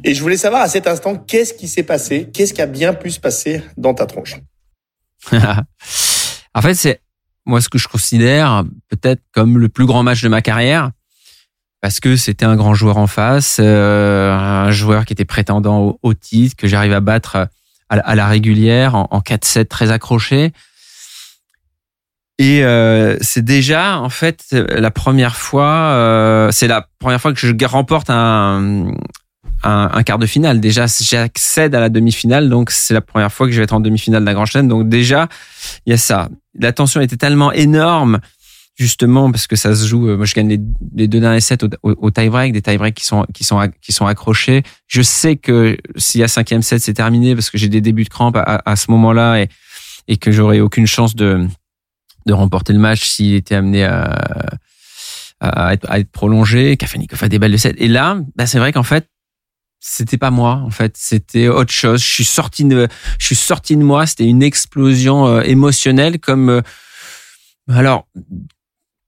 Et 0.04 0.13
je 0.13 0.21
voulais 0.21 0.36
savoir 0.36 0.62
à 0.62 0.67
cet 0.67 0.86
instant 0.86 1.15
qu'est-ce 1.15 1.54
qui 1.54 1.69
s'est 1.69 1.84
passé, 1.84 2.30
qu'est-ce 2.34 2.54
qui 2.54 2.62
a 2.62 2.65
bien 2.65 2.93
pu 2.93 3.10
se 3.10 3.21
passer 3.21 3.63
dans 3.78 3.93
ta 3.93 4.06
tronche? 4.06 4.36
en 5.32 6.62
fait, 6.62 6.74
c'est 6.74 7.00
moi 7.45 7.62
ce 7.62 7.69
que 7.69 7.77
je 7.77 7.88
considère 7.88 8.63
peut-être 8.89 9.21
comme 9.31 9.58
le 9.58 9.69
plus 9.69 9.86
grand 9.86 10.03
match 10.03 10.21
de 10.21 10.29
ma 10.29 10.41
carrière 10.41 10.91
parce 11.86 11.99
que 11.99 12.15
c'était 12.15 12.45
un 12.45 12.55
grand 12.55 12.73
joueur 12.73 12.97
en 12.97 13.05
face, 13.05 13.58
euh, 13.60 14.34
un 14.34 14.71
joueur 14.71 15.05
qui 15.05 15.13
était 15.13 15.23
prétendant 15.23 15.99
au, 16.01 16.13
titre 16.15 16.55
que 16.55 16.65
j'arrive 16.65 16.93
à 16.93 16.99
battre 16.99 17.47
à, 17.89 18.15
la 18.15 18.27
régulière 18.27 18.95
en, 18.95 19.08
en 19.12 19.19
4-7 19.19 19.65
très 19.67 19.91
accroché. 19.91 20.51
Et 22.39 22.63
euh, 22.63 23.17
c'est 23.21 23.45
déjà 23.45 23.99
en 23.99 24.10
fait 24.10 24.45
la 24.51 24.89
première 24.89 25.36
fois, 25.36 25.91
euh, 25.91 26.49
c'est 26.51 26.67
la 26.67 26.89
première 26.99 27.21
fois 27.21 27.34
que 27.34 27.39
je 27.39 27.65
remporte 27.65 28.10
un, 28.10 28.88
un, 29.65 29.89
un 29.91 30.04
quart 30.04 30.19
de 30.19 30.25
finale. 30.25 30.60
Déjà, 30.60 30.86
j'accède 30.88 31.75
à 31.75 31.80
la 31.80 31.89
demi-finale, 31.89 32.49
donc 32.49 32.71
c'est 32.71 32.93
la 32.93 33.01
première 33.01 33.32
fois 33.32 33.47
que 33.47 33.51
je 33.51 33.58
vais 33.58 33.63
être 33.63 33.73
en 33.73 33.80
demi-finale 33.80 34.23
d'un 34.23 34.34
Grand 34.34 34.45
Chelem. 34.45 34.67
Donc 34.67 34.88
déjà, 34.88 35.28
il 35.86 35.91
y 35.91 35.93
a 35.93 35.97
ça. 35.97 36.30
La 36.58 36.71
tension 36.71 37.01
était 37.01 37.17
tellement 37.17 37.51
énorme 37.51 38.19
justement 38.78 39.32
parce 39.32 39.47
que 39.47 39.56
ça 39.56 39.75
se 39.75 39.88
joue. 39.88 40.10
Euh, 40.10 40.17
moi, 40.17 40.25
je 40.25 40.34
gagne 40.34 40.49
les, 40.49 41.08
deux 41.08 41.19
derniers 41.19 41.41
sets 41.41 41.63
au, 41.63 41.69
au, 41.84 42.12
tie-break, 42.12 42.54
des 42.54 42.62
tie-breaks 42.62 42.95
qui 42.95 43.06
sont 43.06 43.25
qui 43.34 43.43
sont 43.43 43.60
qui 43.82 43.91
sont 43.91 44.06
accrochés. 44.06 44.63
Je 44.88 45.01
sais 45.01 45.36
que 45.36 45.78
s'il 45.95 46.21
y 46.21 46.23
a 46.23 46.28
cinquième 46.28 46.62
set, 46.62 46.82
c'est 46.82 46.93
terminé 46.93 47.36
parce 47.36 47.49
que 47.49 47.58
j'ai 47.58 47.69
des 47.69 47.82
débuts 47.82 48.04
de 48.04 48.10
crampes 48.10 48.38
à, 48.38 48.62
à 48.65 48.75
ce 48.75 48.91
moment-là 48.91 49.41
et 49.41 49.49
et 50.08 50.17
que 50.17 50.32
j'aurais 50.32 50.60
aucune 50.60 50.88
chance 50.88 51.15
de 51.15 51.47
de 52.25 52.34
remporter 52.34 52.73
le 52.73 52.80
match 52.80 53.04
s'il 53.04 53.36
était 53.36 53.56
amené 53.56 53.84
à, 53.84 54.19
à, 55.39 55.73
être, 55.73 55.89
à 55.89 55.99
être 55.99 56.12
prolongé. 56.12 56.78
Kafelnikov 56.78 57.23
a 57.23 57.30
des 57.30 57.39
balles 57.39 57.51
de 57.51 57.58
7. 57.58 57.75
Et 57.78 57.88
là, 57.88 58.19
bah, 58.36 58.45
c'est 58.47 58.60
vrai 58.60 58.71
qu'en 58.71 58.84
fait, 58.84 59.08
c'était 59.79 60.17
pas 60.17 60.31
moi 60.31 60.61
en 60.65 60.69
fait 60.69 60.95
c'était 60.97 61.47
autre 61.47 61.71
chose. 61.71 62.01
Je 62.01 62.07
suis 62.07 62.25
sorti 62.25 62.65
de 62.65 62.88
je 63.19 63.25
suis 63.25 63.35
sorti 63.35 63.77
de 63.77 63.83
moi 63.83 64.05
c'était 64.05 64.25
une 64.25 64.43
explosion 64.43 65.27
euh, 65.27 65.41
émotionnelle 65.41 66.19
comme 66.19 66.49
euh, 66.49 66.61
alors 67.69 68.07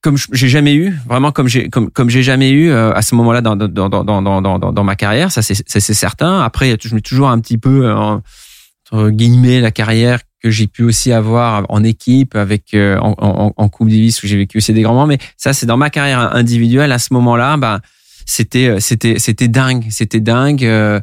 comme 0.02 0.18
j'ai 0.32 0.48
jamais 0.48 0.76
eu 0.76 0.96
vraiment 1.08 1.32
comme 1.32 1.48
j'ai 1.48 1.70
comme 1.70 1.90
comme 1.92 2.10
j'ai 2.10 2.24
jamais 2.24 2.52
eu 2.52 2.70
euh, 2.70 2.94
à 2.94 3.02
ce 3.02 3.16
moment-là 3.16 3.42
dans 3.42 3.56
dans 3.56 3.68
dans 3.68 4.04
dans 4.04 4.42
dans 4.42 4.60
dans, 4.60 4.84
ma 4.84 4.96
carrière 4.96 5.32
ça 5.32 5.42
c'est 5.42 5.56
c'est 5.68 5.94
certain. 5.94 6.42
Après 6.42 6.78
je 6.82 6.96
mets 6.96 7.02
toujours 7.02 7.30
un 7.30 7.40
petit 7.40 7.58
peu 7.58 7.92
entre 7.92 9.10
guillemets 9.10 9.60
la 9.62 9.72
carrière 9.72 10.20
que 10.42 10.52
j'ai 10.52 10.68
pu 10.68 10.84
aussi 10.84 11.12
avoir 11.12 11.66
en 11.70 11.84
équipe 11.84 12.36
avec 12.36 12.74
euh, 12.74 12.98
en, 13.00 13.16
en, 13.18 13.54
en, 13.56 13.70
Coupe 13.70 13.90
Davis 13.90 14.22
où 14.24 14.28
j'ai 14.28 14.38
vécu 14.38 14.58
aussi 14.58 14.74
des 14.74 14.82
grands 14.82 14.94
moments 14.94 15.08
mais 15.08 15.18
ça 15.36 15.54
c'est 15.54 15.66
dans 15.66 15.78
ma 15.78 15.90
carrière 15.90 16.36
individuelle 16.36 16.92
à 16.92 17.00
ce 17.00 17.14
moment-là 17.14 17.58
bah 17.58 17.82
c'était 18.28 18.68
euh, 18.68 18.80
c'était 18.80 19.18
c'était 19.18 19.48
dingue 19.48 19.88
c'était 19.90 20.20
dingue 20.20 20.64
euh, 20.64 21.00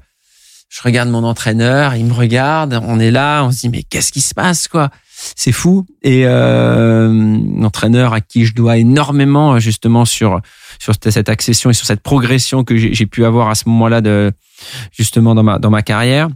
je 0.68 0.82
regarde 0.82 1.08
mon 1.08 1.24
entraîneur 1.24 1.96
il 1.96 2.04
me 2.04 2.12
regarde 2.12 2.80
on 2.84 3.00
est 3.00 3.10
là 3.10 3.42
on 3.44 3.50
se 3.50 3.60
dit 3.60 3.68
mais 3.70 3.82
qu'est-ce 3.82 4.12
qui 4.12 4.20
se 4.20 4.34
passe 4.34 4.68
quoi? 4.68 4.90
C'est 5.36 5.52
fou 5.52 5.86
et 6.02 6.26
euh, 6.26 7.08
l'entraîneur 7.56 8.12
à 8.12 8.20
qui 8.20 8.44
je 8.44 8.54
dois 8.54 8.76
énormément 8.76 9.58
justement 9.58 10.04
sur 10.04 10.40
sur 10.78 10.92
cette 11.08 11.28
accession 11.28 11.70
et 11.70 11.72
sur 11.72 11.86
cette 11.86 12.02
progression 12.02 12.62
que 12.62 12.76
j'ai 12.76 13.06
pu 13.06 13.24
avoir 13.24 13.48
à 13.48 13.54
ce 13.54 13.68
moment-là 13.68 14.00
de 14.00 14.32
justement 14.92 15.34
dans 15.34 15.44
ma 15.44 15.58
dans 15.58 15.70
ma 15.70 15.82
carrière 15.82 16.28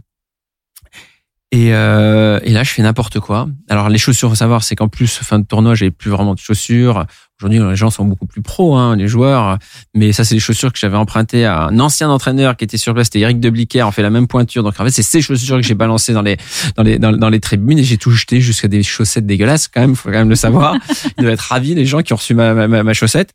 et, 1.51 1.73
euh, 1.73 2.39
et 2.43 2.51
là, 2.51 2.63
je 2.63 2.71
fais 2.71 2.83
n'importe 2.83 3.19
quoi. 3.19 3.47
Alors, 3.69 3.89
les 3.89 3.97
chaussures, 3.97 4.29
faut 4.29 4.35
savoir, 4.35 4.63
c'est 4.63 4.75
qu'en 4.75 4.87
plus, 4.87 5.17
fin 5.17 5.39
de 5.39 5.45
tournoi, 5.45 5.73
j'avais 5.73 5.91
plus 5.91 6.11
vraiment 6.11 6.35
de 6.35 6.39
chaussures. 6.39 7.05
Aujourd'hui, 7.41 7.59
les 7.59 7.75
gens 7.77 7.89
sont 7.89 8.03
beaucoup 8.03 8.25
plus 8.25 8.41
pros, 8.41 8.75
hein, 8.75 8.97
les 8.97 9.07
joueurs. 9.07 9.57
Mais 9.95 10.11
ça, 10.11 10.25
c'est 10.25 10.35
des 10.35 10.41
chaussures 10.41 10.73
que 10.73 10.79
j'avais 10.79 10.97
empruntées 10.97 11.45
à 11.45 11.67
un 11.67 11.79
ancien 11.79 12.09
entraîneur 12.09 12.57
qui 12.57 12.65
était 12.65 12.77
sur 12.77 12.93
place. 12.93 13.05
C'était 13.05 13.21
Eric 13.21 13.39
Debliquer, 13.39 13.83
on 13.83 13.91
fait 13.91 14.01
la 14.01 14.09
même 14.09 14.27
pointure. 14.27 14.61
Donc, 14.61 14.73
en 14.77 14.83
fait, 14.83 14.89
c'est 14.89 15.03
ces 15.03 15.21
chaussures 15.21 15.55
que 15.55 15.63
j'ai 15.63 15.73
balancées 15.73 16.11
dans 16.11 16.21
les, 16.21 16.35
dans 16.75 16.83
les, 16.83 16.99
dans, 16.99 17.29
les 17.29 17.39
tribunes 17.39 17.79
et 17.79 17.83
j'ai 17.83 17.97
tout 17.97 18.11
jeté 18.11 18.41
jusqu'à 18.41 18.67
des 18.67 18.83
chaussettes 18.83 19.25
dégueulasses, 19.25 19.69
quand 19.69 19.79
même. 19.79 19.95
Faut 19.95 20.09
quand 20.09 20.17
même 20.17 20.29
le 20.29 20.35
savoir. 20.35 20.75
Ils 21.17 21.21
doivent 21.21 21.33
être 21.33 21.39
ravis, 21.39 21.75
les 21.75 21.85
gens 21.85 22.01
qui 22.01 22.11
ont 22.11 22.17
reçu 22.17 22.33
ma, 22.33 22.67
ma, 22.67 22.83
ma 22.83 22.93
chaussette. 22.93 23.33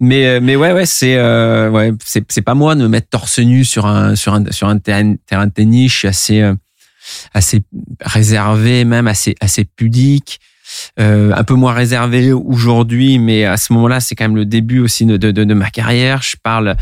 Mais, 0.00 0.26
euh, 0.26 0.40
mais 0.42 0.56
ouais, 0.56 0.72
ouais, 0.72 0.86
c'est, 0.86 1.16
euh, 1.16 1.68
ouais, 1.68 1.92
c'est, 2.06 2.24
c'est 2.32 2.42
pas 2.42 2.54
moi 2.54 2.74
de 2.74 2.82
me 2.82 2.88
mettre 2.88 3.10
torse 3.10 3.38
nu 3.38 3.66
sur 3.66 3.84
un, 3.84 4.16
sur 4.16 4.32
un, 4.32 4.50
sur 4.50 4.68
un 4.68 4.78
terrain, 4.78 5.14
terrain 5.26 5.46
de 5.46 5.52
tennis. 5.52 5.92
Je 5.92 5.98
suis 5.98 6.08
assez, 6.08 6.40
euh, 6.40 6.54
assez 7.34 7.60
réservé, 8.00 8.86
même 8.86 9.06
assez 9.08 9.34
assez 9.40 9.64
pudique. 9.64 10.40
Euh, 11.00 11.32
un 11.34 11.44
peu 11.44 11.54
moins 11.54 11.72
réservé 11.72 12.32
aujourd'hui, 12.32 13.18
mais 13.18 13.44
à 13.44 13.56
ce 13.56 13.72
moment-là, 13.72 14.00
c'est 14.00 14.14
quand 14.14 14.24
même 14.24 14.36
le 14.36 14.44
début 14.44 14.80
aussi 14.80 15.06
de, 15.06 15.16
de, 15.16 15.30
de, 15.30 15.54
ma 15.54 15.70
carrière. 15.70 16.22
Je 16.22 16.36
parle 16.42 16.76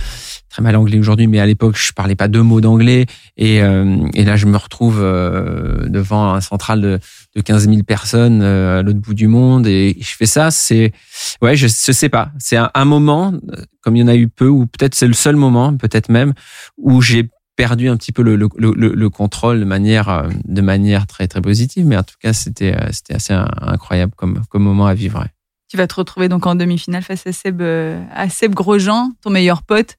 très 0.48 0.62
mal 0.62 0.74
anglais 0.76 0.98
aujourd'hui, 0.98 1.28
mais 1.28 1.38
à 1.38 1.46
l'époque, 1.46 1.76
je 1.76 1.92
parlais 1.92 2.16
pas 2.16 2.28
deux 2.28 2.42
mots 2.42 2.60
d'anglais. 2.60 3.06
Et, 3.36 3.62
euh, 3.62 3.96
et 4.14 4.24
là, 4.24 4.36
je 4.36 4.46
me 4.46 4.56
retrouve 4.56 5.00
euh, 5.00 5.88
devant 5.88 6.34
un 6.34 6.40
central 6.40 6.80
de, 6.80 6.98
de 7.36 7.40
15 7.40 7.68
000 7.68 7.82
personnes 7.84 8.42
euh, 8.42 8.80
à 8.80 8.82
l'autre 8.82 8.98
bout 8.98 9.14
du 9.14 9.28
monde, 9.28 9.66
et 9.66 9.96
je 10.00 10.16
fais 10.16 10.26
ça. 10.26 10.50
C'est 10.50 10.92
ouais, 11.40 11.56
je, 11.56 11.68
je 11.68 11.92
sais 11.92 12.08
pas. 12.08 12.30
C'est 12.38 12.56
un, 12.56 12.70
un, 12.74 12.84
moment, 12.84 13.32
comme 13.80 13.96
il 13.96 14.00
y 14.00 14.02
en 14.02 14.08
a 14.08 14.16
eu 14.16 14.28
peu, 14.28 14.48
ou 14.48 14.66
peut-être 14.66 14.94
c'est 14.94 15.06
le 15.06 15.12
seul 15.12 15.36
moment, 15.36 15.76
peut-être 15.76 16.08
même, 16.08 16.32
où 16.78 17.00
j'ai 17.00 17.30
perdu 17.60 17.90
un 17.90 17.98
petit 17.98 18.12
peu 18.12 18.22
le, 18.22 18.36
le, 18.36 18.48
le, 18.56 18.72
le, 18.74 19.10
contrôle 19.10 19.60
de 19.60 19.66
manière, 19.66 20.08
euh, 20.08 20.28
de 20.46 20.62
manière 20.62 21.06
très, 21.06 21.28
très 21.28 21.42
positive. 21.42 21.84
Mais 21.84 21.98
en 21.98 22.02
tout 22.02 22.14
cas, 22.18 22.32
c'était, 22.32 22.74
euh, 22.74 22.88
c'était 22.90 23.12
assez 23.12 23.34
incroyable 23.34 24.12
comme, 24.16 24.40
comme 24.48 24.62
moment 24.62 24.86
à 24.86 24.94
vivre. 24.94 25.26
Tu 25.68 25.76
vas 25.76 25.86
te 25.86 25.94
retrouver 25.94 26.30
donc 26.30 26.46
en 26.46 26.54
demi-finale 26.54 27.02
face 27.02 27.26
à 27.26 27.32
Seb, 27.32 27.60
euh, 27.60 28.02
à 28.14 28.30
Seb 28.30 28.54
Grosjean, 28.54 29.10
ton 29.20 29.28
meilleur 29.28 29.62
pote, 29.62 29.96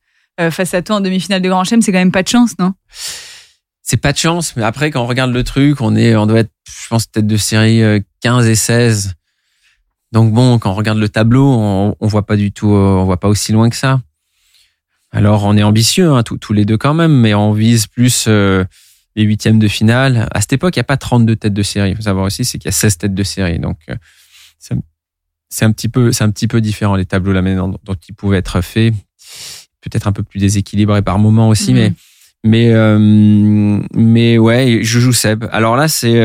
face 0.49 0.73
à 0.73 0.81
toi 0.81 0.95
en 0.95 1.01
demi-finale 1.01 1.39
de 1.39 1.49
Grand 1.49 1.63
Chelem. 1.63 1.83
C'est 1.83 1.91
quand 1.91 1.99
même 1.99 2.11
pas 2.11 2.23
de 2.23 2.27
chance, 2.27 2.57
non? 2.57 2.73
C'est 3.83 3.97
pas 3.97 4.11
de 4.11 4.17
chance, 4.17 4.55
mais 4.55 4.63
après, 4.63 4.89
quand 4.89 5.03
on 5.03 5.05
regarde 5.05 5.31
le 5.31 5.43
truc, 5.43 5.81
on 5.81 5.95
est, 5.95 6.15
on 6.15 6.25
doit 6.25 6.39
être, 6.39 6.51
je 6.67 6.87
pense, 6.87 7.05
peut-être 7.05 7.27
de 7.27 7.37
série 7.37 8.03
15 8.21 8.47
et 8.47 8.55
16. 8.55 9.13
Donc 10.11 10.33
bon, 10.33 10.57
quand 10.57 10.71
on 10.71 10.73
regarde 10.73 10.97
le 10.97 11.09
tableau, 11.09 11.47
on, 11.47 11.95
on 11.99 12.07
voit 12.07 12.25
pas 12.25 12.37
du 12.37 12.51
tout, 12.51 12.69
on 12.69 13.05
voit 13.05 13.19
pas 13.19 13.27
aussi 13.27 13.51
loin 13.51 13.69
que 13.69 13.75
ça. 13.75 14.01
Alors 15.11 15.43
on 15.43 15.57
est 15.57 15.63
ambitieux, 15.63 16.11
hein, 16.11 16.23
tous 16.23 16.53
les 16.53 16.65
deux 16.65 16.77
quand 16.77 16.93
même, 16.93 17.13
mais 17.13 17.33
on 17.33 17.51
vise 17.51 17.87
plus 17.87 18.25
euh, 18.27 18.63
les 19.15 19.23
huitièmes 19.23 19.59
de 19.59 19.67
finale. 19.67 20.27
À 20.33 20.39
cette 20.39 20.53
époque, 20.53 20.75
il 20.75 20.79
n'y 20.79 20.81
a 20.81 20.85
pas 20.85 20.97
32 20.97 21.35
têtes 21.35 21.53
de 21.53 21.63
série. 21.63 21.91
Il 21.91 21.95
faut 21.95 22.03
savoir 22.03 22.25
aussi, 22.25 22.45
c'est 22.45 22.57
qu'il 22.57 22.67
y 22.67 22.69
a 22.69 22.73
16 22.73 22.97
têtes 22.97 23.13
de 23.13 23.23
série. 23.23 23.59
Donc 23.59 23.77
euh, 23.89 23.95
c'est 25.49 25.65
un 25.65 25.71
petit 25.73 25.89
peu, 25.89 26.13
c'est 26.13 26.23
un 26.23 26.31
petit 26.31 26.47
peu 26.47 26.61
différent 26.61 26.95
les 26.95 27.05
tableaux 27.05 27.33
la 27.33 27.41
manière 27.41 27.67
dont, 27.67 27.95
ils 28.07 28.15
pouvaient 28.15 28.37
être 28.37 28.61
faits. 28.61 28.93
Peut-être 29.81 30.07
un 30.07 30.13
peu 30.13 30.23
plus 30.23 30.39
déséquilibré 30.39 31.01
par 31.01 31.19
moment 31.19 31.49
aussi, 31.49 31.73
mais 31.73 31.91
mais 32.45 32.71
euh, 32.71 32.97
mais 33.93 34.37
ouais, 34.37 34.79
je 34.83 34.99
joue 34.99 35.11
Seb. 35.11 35.45
Alors 35.51 35.75
là, 35.75 35.87
c'est 35.87 36.21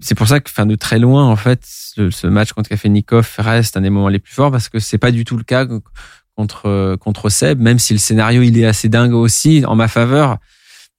c'est 0.00 0.14
pour 0.14 0.28
ça 0.28 0.40
que, 0.40 0.50
fin 0.50 0.66
de 0.66 0.74
très 0.74 0.98
loin, 0.98 1.24
en 1.24 1.36
fait, 1.36 1.60
ce, 1.64 2.26
match 2.26 2.52
contre 2.52 2.68
Kafelnikov 2.68 3.28
reste 3.38 3.76
un 3.76 3.80
des 3.80 3.90
moments 3.90 4.08
les 4.08 4.18
plus 4.18 4.32
forts 4.32 4.50
parce 4.50 4.68
que 4.68 4.78
c'est 4.78 4.98
pas 4.98 5.10
du 5.10 5.24
tout 5.24 5.36
le 5.36 5.42
cas 5.42 5.66
contre 6.36 6.96
contre 7.00 7.28
Seb, 7.28 7.60
même 7.60 7.78
si 7.78 7.92
le 7.92 7.98
scénario 7.98 8.42
il 8.42 8.58
est 8.58 8.66
assez 8.66 8.88
dingue 8.88 9.14
aussi 9.14 9.64
en 9.66 9.74
ma 9.74 9.88
faveur. 9.88 10.38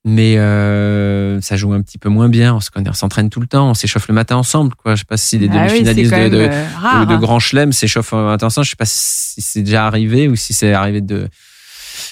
Mais 0.09 0.37
euh, 0.37 1.41
ça 1.41 1.57
joue 1.57 1.73
un 1.73 1.81
petit 1.81 1.97
peu 1.97 2.07
moins 2.07 2.29
bien. 2.29 2.55
On 2.55 2.59
se 2.61 2.71
connaît, 2.71 2.89
on 2.89 2.93
s'entraîne 2.93 3.29
tout 3.29 3.41
le 3.41 3.47
temps, 3.47 3.71
on 3.71 3.73
s'échauffe 3.73 4.07
le 4.07 4.13
matin 4.13 4.37
ensemble. 4.37 4.73
Quoi. 4.73 4.95
Je 4.95 4.99
sais 4.99 5.05
pas 5.05 5.17
si 5.17 5.37
les 5.37 5.49
ah 5.51 5.67
demi-finalistes 5.67 6.13
de, 6.13 6.29
de, 6.29 6.37
euh, 6.37 7.05
de, 7.05 7.13
hein. 7.13 7.17
Grand 7.17 7.39
Chelem 7.39 7.73
s'échauffent 7.73 8.13
le 8.13 8.23
matin 8.23 8.47
ensemble. 8.47 8.63
Je 8.63 8.69
sais 8.69 8.77
pas 8.77 8.85
si 8.85 9.41
c'est 9.41 9.63
déjà 9.63 9.85
arrivé 9.85 10.29
ou 10.29 10.37
si 10.37 10.53
c'est 10.53 10.71
arrivé 10.71 11.01
de 11.01 11.27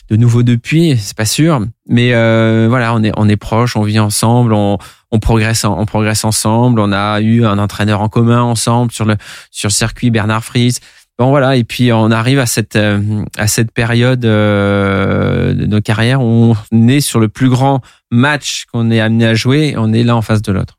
de 0.10 0.16
nouveau 0.18 0.44
depuis. 0.44 0.98
C'est 0.98 1.16
pas 1.16 1.26
sûr. 1.26 1.66
Mais 1.88 2.14
euh, 2.14 2.66
voilà, 2.68 2.94
on 2.96 3.02
est 3.02 3.14
on 3.16 3.30
est 3.30 3.38
proches, 3.38 3.78
on 3.78 3.84
vit 3.84 4.00
ensemble, 4.00 4.54
on 4.54 4.78
on 5.12 5.20
progresse 5.20 5.64
on 5.64 5.86
progresse 5.86 6.26
ensemble. 6.26 6.82
On 6.82 6.92
a 6.92 7.22
eu 7.22 7.46
un 7.46 7.60
entraîneur 7.60 8.02
en 8.02 8.10
commun 8.10 8.42
ensemble 8.42 8.92
sur 8.92 9.06
le 9.06 9.16
sur 9.52 9.70
le 9.70 9.74
circuit 9.74 10.12
Bernard 10.12 10.44
Fries. 10.44 10.80
Bon 11.18 11.30
voilà, 11.30 11.56
et 11.56 11.64
puis 11.64 11.94
on 11.94 12.12
arrive 12.12 12.40
à 12.40 12.46
cette 12.46 12.76
euh, 12.76 13.24
à 13.38 13.48
cette 13.48 13.72
période 13.72 14.26
euh, 14.26 15.54
de 15.54 15.66
nos 15.66 15.80
carrières 15.80 16.22
où 16.22 16.54
on 16.74 16.88
est 16.90 17.00
sur 17.00 17.22
le 17.22 17.30
plus 17.30 17.48
grand 17.48 17.80
match 18.12 18.66
qu'on 18.66 18.92
est 18.92 19.00
amené 19.00 19.26
à 19.26 19.34
jouer, 19.34 19.76
on 19.78 19.94
est 19.94 20.04
là 20.04 20.14
en 20.18 20.22
face 20.22 20.42
de 20.42 20.52
l'autre. 20.52 20.78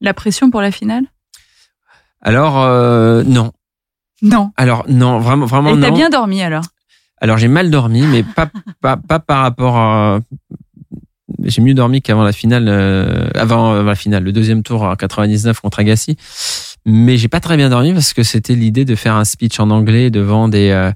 La 0.00 0.14
pression 0.14 0.50
pour 0.50 0.62
la 0.62 0.72
finale? 0.72 1.04
Alors 2.22 2.60
euh, 2.60 3.22
non. 3.22 3.52
Non. 4.20 4.50
Alors 4.56 4.84
non, 4.88 5.20
vraiment 5.20 5.46
vraiment 5.46 5.76
Et 5.76 5.80
t'as 5.80 5.92
bien 5.92 6.10
dormi 6.10 6.42
alors? 6.42 6.64
Alors 7.20 7.38
j'ai 7.38 7.46
mal 7.46 7.70
dormi, 7.70 8.02
mais 8.02 8.24
pas 8.24 8.50
pas 8.80 8.96
pas 8.96 9.20
par 9.20 9.42
rapport 9.42 9.76
à 9.76 10.18
j'ai 11.44 11.62
mieux 11.62 11.74
dormi 11.74 12.02
qu'avant 12.02 12.24
la 12.24 12.32
finale, 12.32 12.68
avant, 13.36 13.80
la 13.82 13.94
finale, 13.94 14.24
le 14.24 14.32
deuxième 14.32 14.64
tour 14.64 14.82
en 14.82 14.96
99 14.96 15.60
contre 15.60 15.78
Agassi. 15.78 16.16
Mais 16.90 17.18
j'ai 17.18 17.28
pas 17.28 17.40
très 17.40 17.58
bien 17.58 17.68
dormi 17.68 17.92
parce 17.92 18.14
que 18.14 18.22
c'était 18.22 18.54
l'idée 18.54 18.86
de 18.86 18.94
faire 18.94 19.14
un 19.14 19.26
speech 19.26 19.60
en 19.60 19.68
anglais 19.68 20.08
devant 20.08 20.48
des, 20.48 20.70
euh, 20.70 20.90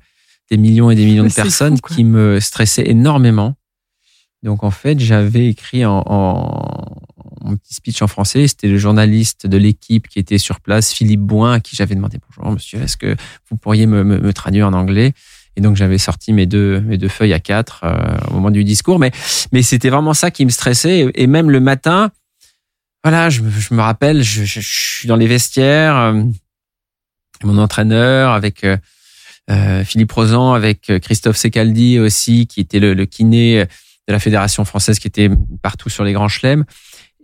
des 0.51 0.57
millions 0.57 0.91
et 0.91 0.95
des 0.95 1.05
millions 1.05 1.25
de 1.25 1.33
personnes 1.33 1.79
qui 1.81 2.03
me 2.03 2.41
stressaient 2.41 2.89
énormément. 2.89 3.57
Donc 4.43 4.65
en 4.65 4.71
fait, 4.71 4.99
j'avais 4.99 5.49
écrit 5.49 5.85
en, 5.85 6.03
en, 6.07 6.97
mon 7.43 7.57
petit 7.59 7.75
speech 7.75 8.01
en 8.01 8.07
français. 8.07 8.49
C'était 8.49 8.69
le 8.69 8.79
journaliste 8.79 9.47
de 9.47 9.59
l'équipe 9.59 10.09
qui 10.09 10.19
était 10.19 10.39
sur 10.39 10.61
place, 10.61 10.95
Philippe 10.95 11.21
Boin, 11.21 11.53
à 11.53 11.61
qui 11.61 11.77
j'avais 11.77 11.95
demandé 11.95 12.17
bonjour 12.27 12.51
monsieur, 12.51 12.81
est-ce 12.81 12.97
que 12.97 13.15
vous 13.51 13.59
pourriez 13.59 13.85
me, 13.85 14.03
me, 14.03 14.19
me, 14.19 14.33
traduire 14.33 14.69
en 14.69 14.73
anglais? 14.73 15.13
Et 15.57 15.61
donc 15.61 15.77
j'avais 15.77 15.99
sorti 15.99 16.33
mes 16.33 16.47
deux 16.47 16.81
mes 16.81 16.97
deux 16.97 17.09
feuilles 17.09 17.35
à 17.35 17.41
quatre 17.41 17.85
euh, 17.85 18.17
au 18.31 18.35
moment 18.37 18.51
du 18.51 18.65
discours. 18.65 18.99
Mais 18.99 19.11
mais 19.53 19.61
c'était 19.61 19.91
vraiment 19.91 20.15
ça 20.15 20.31
qui 20.31 20.47
me 20.47 20.51
stressait. 20.51 21.11
Et 21.15 21.27
même 21.27 21.51
le 21.51 21.61
matin, 21.61 22.11
voilà, 23.05 23.31
je, 23.31 23.43
je 23.43 23.75
me 23.75 23.81
rappelle, 23.81 24.23
je, 24.23 24.45
je, 24.45 24.61
suis 24.61 25.09
dans 25.09 25.17
les 25.17 25.27
vestiaires, 25.27 25.97
euh, 25.97 26.23
mon 27.43 27.59
entraîneur 27.59 28.33
avec 28.33 28.65
euh, 28.65 28.77
euh 29.51 29.85
Philippe 29.85 30.13
Rosan, 30.13 30.55
avec 30.55 30.89
euh, 30.89 30.99
Christophe 30.99 31.37
Secaldi 31.37 31.99
aussi, 31.99 32.47
qui 32.47 32.61
était 32.61 32.79
le, 32.79 32.95
le, 32.95 33.07
kiné 33.07 33.65
de 34.09 34.13
la 34.13 34.21
fédération 34.21 34.65
française, 34.65 34.99
qui 34.99 35.09
était 35.09 35.31
partout 35.63 35.89
sur 35.89 36.05
les 36.05 36.13
grands 36.13 36.29
chelems. 36.29 36.65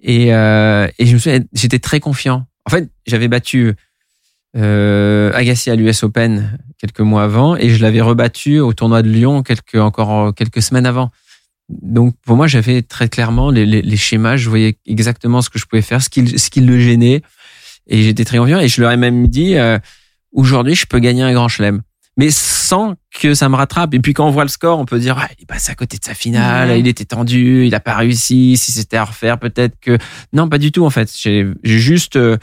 Et, 0.02 0.34
euh, 0.34 0.88
et 0.98 1.06
je 1.06 1.14
me 1.14 1.18
souviens, 1.18 1.40
j'étais 1.52 1.78
très 1.78 2.00
confiant. 2.00 2.46
En 2.64 2.70
fait, 2.70 2.90
j'avais 3.06 3.28
battu 3.28 3.74
euh, 4.56 5.32
Agassi 5.34 5.70
à 5.70 5.76
l'US 5.76 6.02
Open 6.02 6.58
quelques 6.78 7.00
mois 7.00 7.24
avant 7.24 7.56
et 7.56 7.70
je 7.70 7.82
l'avais 7.82 8.00
rebattu 8.00 8.60
au 8.60 8.72
tournoi 8.72 9.02
de 9.02 9.08
Lyon 9.08 9.42
quelques 9.42 9.76
encore 9.76 10.34
quelques 10.34 10.62
semaines 10.62 10.86
avant. 10.86 11.10
Donc 11.68 12.14
pour 12.24 12.36
moi, 12.36 12.46
j'avais 12.46 12.82
très 12.82 13.08
clairement 13.08 13.50
les, 13.50 13.66
les, 13.66 13.82
les, 13.82 13.96
schémas, 13.96 14.36
je 14.36 14.48
voyais 14.48 14.78
exactement 14.86 15.42
ce 15.42 15.50
que 15.50 15.58
je 15.58 15.66
pouvais 15.66 15.82
faire, 15.82 16.02
ce 16.02 16.08
qui, 16.08 16.38
ce 16.38 16.48
qui 16.48 16.60
le 16.60 16.78
gênait, 16.78 17.22
et 17.86 18.02
j'étais 18.02 18.24
très 18.24 18.38
confiant. 18.38 18.60
Et 18.60 18.68
je 18.68 18.80
leur 18.80 18.90
ai 18.90 18.96
même 18.96 19.28
dit, 19.28 19.56
euh, 19.56 19.78
aujourd'hui, 20.32 20.74
je 20.74 20.86
peux 20.86 20.98
gagner 20.98 21.22
un 21.22 21.32
grand 21.32 21.48
chelem, 21.48 21.82
mais 22.16 22.30
sans 22.30 22.94
que 23.20 23.34
ça 23.34 23.48
me 23.48 23.56
rattrape. 23.56 23.94
Et 23.94 24.00
puis 24.00 24.14
quand 24.14 24.26
on 24.26 24.30
voit 24.30 24.44
le 24.44 24.50
score, 24.50 24.78
on 24.78 24.84
peut 24.84 24.98
dire, 24.98 25.26
il 25.38 25.46
passe 25.46 25.68
à 25.68 25.74
côté 25.74 25.98
de 25.98 26.04
sa 26.04 26.14
finale, 26.14 26.78
il 26.78 26.86
était 26.88 27.04
tendu, 27.04 27.66
il 27.66 27.74
a 27.74 27.80
pas 27.80 27.96
réussi. 27.96 28.56
Si 28.56 28.72
c'était 28.72 28.96
à 28.96 29.04
refaire, 29.04 29.38
peut-être 29.38 29.76
que 29.80 29.98
non, 30.32 30.48
pas 30.48 30.58
du 30.58 30.72
tout 30.72 30.84
en 30.84 30.90
fait. 30.90 31.10
J'ai 31.16 31.54
juste 31.62 32.16
euh, 32.16 32.36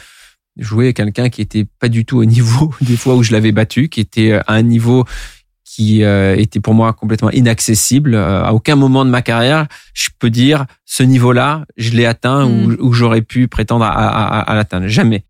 joué 0.57 0.93
quelqu'un 0.93 1.29
qui 1.29 1.41
était 1.41 1.65
pas 1.79 1.89
du 1.89 2.05
tout 2.05 2.17
au 2.17 2.25
niveau 2.25 2.73
des 2.81 2.95
fois 2.95 3.15
où 3.15 3.23
je 3.23 3.31
l'avais 3.31 3.51
battu, 3.51 3.89
qui 3.89 3.99
était 3.99 4.33
à 4.33 4.53
un 4.53 4.61
niveau 4.61 5.03
qui 5.75 6.03
euh, 6.03 6.37
était 6.37 6.61
pour 6.61 6.73
moi 6.73 6.93
complètement 6.93 7.31
inaccessible. 7.31 8.15
Euh, 8.15 8.43
à 8.45 8.53
aucun 8.53 8.77
moment 8.77 9.03
de 9.03 9.09
ma 9.09 9.21
carrière, 9.21 9.67
je 9.93 10.07
peux 10.17 10.29
dire 10.29 10.65
ce 10.85 11.03
niveau-là, 11.03 11.65
je 11.75 11.91
l'ai 11.91 12.05
atteint 12.05 12.45
ou, 12.45 12.69
mm. 12.69 12.93
j'aurais 12.93 13.21
pu 13.21 13.49
prétendre 13.49 13.83
à, 13.83 13.89
à, 13.89 14.39
à 14.39 14.55
l'atteindre. 14.55 14.87
Jamais. 14.87 15.25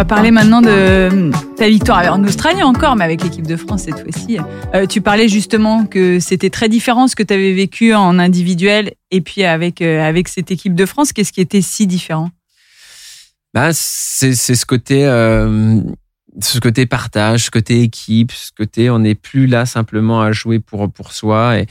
Va 0.00 0.06
parler 0.06 0.30
maintenant 0.30 0.62
de 0.62 1.30
ta 1.56 1.68
victoire 1.68 2.14
en 2.14 2.24
Australie 2.24 2.62
encore, 2.62 2.96
mais 2.96 3.04
avec 3.04 3.22
l'équipe 3.22 3.46
de 3.46 3.56
France 3.56 3.82
cette 3.82 4.00
fois-ci. 4.00 4.38
Euh, 4.74 4.86
tu 4.86 5.02
parlais 5.02 5.28
justement 5.28 5.84
que 5.84 6.20
c'était 6.20 6.48
très 6.48 6.70
différent 6.70 7.06
ce 7.06 7.14
que 7.14 7.22
tu 7.22 7.34
avais 7.34 7.52
vécu 7.52 7.92
en 7.92 8.18
individuel 8.18 8.94
et 9.10 9.20
puis 9.20 9.44
avec, 9.44 9.82
euh, 9.82 10.00
avec 10.00 10.28
cette 10.28 10.50
équipe 10.50 10.74
de 10.74 10.86
France. 10.86 11.12
Qu'est-ce 11.12 11.32
qui 11.32 11.42
était 11.42 11.60
si 11.60 11.86
différent? 11.86 12.30
Bah, 13.52 13.74
c'est 13.74 14.32
ce 14.34 14.64
côté 14.64 15.04
euh, 15.04 15.82
ce 16.40 16.60
côté 16.60 16.86
partage, 16.86 17.44
ce 17.44 17.50
côté 17.50 17.82
équipe, 17.82 18.32
ce 18.32 18.52
côté 18.56 18.88
on 18.88 19.00
n'est 19.00 19.14
plus 19.14 19.46
là 19.46 19.66
simplement 19.66 20.22
à 20.22 20.32
jouer 20.32 20.60
pour 20.60 20.90
pour 20.90 21.12
soi 21.12 21.58
et 21.58 21.66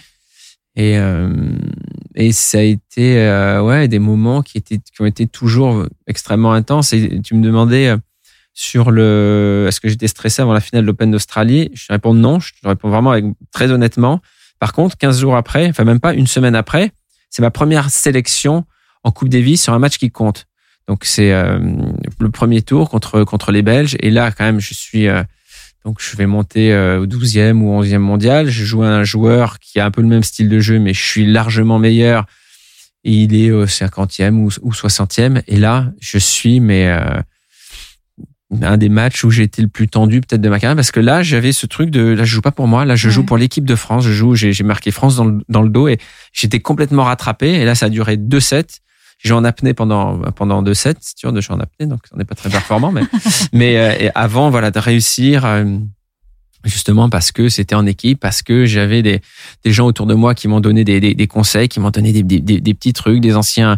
et, 0.75 2.31
ça 2.31 2.59
a 2.59 2.61
été 2.61 3.59
ouais 3.61 3.87
des 3.87 3.99
moments 3.99 4.43
qui 4.43 4.59
étaient 4.59 4.77
qui 4.77 5.01
ont 5.01 5.05
été 5.05 5.25
toujours 5.25 5.85
extrêmement 6.07 6.53
intenses 6.53 6.93
et 6.93 7.19
tu 7.21 7.33
me 7.35 7.43
demandais 7.43 7.97
sur 8.53 8.91
le 8.91 9.65
est-ce 9.67 9.79
que 9.79 9.89
j'étais 9.89 10.07
stressé 10.07 10.41
avant 10.41 10.53
la 10.53 10.59
finale 10.59 10.83
de 10.83 10.87
l'Open 10.87 11.11
d'Australie? 11.11 11.69
Je 11.73 11.85
réponds 11.89 12.13
non, 12.13 12.39
je 12.39 12.51
réponds 12.63 12.89
vraiment 12.89 13.15
très 13.51 13.71
honnêtement. 13.71 14.21
Par 14.59 14.73
contre, 14.73 14.97
15 14.97 15.21
jours 15.21 15.35
après, 15.35 15.69
enfin 15.69 15.85
même 15.85 15.99
pas 15.99 16.13
une 16.13 16.27
semaine 16.27 16.55
après, 16.55 16.91
c'est 17.29 17.41
ma 17.41 17.51
première 17.51 17.89
sélection 17.89 18.65
en 19.03 19.11
Coupe 19.11 19.29
Davis 19.29 19.63
sur 19.63 19.73
un 19.73 19.79
match 19.79 19.97
qui 19.97 20.11
compte. 20.11 20.45
Donc 20.87 21.05
c'est 21.05 21.31
euh, 21.31 21.59
le 22.19 22.31
premier 22.31 22.61
tour 22.61 22.89
contre 22.89 23.23
contre 23.23 23.51
les 23.51 23.61
Belges 23.61 23.95
et 23.99 24.09
là 24.09 24.31
quand 24.31 24.43
même 24.43 24.59
je 24.59 24.73
suis 24.73 25.07
euh, 25.07 25.23
donc 25.85 25.99
je 26.01 26.17
vais 26.17 26.25
monter 26.25 26.73
euh, 26.73 27.01
au 27.01 27.05
12e 27.05 27.61
ou 27.61 27.79
11e 27.81 27.99
mondial, 27.99 28.49
je 28.49 28.65
joue 28.65 28.81
à 28.81 28.87
un 28.87 29.03
joueur 29.03 29.59
qui 29.59 29.79
a 29.79 29.85
un 29.85 29.91
peu 29.91 30.01
le 30.01 30.07
même 30.07 30.23
style 30.23 30.49
de 30.49 30.59
jeu 30.59 30.79
mais 30.79 30.93
je 30.93 31.03
suis 31.03 31.25
largement 31.25 31.79
meilleur. 31.79 32.25
Et 33.05 33.13
il 33.13 33.35
est 33.35 33.51
au 33.51 33.65
50e 33.65 34.33
ou, 34.33 34.49
ou 34.61 34.71
60e 34.71 35.43
et 35.47 35.57
là 35.57 35.93
je 36.01 36.17
suis 36.17 36.59
mais 36.59 36.91
un 38.61 38.77
des 38.77 38.89
matchs 38.89 39.23
où 39.23 39.29
j'ai 39.29 39.43
été 39.43 39.61
le 39.61 39.67
plus 39.67 39.87
tendu 39.87 40.21
peut-être 40.21 40.41
de 40.41 40.49
ma 40.49 40.59
carrière 40.59 40.75
parce 40.75 40.91
que 40.91 40.99
là 40.99 41.21
j'avais 41.21 41.51
ce 41.51 41.67
truc 41.67 41.91
de 41.91 42.01
là 42.01 42.23
je 42.23 42.33
joue 42.33 42.41
pas 42.41 42.51
pour 42.51 42.67
moi 42.67 42.83
là 42.83 42.95
je 42.95 43.09
joue 43.09 43.23
pour 43.23 43.37
l'équipe 43.37 43.65
de 43.65 43.75
France 43.75 44.03
je 44.03 44.11
joue 44.11 44.33
j'ai 44.33 44.63
marqué 44.63 44.91
France 44.91 45.15
dans 45.15 45.25
le, 45.25 45.41
dans 45.49 45.61
le 45.61 45.69
dos 45.69 45.87
et 45.87 45.99
j'étais 46.33 46.59
complètement 46.59 47.03
rattrapé 47.03 47.49
et 47.49 47.65
là 47.65 47.75
ça 47.75 47.87
a 47.87 47.89
duré 47.89 48.17
deux 48.17 48.39
sets. 48.39 48.81
J'ai 49.21 49.33
en 49.33 49.43
apnée 49.43 49.73
pendant 49.73 50.19
pendant 50.31 50.63
deux 50.63 50.73
sets 50.73 50.95
c'est 51.01 51.17
sûr 51.17 51.33
de 51.33 51.41
jouer 51.41 51.57
en 51.57 51.59
apnée 51.59 51.85
donc 51.85 51.99
on 52.11 52.17
n'est 52.17 52.25
pas 52.25 52.35
très 52.35 52.49
performant 52.49 52.91
mais 52.91 53.03
mais 53.53 53.77
euh, 53.77 54.09
avant 54.15 54.49
voilà 54.49 54.71
de 54.71 54.79
réussir 54.79 55.45
euh, 55.45 55.65
justement 56.63 57.09
parce 57.09 57.31
que 57.31 57.49
c'était 57.49 57.75
en 57.75 57.85
équipe 57.85 58.19
parce 58.19 58.41
que 58.41 58.65
j'avais 58.65 59.03
des 59.03 59.21
des 59.63 59.71
gens 59.71 59.85
autour 59.85 60.07
de 60.07 60.15
moi 60.15 60.33
qui 60.33 60.47
m'ont 60.47 60.61
donné 60.61 60.83
des, 60.83 60.99
des, 60.99 61.13
des 61.13 61.27
conseils 61.27 61.67
qui 61.67 61.79
m'ont 61.79 61.91
donné 61.91 62.13
des, 62.13 62.23
des, 62.23 62.61
des 62.61 62.73
petits 62.73 62.93
trucs 62.93 63.19
des 63.19 63.35
anciens 63.35 63.77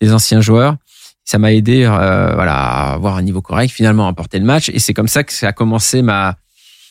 des 0.00 0.12
anciens 0.12 0.40
joueurs 0.40 0.76
ça 1.24 1.38
m'a 1.38 1.52
aidé 1.52 1.84
euh, 1.84 2.34
voilà 2.34 2.54
à 2.54 2.92
avoir 2.94 3.16
un 3.16 3.22
niveau 3.22 3.42
correct 3.42 3.70
finalement 3.70 4.04
à 4.04 4.06
remporter 4.06 4.38
le 4.38 4.44
match. 4.44 4.68
Et 4.70 4.78
c'est 4.78 4.94
comme 4.94 5.08
ça 5.08 5.24
que 5.24 5.32
ça 5.32 5.48
a 5.48 5.52
commencé 5.52 6.02
ma 6.02 6.36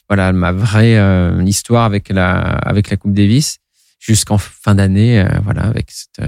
voilà 0.08 0.32
ma 0.34 0.52
vraie 0.52 0.98
euh, 0.98 1.42
histoire 1.46 1.86
avec 1.86 2.10
la 2.10 2.40
avec 2.40 2.90
la 2.90 2.98
Coupe 2.98 3.14
Davis 3.14 3.60
jusqu'en 4.00 4.38
fin 4.38 4.76
d'année 4.76 5.20
euh, 5.20 5.28
voilà 5.44 5.64
avec 5.64 5.92
cette 5.92 6.22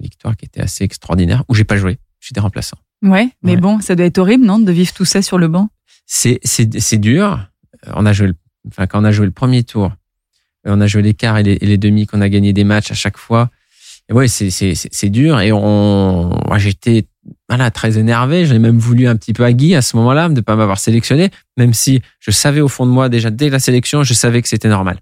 victoire 0.00 0.36
qui 0.36 0.46
était 0.46 0.60
assez 0.60 0.84
extraordinaire 0.84 1.44
où 1.48 1.54
j'ai 1.54 1.64
pas 1.64 1.76
joué. 1.76 1.98
J'étais 2.20 2.40
remplaçant. 2.40 2.76
Ouais 3.02 3.28
mais 3.42 3.56
bon 3.56 3.80
ça 3.80 3.94
doit 3.94 4.06
être 4.06 4.18
horrible 4.18 4.44
non 4.44 4.58
de 4.58 4.72
vivre 4.72 4.92
tout 4.92 5.04
ça 5.04 5.22
sur 5.22 5.38
le 5.38 5.48
banc? 5.48 5.68
C'est 6.06 6.40
c'est 6.42 6.80
c'est 6.80 6.98
dur. 6.98 7.46
On 7.94 8.04
a 8.04 8.12
joué 8.12 8.26
le, 8.28 8.34
enfin 8.68 8.86
quand 8.86 9.00
on 9.00 9.04
a 9.04 9.12
joué 9.12 9.26
le 9.26 9.32
premier 9.32 9.64
tour 9.64 9.92
on 10.64 10.80
a 10.80 10.86
joué 10.86 11.02
les 11.02 11.14
quarts 11.14 11.38
et 11.38 11.42
les, 11.42 11.52
et 11.52 11.66
les 11.66 11.78
demi 11.78 12.06
qu'on 12.06 12.20
a 12.20 12.28
gagné 12.28 12.52
des 12.52 12.64
matchs 12.64 12.90
à 12.90 12.94
chaque 12.94 13.16
fois. 13.16 13.50
Et 14.08 14.12
ouais 14.12 14.28
c'est 14.28 14.50
c'est 14.50 14.74
c'est 14.74 15.08
dur. 15.08 15.40
Et 15.40 15.52
on 15.52 16.38
j'étais 16.56 17.06
voilà, 17.48 17.70
très 17.70 17.98
énervé. 17.98 18.46
J'ai 18.46 18.58
même 18.58 18.78
voulu 18.78 19.06
un 19.06 19.16
petit 19.16 19.32
peu 19.32 19.44
à 19.44 19.52
Guy 19.52 19.74
à 19.74 19.82
ce 19.82 19.96
moment-là 19.96 20.28
de 20.28 20.34
ne 20.34 20.40
pas 20.40 20.56
m'avoir 20.56 20.78
sélectionné, 20.78 21.30
même 21.56 21.74
si 21.74 22.02
je 22.20 22.30
savais 22.30 22.60
au 22.60 22.68
fond 22.68 22.86
de 22.86 22.90
moi 22.90 23.08
déjà 23.08 23.30
dès 23.30 23.50
la 23.50 23.58
sélection, 23.58 24.02
je 24.02 24.14
savais 24.14 24.42
que 24.42 24.48
c'était 24.48 24.68
normal. 24.68 24.98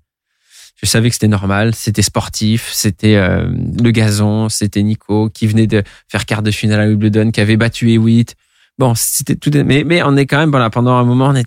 Je 0.81 0.87
savais 0.87 1.09
que 1.09 1.15
c'était 1.15 1.29
normal, 1.29 1.75
c'était 1.75 2.03
sportif, 2.03 2.71
c'était 2.73 3.17
euh, 3.17 3.49
le 3.83 3.91
gazon, 3.91 4.49
c'était 4.49 4.83
Nico 4.83 5.29
qui 5.29 5.49
venait 5.49 5.67
de 5.67 5.83
faire 6.09 6.25
quart 6.25 6.43
de 6.43 6.53
finale 6.53 6.81
à 6.81 6.87
Wimbledon, 6.87 7.33
qui 7.33 7.41
avait 7.41 7.57
battu 7.57 7.91
Hewitt. 7.91 8.37
Bon, 8.79 8.95
c'était 8.95 9.35
tout, 9.35 9.51
mais, 9.65 9.83
mais 9.85 10.03
on 10.05 10.17
est 10.17 10.27
quand 10.27 10.39
même 10.39 10.51
voilà 10.51 10.71
pendant 10.71 10.95
un 10.95 11.05
moment 11.05 11.29
on 11.29 11.35
est 11.35 11.47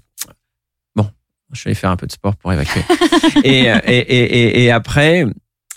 bon. 0.95 1.10
Je 1.53 1.63
vais 1.63 1.75
faire 1.75 1.91
un 1.91 1.95
peu 1.95 2.07
de 2.07 2.12
sport 2.12 2.36
pour 2.36 2.51
évacuer. 2.51 2.81
et, 3.45 3.67
et, 3.86 3.97
et, 3.97 4.63
et 4.63 4.71
après, 4.71 5.25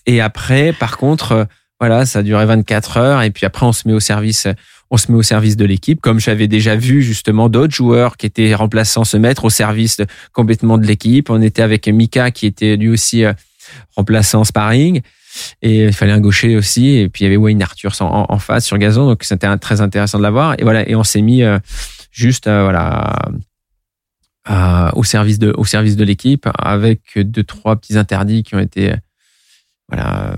et 0.07 0.21
après, 0.21 0.73
par 0.73 0.97
contre, 0.99 1.47
voilà, 1.81 2.07
ça 2.07 2.21
a 2.21 2.23
duré 2.23 2.45
24 2.47 2.97
heures 2.97 3.23
et 3.23 3.31
puis 3.31 3.47
après 3.47 3.67
on 3.67 3.73
se 3.73 3.87
met 3.87 3.95
au 3.95 4.01
service 4.01 4.49
on 4.95 4.97
se 4.97 5.11
met 5.11 5.19
au 5.19 5.23
service 5.23 5.57
de 5.57 5.65
l'équipe, 5.65 6.01
comme 6.01 6.21
j'avais 6.21 6.47
déjà 6.47 6.77
vu 6.77 7.03
justement 7.03 7.49
d'autres 7.49 7.75
joueurs 7.75 8.17
qui 8.17 8.27
étaient 8.27 8.55
remplaçants 8.55 9.03
se 9.03 9.17
mettre 9.17 9.45
au 9.45 9.51
service 9.51 10.01
complètement 10.33 10.79
de 10.79 10.87
l'équipe. 10.87 11.31
On 11.31 11.43
était 11.43 11.63
avec 11.63 11.89
Mika 11.89 12.31
qui 12.31 12.47
était 12.47 12.77
lui 12.77 12.89
aussi 12.89 13.25
euh, 13.25 13.33
remplaçant 13.97 14.45
sparring. 14.45 15.03
Et 15.63 15.87
il 15.87 15.93
fallait 15.93 16.13
un 16.13 16.21
gaucher 16.21 16.57
aussi. 16.57 16.91
Et 16.91 17.09
puis 17.09 17.23
il 17.23 17.25
y 17.25 17.27
avait 17.27 17.37
Wayne 17.37 17.61
Arthur 17.61 17.93
en, 18.01 18.39
face 18.39 18.65
sur 18.65 18.79
gazon. 18.79 19.09
Donc 19.09 19.25
c'était 19.25 19.59
très 19.59 19.81
intéressant 19.81 20.19
de 20.19 20.23
l'avoir. 20.23 20.55
Et 20.61 20.63
voilà. 20.63 20.89
Et 20.89 20.95
on 20.95 21.03
s'est 21.03 21.23
mis 21.23 21.43
euh, 21.43 21.59
juste 22.13 22.47
euh, 22.47 22.63
voilà 22.63 23.13
au 24.95 25.03
service 25.03 25.41
de 25.41 25.53
au 25.57 25.65
service 25.65 25.97
de 25.97 26.05
l'équipe 26.05 26.47
avec 26.57 27.01
deux 27.17 27.43
trois 27.43 27.75
petits 27.75 27.99
interdits 27.99 28.45
qui 28.45 28.55
ont 28.55 28.61
été 28.61 28.95
voilà 29.89 30.37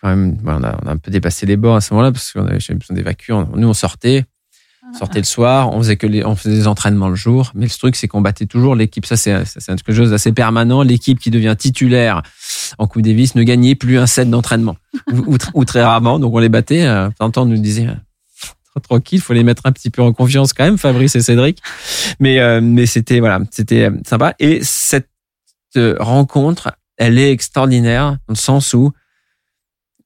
quand 0.00 0.08
même, 0.08 0.38
on, 0.44 0.62
a, 0.62 0.78
on, 0.82 0.88
a, 0.88 0.92
un 0.92 0.96
peu 0.96 1.10
dépassé 1.10 1.46
les 1.46 1.56
bords 1.56 1.76
à 1.76 1.80
ce 1.80 1.92
moment-là 1.94 2.12
parce 2.12 2.32
qu'on 2.32 2.46
avait 2.46 2.58
besoin 2.58 2.96
d'évacuer. 2.96 3.34
Nous, 3.54 3.68
on 3.68 3.74
sortait, 3.74 4.24
sortait 4.96 5.18
le 5.18 5.24
soir, 5.24 5.72
on 5.72 5.78
faisait 5.78 5.96
que 5.96 6.06
les, 6.06 6.24
on 6.24 6.36
faisait 6.36 6.54
des 6.54 6.66
entraînements 6.66 7.08
le 7.08 7.16
jour. 7.16 7.50
Mais 7.54 7.66
le 7.66 7.70
truc, 7.70 7.96
c'est 7.96 8.08
qu'on 8.08 8.20
battait 8.20 8.46
toujours 8.46 8.76
l'équipe. 8.76 9.06
Ça, 9.06 9.16
c'est 9.16 9.34
quelque 9.66 9.92
chose 9.92 10.10
d'assez 10.10 10.32
permanent. 10.32 10.82
L'équipe 10.82 11.18
qui 11.18 11.30
devient 11.30 11.56
titulaire 11.58 12.22
en 12.78 12.86
Coupe 12.86 13.02
Davis 13.02 13.34
ne 13.34 13.42
gagnait 13.42 13.74
plus 13.74 13.98
un 13.98 14.06
set 14.06 14.30
d'entraînement 14.30 14.76
ou, 15.54 15.64
très 15.64 15.82
rarement. 15.82 16.18
Donc, 16.18 16.34
on 16.34 16.38
les 16.38 16.48
battait. 16.48 16.86
Euh, 16.86 17.10
on 17.20 17.44
nous 17.44 17.58
disait 17.58 17.88
tranquille, 18.80 19.20
faut 19.20 19.32
les 19.32 19.42
mettre 19.42 19.62
un 19.64 19.72
petit 19.72 19.90
peu 19.90 20.02
en 20.02 20.12
confiance 20.12 20.52
quand 20.52 20.64
même, 20.64 20.78
Fabrice 20.78 21.16
et 21.16 21.20
Cédric. 21.20 21.60
Mais 22.20 22.38
euh, 22.40 22.60
mais 22.62 22.86
c'était 22.86 23.20
voilà, 23.20 23.40
c'était 23.50 23.90
sympa. 24.06 24.34
Et 24.38 24.60
cette 24.62 25.08
euh, 25.76 25.96
rencontre, 25.98 26.72
elle 26.96 27.18
est 27.18 27.30
extraordinaire 27.30 28.12
dans 28.26 28.34
le 28.34 28.36
sens 28.36 28.74
où 28.74 28.92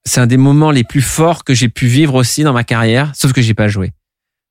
c'est 0.04 0.20
un 0.20 0.26
des 0.26 0.36
moments 0.36 0.70
les 0.70 0.84
plus 0.84 1.00
forts 1.00 1.44
que 1.44 1.54
j'ai 1.54 1.68
pu 1.68 1.86
vivre 1.86 2.14
aussi 2.14 2.42
dans 2.42 2.52
ma 2.52 2.64
carrière, 2.64 3.12
sauf 3.14 3.32
que 3.32 3.42
j'ai 3.42 3.54
pas 3.54 3.68
joué. 3.68 3.92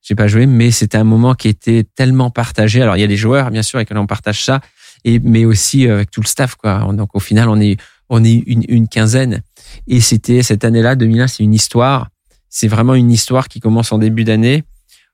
J'ai 0.01 0.15
pas 0.15 0.27
joué, 0.27 0.45
mais 0.45 0.71
c'était 0.71 0.97
un 0.97 1.03
moment 1.03 1.35
qui 1.35 1.47
était 1.47 1.83
tellement 1.95 2.31
partagé. 2.31 2.81
Alors 2.81 2.97
il 2.97 3.01
y 3.01 3.03
a 3.03 3.07
les 3.07 3.17
joueurs, 3.17 3.51
bien 3.51 3.61
sûr, 3.61 3.77
avec 3.77 3.89
qui 3.89 3.95
on 3.95 4.07
partage 4.07 4.43
ça, 4.43 4.61
et 5.03 5.19
mais 5.19 5.45
aussi 5.45 5.87
euh, 5.87 5.95
avec 5.95 6.11
tout 6.11 6.21
le 6.21 6.27
staff, 6.27 6.55
quoi. 6.55 6.87
Donc 6.93 7.15
au 7.15 7.19
final, 7.19 7.49
on 7.49 7.59
est 7.59 7.77
on 8.09 8.23
est 8.23 8.43
une, 8.45 8.65
une 8.67 8.87
quinzaine, 8.87 9.41
et 9.87 10.01
c'était 10.01 10.43
cette 10.43 10.65
année-là, 10.65 10.95
2001, 10.95 11.27
c'est 11.27 11.43
une 11.43 11.53
histoire. 11.53 12.09
C'est 12.49 12.67
vraiment 12.67 12.95
une 12.95 13.11
histoire 13.11 13.47
qui 13.47 13.59
commence 13.59 13.91
en 13.91 13.97
début 13.97 14.25
d'année. 14.25 14.63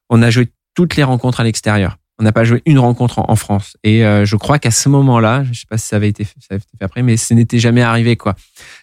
On 0.09 0.23
a 0.23 0.29
joué 0.29 0.49
toutes 0.73 0.95
les 0.95 1.03
rencontres 1.03 1.39
à 1.39 1.43
l'extérieur. 1.43 1.97
On 2.19 2.23
n'a 2.23 2.31
pas 2.31 2.43
joué 2.43 2.63
une 2.65 2.79
rencontre 2.79 3.19
en, 3.19 3.35
France. 3.35 3.77
Et 3.83 4.03
euh, 4.03 4.25
je 4.25 4.35
crois 4.35 4.57
qu'à 4.57 4.71
ce 4.71 4.89
moment-là, 4.89 5.43
je 5.43 5.59
sais 5.59 5.67
pas 5.69 5.77
si 5.77 5.87
ça 5.87 5.97
avait 5.97 6.09
été 6.09 6.23
fait, 6.23 6.35
ça 6.39 6.47
avait 6.55 6.57
été 6.57 6.77
fait 6.77 6.83
après, 6.83 7.03
mais 7.03 7.15
ce 7.15 7.33
n'était 7.33 7.59
jamais 7.59 7.83
arrivé, 7.83 8.15
quoi. 8.15 8.35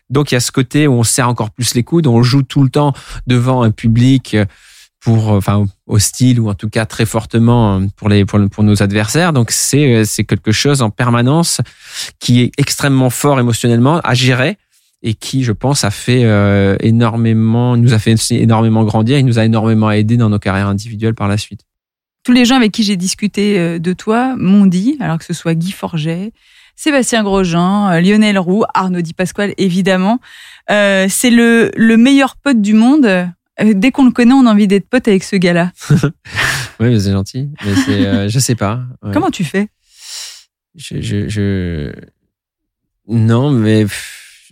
Donc 0.08 0.30
il 0.30 0.34
y 0.34 0.36
a 0.36 0.40
ce 0.40 0.52
côté 0.52 0.86
où 0.86 0.92
on 0.92 1.02
serre 1.02 1.28
encore 1.28 1.50
plus 1.50 1.74
les 1.74 1.82
coudes, 1.82 2.06
on 2.06 2.22
joue 2.22 2.42
tout 2.42 2.62
le 2.62 2.70
temps 2.70 2.92
devant 3.26 3.62
un 3.62 3.72
public 3.72 4.34
euh, 4.34 4.44
pour, 5.00 5.32
enfin, 5.32 5.66
hostile 5.86 6.40
ou 6.40 6.48
en 6.48 6.54
tout 6.54 6.68
cas 6.68 6.86
très 6.86 7.06
fortement 7.06 7.82
pour 7.96 8.08
les 8.08 8.24
pour, 8.24 8.38
pour 8.50 8.62
nos 8.62 8.82
adversaires. 8.82 9.32
Donc 9.32 9.50
c'est 9.50 10.04
c'est 10.04 10.24
quelque 10.24 10.52
chose 10.52 10.80
en 10.80 10.90
permanence 10.90 11.60
qui 12.20 12.40
est 12.40 12.52
extrêmement 12.56 13.10
fort 13.10 13.38
émotionnellement 13.38 14.00
à 14.00 14.14
gérer 14.14 14.56
et 15.04 15.12
qui, 15.12 15.44
je 15.44 15.52
pense, 15.52 15.84
a 15.84 15.90
fait 15.90 16.24
euh, 16.24 16.76
énormément, 16.80 17.76
nous 17.76 17.92
a 17.92 17.98
fait 17.98 18.14
énormément 18.30 18.84
grandir, 18.84 19.18
il 19.18 19.26
nous 19.26 19.38
a 19.38 19.44
énormément 19.44 19.90
aidé 19.90 20.16
dans 20.16 20.30
nos 20.30 20.38
carrières 20.38 20.68
individuelles 20.68 21.14
par 21.14 21.28
la 21.28 21.36
suite. 21.36 21.66
Tous 22.24 22.32
les 22.32 22.46
gens 22.46 22.56
avec 22.56 22.72
qui 22.72 22.82
j'ai 22.82 22.96
discuté 22.96 23.58
euh, 23.58 23.78
de 23.78 23.92
toi 23.92 24.34
m'ont 24.36 24.64
dit, 24.64 24.96
alors 24.98 25.18
que 25.18 25.24
ce 25.24 25.34
soit 25.34 25.54
Guy 25.54 25.72
Forget, 25.72 26.32
Sébastien 26.74 27.22
Grosjean, 27.22 27.90
euh, 27.90 28.00
Lionel 28.00 28.38
Roux, 28.38 28.64
Arnaud 28.72 29.02
Di 29.02 29.12
Pasquale, 29.12 29.52
évidemment, 29.58 30.20
euh, 30.70 31.06
c'est 31.10 31.30
le, 31.30 31.70
le 31.76 31.96
meilleur 31.98 32.36
pote 32.36 32.60
du 32.62 32.72
monde. 32.72 33.28
Dès 33.62 33.92
qu'on 33.92 34.06
le 34.06 34.10
connaît, 34.10 34.32
on 34.32 34.46
a 34.46 34.50
envie 34.50 34.66
d'être 34.66 34.88
pote 34.88 35.06
avec 35.06 35.22
ce 35.22 35.36
gars-là. 35.36 35.70
oui, 36.80 37.00
c'est 37.00 37.12
gentil. 37.12 37.50
Mais 37.64 37.74
c'est, 37.76 38.28
je 38.28 38.38
sais 38.40 38.56
pas. 38.56 38.82
Comment 39.12 39.30
tu 39.30 39.44
fais? 39.44 39.68
Je, 40.74 41.00
je, 41.00 41.28
je, 41.28 41.92
Non, 43.06 43.50
mais 43.52 43.86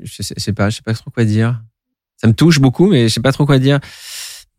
je 0.01 0.23
sais, 0.23 0.53
pas, 0.53 0.71
je 0.71 0.77
sais 0.77 0.83
pas 0.83 0.95
trop 0.95 1.11
quoi 1.11 1.25
dire. 1.25 1.61
Ça 2.17 2.29
me 2.29 2.33
touche 2.33 2.61
beaucoup, 2.61 2.87
mais 2.87 3.09
je 3.09 3.15
sais 3.15 3.21
pas 3.21 3.33
trop 3.33 3.45
quoi 3.47 3.59
dire. 3.59 3.81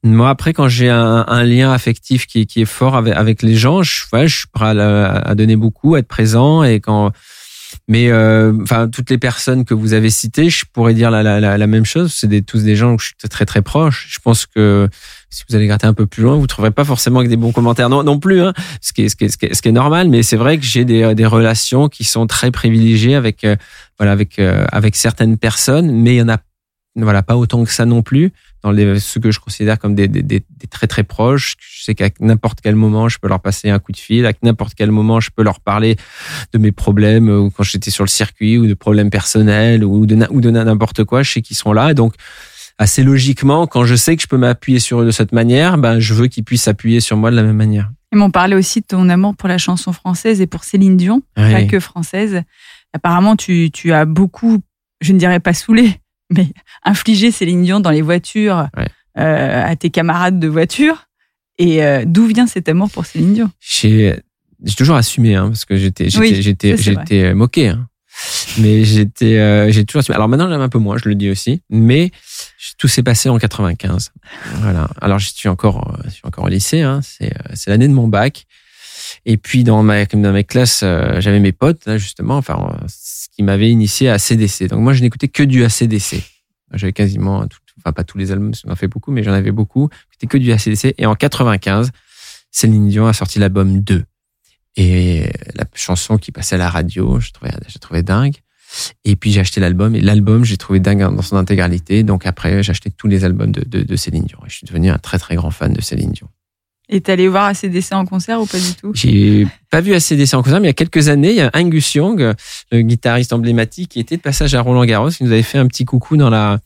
Moi, 0.03 0.29
après, 0.29 0.51
quand 0.51 0.67
j'ai 0.67 0.89
un, 0.89 1.43
lien 1.43 1.71
affectif 1.71 2.27
qui, 2.27 2.45
qui 2.45 2.61
est 2.61 2.65
fort 2.65 2.95
avec, 2.97 3.41
les 3.41 3.55
gens, 3.55 3.83
je, 3.83 4.03
ouais, 4.11 4.27
je 4.27 4.39
suis 4.39 4.47
prêt 4.47 4.77
à, 4.77 5.35
donner 5.35 5.55
beaucoup, 5.55 5.95
à 5.95 5.99
être 5.99 6.07
présent. 6.07 6.63
Et 6.63 6.81
quand, 6.81 7.11
mais 7.87 8.09
euh, 8.11 8.53
enfin, 8.61 8.87
toutes 8.87 9.09
les 9.09 9.17
personnes 9.17 9.65
que 9.65 9.73
vous 9.73 9.93
avez 9.93 10.09
citées, 10.09 10.49
je 10.49 10.65
pourrais 10.71 10.93
dire 10.93 11.09
la, 11.09 11.23
la, 11.23 11.57
la, 11.57 11.67
même 11.67 11.85
chose. 11.85 12.13
C'est 12.13 12.27
des, 12.27 12.41
tous 12.41 12.63
des 12.63 12.75
gens 12.75 12.95
que 12.95 13.01
je 13.01 13.07
suis 13.07 13.29
très 13.29 13.45
très 13.45 13.61
proche. 13.61 14.07
Je 14.09 14.19
pense 14.19 14.45
que 14.45 14.89
si 15.29 15.43
vous 15.49 15.55
allez 15.55 15.67
gratter 15.67 15.87
un 15.87 15.93
peu 15.93 16.05
plus 16.05 16.23
loin, 16.23 16.35
vous 16.35 16.47
trouverez 16.47 16.71
pas 16.71 16.85
forcément 16.85 17.23
que 17.23 17.27
des 17.27 17.37
bons 17.37 17.51
commentaires 17.51 17.89
non, 17.89 18.03
non 18.03 18.19
plus, 18.19 18.41
hein, 18.41 18.53
ce, 18.81 18.93
qui 18.93 19.03
est, 19.03 19.09
ce, 19.09 19.15
qui 19.15 19.25
est, 19.25 19.29
ce, 19.29 19.61
qui 19.61 19.69
est, 19.69 19.71
normal. 19.71 20.09
Mais 20.09 20.21
c'est 20.21 20.37
vrai 20.37 20.57
que 20.57 20.65
j'ai 20.65 20.85
des, 20.85 21.15
des 21.15 21.25
relations 21.25 21.89
qui 21.89 22.03
sont 22.03 22.27
très 22.27 22.51
privilégiées 22.51 23.15
avec 23.15 23.43
euh, 23.43 23.55
voilà 23.97 24.11
avec 24.11 24.39
euh, 24.39 24.65
avec 24.71 24.95
certaines 24.95 25.37
personnes, 25.37 25.91
mais 25.91 26.15
il 26.15 26.17
y 26.17 26.21
en 26.21 26.29
a 26.29 26.37
voilà 26.95 27.23
pas 27.23 27.35
autant 27.35 27.63
que 27.63 27.71
ça 27.71 27.85
non 27.85 28.03
plus 28.03 28.31
dans 28.61 28.71
les 28.71 28.99
ceux 28.99 29.19
que 29.19 29.31
je 29.31 29.39
considère 29.39 29.79
comme 29.79 29.95
des, 29.95 30.07
des, 30.07 30.21
des 30.23 30.67
très 30.69 30.87
très 30.87 31.03
proches. 31.03 31.55
Je 31.59 31.83
sais 31.83 31.95
qu'à 31.95 32.09
n'importe 32.19 32.59
quel 32.61 32.75
moment, 32.75 33.09
je 33.09 33.17
peux 33.19 33.27
leur 33.27 33.39
passer 33.39 33.69
un 33.69 33.79
coup 33.79 33.91
de 33.91 33.97
fil. 33.97 34.25
À 34.25 34.33
n'importe 34.41 34.73
quel 34.75 34.91
moment, 34.91 35.19
je 35.19 35.29
peux 35.35 35.43
leur 35.43 35.59
parler 35.59 35.97
de 36.53 36.57
mes 36.57 36.71
problèmes 36.71 37.29
ou 37.29 37.49
quand 37.49 37.63
j'étais 37.63 37.91
sur 37.91 38.03
le 38.03 38.09
circuit 38.09 38.57
ou 38.57 38.67
de 38.67 38.73
problèmes 38.73 39.09
personnels 39.09 39.83
ou 39.83 40.05
de 40.05 40.17
ou 40.29 40.39
de 40.39 40.49
n'importe 40.49 41.03
quoi. 41.03 41.23
Je 41.23 41.31
sais 41.31 41.41
qu'ils 41.41 41.57
sont 41.57 41.73
là 41.73 41.91
et 41.91 41.93
donc 41.93 42.15
assez 42.77 43.03
logiquement, 43.03 43.67
quand 43.67 43.85
je 43.85 43.95
sais 43.95 44.15
que 44.15 44.21
je 44.21 44.27
peux 44.27 44.37
m'appuyer 44.37 44.79
sur 44.79 45.01
eux 45.01 45.05
de 45.05 45.11
cette 45.11 45.31
manière, 45.31 45.77
ben, 45.77 45.99
je 45.99 46.13
veux 46.13 46.27
qu'ils 46.27 46.43
puissent 46.43 46.63
s'appuyer 46.63 46.99
sur 46.99 47.17
moi 47.17 47.31
de 47.31 47.35
la 47.35 47.43
même 47.43 47.55
manière. 47.55 47.91
Ils 48.11 48.17
m'ont 48.17 48.31
parlé 48.31 48.55
aussi 48.55 48.81
de 48.81 48.85
ton 48.85 49.09
amour 49.09 49.35
pour 49.35 49.49
la 49.49 49.57
chanson 49.57 49.91
française 49.91 50.41
et 50.41 50.47
pour 50.47 50.63
Céline 50.63 50.97
Dion, 50.97 51.21
pas 51.35 51.63
que 51.65 51.79
française. 51.79 52.41
Apparemment, 52.93 53.35
tu, 53.35 53.71
tu 53.71 53.91
as 53.91 54.05
beaucoup, 54.05 54.59
je 55.01 55.13
ne 55.13 55.19
dirais 55.19 55.39
pas 55.39 55.53
saoulé, 55.53 55.99
mais 56.36 56.47
infligé 56.84 57.31
Céline 57.31 57.63
Dion 57.63 57.79
dans 57.79 57.91
les 57.91 58.01
voitures 58.01 58.67
euh, 59.17 59.63
à 59.65 59.75
tes 59.75 59.89
camarades 59.89 60.39
de 60.39 60.47
voiture. 60.47 61.07
Et 61.57 61.84
euh, 61.84 62.03
d'où 62.05 62.25
vient 62.25 62.47
cet 62.47 62.67
amour 62.69 62.89
pour 62.89 63.05
Céline 63.05 63.34
Dion? 63.34 63.51
J'ai 63.59 64.75
toujours 64.77 64.95
assumé, 64.95 65.36
hein, 65.36 65.47
parce 65.47 65.65
que 65.65 65.75
j'étais 65.75 66.09
j'étais 66.09 66.77
j'étais 66.77 67.34
moqué. 67.34 67.69
Hein. 67.69 67.88
Mais 68.59 68.84
j'étais, 68.84 69.38
euh, 69.38 69.71
j'ai 69.71 69.86
toujours. 69.86 70.03
Alors 70.13 70.29
maintenant, 70.29 70.49
j'aime 70.49 70.61
un 70.61 70.69
peu 70.69 70.79
moins, 70.79 70.97
je 70.97 71.09
le 71.09 71.15
dis 71.15 71.29
aussi. 71.29 71.61
Mais 71.69 72.11
tout 72.77 72.88
s'est 72.88 73.03
passé 73.03 73.29
en 73.29 73.38
95. 73.38 74.11
Voilà. 74.55 74.89
Alors 75.01 75.19
je 75.19 75.29
suis 75.29 75.49
encore, 75.49 75.97
je 76.05 76.11
suis 76.11 76.21
encore 76.23 76.45
au 76.45 76.49
lycée. 76.49 76.81
Hein. 76.81 77.01
C'est, 77.03 77.34
euh, 77.34 77.51
c'est 77.53 77.69
l'année 77.69 77.88
de 77.88 77.93
mon 77.93 78.07
bac. 78.07 78.45
Et 79.26 79.38
puis 79.38 79.63
dans 79.63 79.84
ma, 79.84 80.05
dans 80.05 80.34
mes 80.34 80.43
classes, 80.43 80.82
euh, 80.84 81.19
j'avais 81.21 81.39
mes 81.39 81.51
potes 81.51 81.86
là 81.86 81.97
justement, 81.97 82.38
enfin, 82.38 82.78
ce 82.88 83.28
qui 83.30 83.43
m'avait 83.43 83.69
initié 83.69 84.09
à 84.09 84.19
CDC. 84.19 84.67
Donc 84.67 84.82
moi, 84.82 84.93
je 84.93 85.01
n'écoutais 85.01 85.28
que 85.28 85.43
du 85.43 85.63
ACDC. 85.63 86.24
J'avais 86.74 86.93
quasiment, 86.93 87.45
enfin 87.80 87.93
pas 87.93 88.03
tous 88.03 88.17
les 88.17 88.32
albums, 88.32 88.53
j'en 88.53 88.76
fait 88.76 88.88
beaucoup, 88.88 89.11
mais 89.11 89.24
j'en 89.24 89.34
avais 89.34 89.51
beaucoup. 89.51 89.89
C'était 90.11 90.28
que 90.28 90.38
du 90.38 90.51
ACDC. 90.51 90.95
Et 90.97 91.05
en 91.05 91.15
95, 91.15 91.91
Céline 92.51 92.89
Dion 92.89 93.07
a 93.07 93.13
sorti 93.13 93.39
l'album 93.39 93.82
2. 93.82 94.03
Et 94.76 95.32
la 95.53 95.65
chanson 95.76 96.17
qui 96.17 96.32
passait 96.32 96.55
à 96.55 96.57
la 96.57 96.69
radio, 96.69 97.19
je 97.19 97.32
trouvais, 97.32 97.51
je 97.67 97.78
trouvais 97.78 98.03
dingue. 98.03 98.36
Et 99.05 99.15
puis 99.15 99.32
j'ai 99.32 99.39
acheté 99.39 99.61
l'album 99.61 99.95
et 99.95 100.01
l'album 100.01 100.43
j'ai 100.43 100.57
trouvé 100.57 100.80
dingue 100.80 101.01
dans 101.01 101.21
son 101.21 101.36
intégralité. 101.36 102.03
Donc 102.03 102.26
après 102.26 102.63
j'ai 102.63 102.71
acheté 102.71 102.89
tous 102.89 103.07
les 103.07 103.24
albums 103.24 103.51
de, 103.51 103.63
de, 103.63 103.84
de, 103.84 103.95
Céline 103.95 104.24
Dion. 104.24 104.39
Et 104.45 104.49
je 104.49 104.55
suis 104.55 104.65
devenu 104.65 104.89
un 104.89 104.97
très 104.97 105.19
très 105.19 105.36
grand 105.36 105.51
fan 105.51 105.74
de 105.74 105.82
Céline 105.82 106.11
Dion. 106.11 106.28
Et 106.93 107.01
t'es 107.01 107.13
allé 107.13 107.27
voir 107.27 107.45
ACDC 107.45 107.93
en 107.93 108.05
concert 108.05 108.39
ou 108.39 108.45
pas 108.45 108.59
du 108.59 108.75
tout? 108.75 108.91
J'ai 108.93 109.47
pas 109.71 109.81
vu 109.81 109.95
ACDC 109.95 110.35
en 110.35 110.43
concert, 110.43 110.59
mais 110.59 110.67
il 110.67 110.69
y 110.69 110.69
a 110.69 110.73
quelques 110.73 111.09
années, 111.09 111.31
il 111.31 111.37
y 111.37 111.41
a 111.41 111.49
Angus 111.55 111.95
Young, 111.95 112.33
le 112.71 112.81
guitariste 112.81 113.33
emblématique, 113.33 113.89
qui 113.89 113.99
était 113.99 114.15
de 114.15 114.21
passage 114.21 114.53
à 114.53 114.61
Roland 114.61 114.85
Garros, 114.85 115.09
qui 115.09 115.23
nous 115.23 115.31
avait 115.31 115.41
fait 115.41 115.57
un 115.57 115.65
petit 115.65 115.85
coucou 115.85 116.17
dans 116.17 116.29
la 116.29 116.59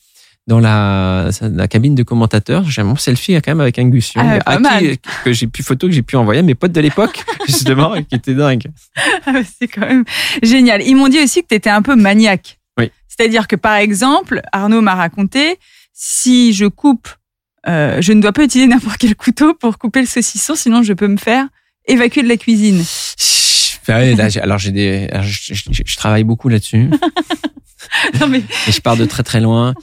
dans 0.45 0.59
la, 0.59 1.29
la 1.41 1.67
cabine 1.69 1.95
de 1.95 2.03
commentateur. 2.03 2.69
J'ai 2.69 2.83
mon 2.83 2.97
selfie 2.97 3.35
quand 3.35 3.47
même 3.47 3.61
avec 3.61 3.79
Angus 3.79 4.13
Young, 4.15 4.41
ah, 4.45 4.57
à 4.57 4.79
qui, 4.79 4.99
que 5.23 5.31
j'ai 5.31 5.47
pu 5.47 5.63
photo 5.63 5.87
que 5.87 5.93
j'ai 5.93 6.01
pu 6.01 6.17
envoyer 6.17 6.41
à 6.41 6.43
mes 6.43 6.55
potes 6.55 6.73
de 6.73 6.81
l'époque, 6.81 7.23
justement, 7.47 7.93
qui 8.03 8.15
étaient 8.15 8.33
dingues. 8.33 8.67
Ah, 9.25 9.39
c'est 9.43 9.67
quand 9.69 9.87
même 9.87 10.03
génial. 10.43 10.81
Ils 10.81 10.95
m'ont 10.95 11.07
dit 11.07 11.19
aussi 11.19 11.41
que 11.41 11.47
tu 11.47 11.55
étais 11.55 11.69
un 11.69 11.81
peu 11.81 11.95
maniaque. 11.95 12.59
Oui. 12.77 12.91
C'est-à-dire 13.07 13.47
que 13.47 13.55
par 13.55 13.75
exemple, 13.75 14.41
Arnaud 14.51 14.81
m'a 14.81 14.95
raconté, 14.95 15.57
si 15.93 16.51
je 16.51 16.65
coupe, 16.65 17.07
euh, 17.67 18.01
je 18.01 18.13
ne 18.13 18.21
dois 18.21 18.31
pas 18.31 18.43
utiliser 18.43 18.67
n'importe 18.67 18.97
quel 18.97 19.15
couteau 19.15 19.53
pour 19.53 19.77
couper 19.77 20.01
le 20.01 20.07
saucisson, 20.07 20.55
sinon 20.55 20.83
je 20.83 20.93
peux 20.93 21.07
me 21.07 21.17
faire 21.17 21.47
évacuer 21.87 22.23
de 22.23 22.29
la 22.29 22.37
cuisine. 22.37 22.83
alors 23.87 24.57
j'ai 24.57 24.71
des, 24.71 25.09
je, 25.21 25.53
je 25.53 25.95
travaille 25.97 26.23
beaucoup 26.23 26.49
là-dessus. 26.49 26.89
non 28.19 28.27
mais... 28.27 28.41
Et 28.67 28.71
je 28.71 28.81
pars 28.81 28.97
de 28.97 29.05
très 29.05 29.23
très 29.23 29.39
loin. 29.39 29.73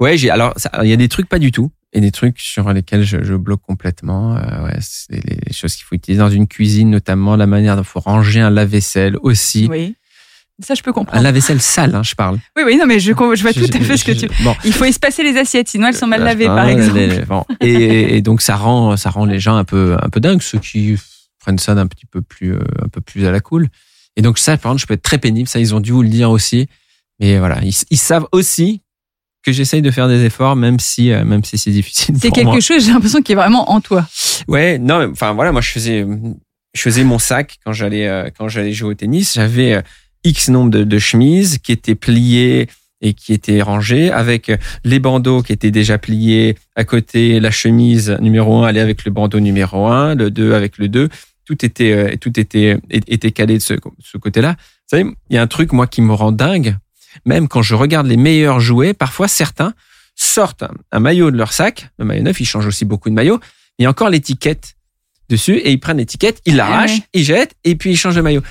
Ouais, 0.00 0.16
j'ai 0.16 0.30
alors 0.30 0.54
il 0.82 0.88
y 0.88 0.92
a 0.92 0.96
des 0.96 1.08
trucs 1.08 1.28
pas 1.28 1.38
du 1.38 1.52
tout 1.52 1.70
et 1.92 2.00
des 2.00 2.10
trucs 2.10 2.40
sur 2.40 2.72
lesquels 2.72 3.04
je, 3.04 3.22
je 3.22 3.34
bloque 3.34 3.62
complètement. 3.62 4.36
Euh, 4.36 4.64
ouais, 4.64 4.78
c'est 4.80 5.22
les 5.24 5.52
choses 5.52 5.76
qu'il 5.76 5.84
faut 5.84 5.94
utiliser 5.94 6.20
dans 6.20 6.30
une 6.30 6.48
cuisine, 6.48 6.90
notamment 6.90 7.36
la 7.36 7.46
manière 7.46 7.76
dont 7.76 7.82
il 7.82 7.88
faut 7.88 8.00
ranger 8.00 8.40
un 8.40 8.50
lave-vaisselle 8.50 9.16
aussi. 9.22 9.68
Oui. 9.70 9.94
Ça, 10.60 10.74
je 10.74 10.82
peux 10.82 10.92
comprendre. 10.92 11.18
Un 11.18 11.22
lave-vaisselle 11.22 11.60
sale, 11.60 11.94
hein, 11.94 12.02
je 12.02 12.14
parle. 12.14 12.38
Oui, 12.56 12.62
oui, 12.66 12.76
non, 12.76 12.86
mais 12.86 13.00
je, 13.00 13.12
je 13.12 13.42
vois 13.42 13.52
tout 13.52 13.64
à 13.72 13.80
fait 13.80 13.96
ce 13.96 14.04
que 14.04 14.12
tu. 14.12 14.28
Bon. 14.44 14.54
Il 14.64 14.72
faut 14.72 14.84
espacer 14.84 15.22
les 15.22 15.36
assiettes, 15.38 15.68
sinon 15.68 15.88
elles 15.88 15.96
sont 15.96 16.06
mal 16.06 16.22
lavées, 16.22 16.46
par 16.46 16.68
exemple. 16.68 17.24
bon. 17.26 17.44
et, 17.60 18.16
et, 18.16 18.22
donc 18.22 18.42
ça 18.42 18.56
rend, 18.56 18.96
ça 18.96 19.10
rend 19.10 19.24
les 19.24 19.40
gens 19.40 19.56
un 19.56 19.64
peu, 19.64 19.96
un 20.00 20.08
peu 20.08 20.20
dingues, 20.20 20.42
ceux 20.42 20.58
qui 20.58 20.96
prennent 21.40 21.58
ça 21.58 21.74
d'un 21.74 21.86
petit 21.86 22.06
peu 22.06 22.22
plus, 22.22 22.54
euh, 22.54 22.60
un 22.84 22.88
peu 22.88 23.00
plus 23.00 23.26
à 23.26 23.32
la 23.32 23.40
cool. 23.40 23.68
Et 24.16 24.22
donc 24.22 24.38
ça, 24.38 24.56
par 24.56 24.70
exemple, 24.72 24.82
je 24.82 24.86
peux 24.86 24.94
être 24.94 25.02
très 25.02 25.18
pénible. 25.18 25.48
Ça, 25.48 25.58
ils 25.58 25.74
ont 25.74 25.80
dû 25.80 25.92
vous 25.92 26.02
le 26.02 26.08
dire 26.08 26.30
aussi. 26.30 26.68
Et 27.20 27.38
voilà, 27.38 27.60
ils, 27.62 27.98
savent 27.98 28.26
aussi 28.32 28.82
que 29.44 29.52
j'essaye 29.52 29.82
de 29.82 29.90
faire 29.90 30.08
des 30.08 30.24
efforts, 30.24 30.56
même 30.56 30.80
si 30.80 31.12
euh, 31.12 31.24
même 31.24 31.44
si 31.44 31.56
c'est 31.56 31.70
difficile. 31.70 32.16
C'est 32.20 32.30
quelque 32.30 32.60
chose, 32.60 32.84
j'ai 32.84 32.92
l'impression, 32.92 33.22
qui 33.22 33.32
est 33.32 33.36
vraiment 33.36 33.70
en 33.70 33.80
toi. 33.80 34.06
Ouais, 34.48 34.78
non, 34.78 35.10
enfin 35.10 35.32
voilà, 35.32 35.52
moi 35.52 35.60
je 35.60 35.70
faisais 35.70 36.06
je 36.74 36.80
faisais 36.80 37.04
mon 37.04 37.18
sac 37.18 37.58
quand 37.64 37.72
j'allais 37.72 38.08
euh, 38.08 38.30
quand 38.36 38.48
j'allais 38.48 38.72
jouer 38.72 38.90
au 38.90 38.94
tennis. 38.94 39.34
J'avais 39.34 39.74
euh, 39.74 39.82
X 40.24 40.48
nombre 40.48 40.70
de, 40.70 40.84
de, 40.84 40.98
chemises 40.98 41.58
qui 41.58 41.72
étaient 41.72 41.94
pliées 41.94 42.68
et 43.00 43.14
qui 43.14 43.32
étaient 43.32 43.62
rangées 43.62 44.10
avec 44.10 44.52
les 44.84 44.98
bandeaux 44.98 45.42
qui 45.42 45.52
étaient 45.52 45.72
déjà 45.72 45.98
pliés 45.98 46.56
à 46.76 46.84
côté. 46.84 47.40
La 47.40 47.50
chemise 47.50 48.16
numéro 48.20 48.62
1 48.62 48.68
allait 48.68 48.80
avec 48.80 49.04
le 49.04 49.10
bandeau 49.10 49.40
numéro 49.40 49.88
1, 49.88 50.14
le 50.14 50.30
2 50.30 50.54
avec 50.54 50.78
le 50.78 50.88
2. 50.88 51.08
Tout 51.44 51.64
était 51.64 52.16
tout 52.18 52.38
était 52.38 52.78
était 52.90 53.32
calé 53.32 53.58
de 53.58 53.62
ce, 53.62 53.74
ce 54.00 54.16
côté-là. 54.18 54.52
Vous 54.52 54.98
savez, 54.98 55.10
il 55.30 55.34
y 55.34 55.38
a 55.38 55.42
un 55.42 55.48
truc 55.48 55.72
moi 55.72 55.88
qui 55.88 56.00
me 56.00 56.12
rend 56.12 56.30
dingue 56.30 56.76
même 57.24 57.48
quand 57.48 57.62
je 57.62 57.74
regarde 57.74 58.06
les 58.06 58.16
meilleurs 58.16 58.60
jouets, 58.60 58.94
parfois 58.94 59.28
certains 59.28 59.74
sortent 60.14 60.64
un 60.90 61.00
maillot 61.00 61.30
de 61.30 61.36
leur 61.36 61.52
sac, 61.52 61.90
le 61.98 62.04
maillot 62.04 62.22
neuf, 62.22 62.40
ils 62.40 62.46
changent 62.46 62.66
aussi 62.66 62.84
beaucoup 62.84 63.10
de 63.10 63.14
maillots, 63.14 63.40
il 63.78 63.84
y 63.84 63.86
a 63.86 63.90
encore 63.90 64.10
l'étiquette 64.10 64.74
dessus 65.28 65.56
et 65.56 65.70
ils 65.70 65.80
prennent 65.80 65.96
l'étiquette, 65.98 66.40
ils 66.44 66.56
l'arrachent, 66.56 67.00
ils 67.14 67.24
jettent 67.24 67.54
et 67.64 67.74
puis 67.76 67.90
ils 67.90 67.96
changent 67.96 68.16
de 68.16 68.20
maillot. 68.20 68.42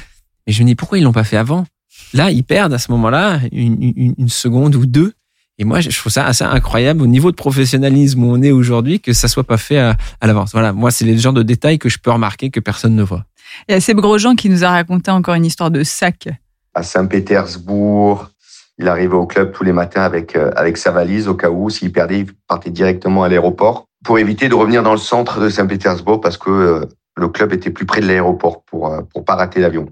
Mais 0.47 0.53
je 0.53 0.61
me 0.63 0.67
dis 0.67 0.75
pourquoi 0.75 0.97
ils 0.97 1.03
l'ont 1.03 1.11
pas 1.11 1.23
fait 1.23 1.37
avant? 1.37 1.65
Là, 2.13 2.31
ils 2.31 2.43
perdent 2.43 2.73
à 2.73 2.77
ce 2.77 2.91
moment-là 2.91 3.39
une, 3.51 4.29
seconde 4.29 4.75
ou 4.75 4.85
deux. 4.85 5.13
Et 5.57 5.63
moi, 5.63 5.79
je 5.79 5.95
trouve 5.95 6.11
ça 6.11 6.25
assez 6.25 6.43
incroyable 6.43 7.01
au 7.01 7.07
niveau 7.07 7.29
de 7.31 7.35
professionnalisme 7.35 8.23
où 8.23 8.31
on 8.31 8.41
est 8.41 8.51
aujourd'hui 8.51 8.99
que 8.99 9.13
ça 9.13 9.27
soit 9.27 9.43
pas 9.43 9.57
fait 9.57 9.77
à, 9.77 9.95
l'avance. 10.23 10.51
Voilà, 10.53 10.73
moi, 10.73 10.91
c'est 10.91 11.05
les 11.05 11.17
genres 11.17 11.33
de 11.33 11.43
détails 11.43 11.77
que 11.77 11.89
je 11.89 11.99
peux 11.99 12.11
remarquer 12.11 12.49
que 12.49 12.59
personne 12.59 12.95
ne 12.95 13.03
voit. 13.03 13.25
Il 13.67 13.77
y 13.77 13.91
a 13.91 13.93
gros 13.93 14.17
gens 14.17 14.35
qui 14.35 14.49
nous 14.49 14.63
a 14.63 14.69
raconté 14.69 15.11
encore 15.11 15.35
une 15.35 15.45
histoire 15.45 15.71
de 15.71 15.83
sac. 15.83 16.29
À 16.73 16.83
Saint-Pétersbourg, 16.83 18.31
il 18.77 18.87
arrivait 18.87 19.15
au 19.15 19.27
club 19.27 19.51
tous 19.51 19.63
les 19.63 19.73
matins 19.73 20.01
avec, 20.01 20.35
euh, 20.35 20.51
avec 20.55 20.77
sa 20.77 20.91
valise 20.91 21.27
au 21.27 21.35
cas 21.35 21.49
où, 21.49 21.69
s'il 21.69 21.91
perdait, 21.91 22.21
il 22.21 22.27
partait 22.47 22.71
directement 22.71 23.23
à 23.23 23.29
l'aéroport 23.29 23.85
pour 24.03 24.17
éviter 24.17 24.49
de 24.49 24.55
revenir 24.55 24.81
dans 24.81 24.93
le 24.93 24.97
centre 24.97 25.39
de 25.39 25.49
Saint-Pétersbourg 25.49 26.21
parce 26.21 26.37
que 26.37 26.49
euh, 26.49 26.85
le 27.15 27.27
club 27.27 27.53
était 27.53 27.69
plus 27.69 27.85
près 27.85 28.01
de 28.01 28.07
l'aéroport 28.07 28.63
pour 28.63 28.87
euh, 28.87 29.01
pour 29.13 29.25
pas 29.25 29.35
rater 29.35 29.59
l'avion. 29.59 29.87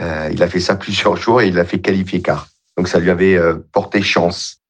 Il 0.00 0.42
a 0.42 0.48
fait 0.48 0.60
ça 0.60 0.74
plusieurs 0.76 1.16
jours 1.16 1.40
et 1.40 1.48
il 1.48 1.58
a 1.58 1.64
fait 1.64 1.80
qualifier 1.80 2.22
car. 2.22 2.48
Donc 2.76 2.88
ça 2.88 2.98
lui 2.98 3.10
avait 3.10 3.38
porté 3.72 4.02
chance. 4.02 4.60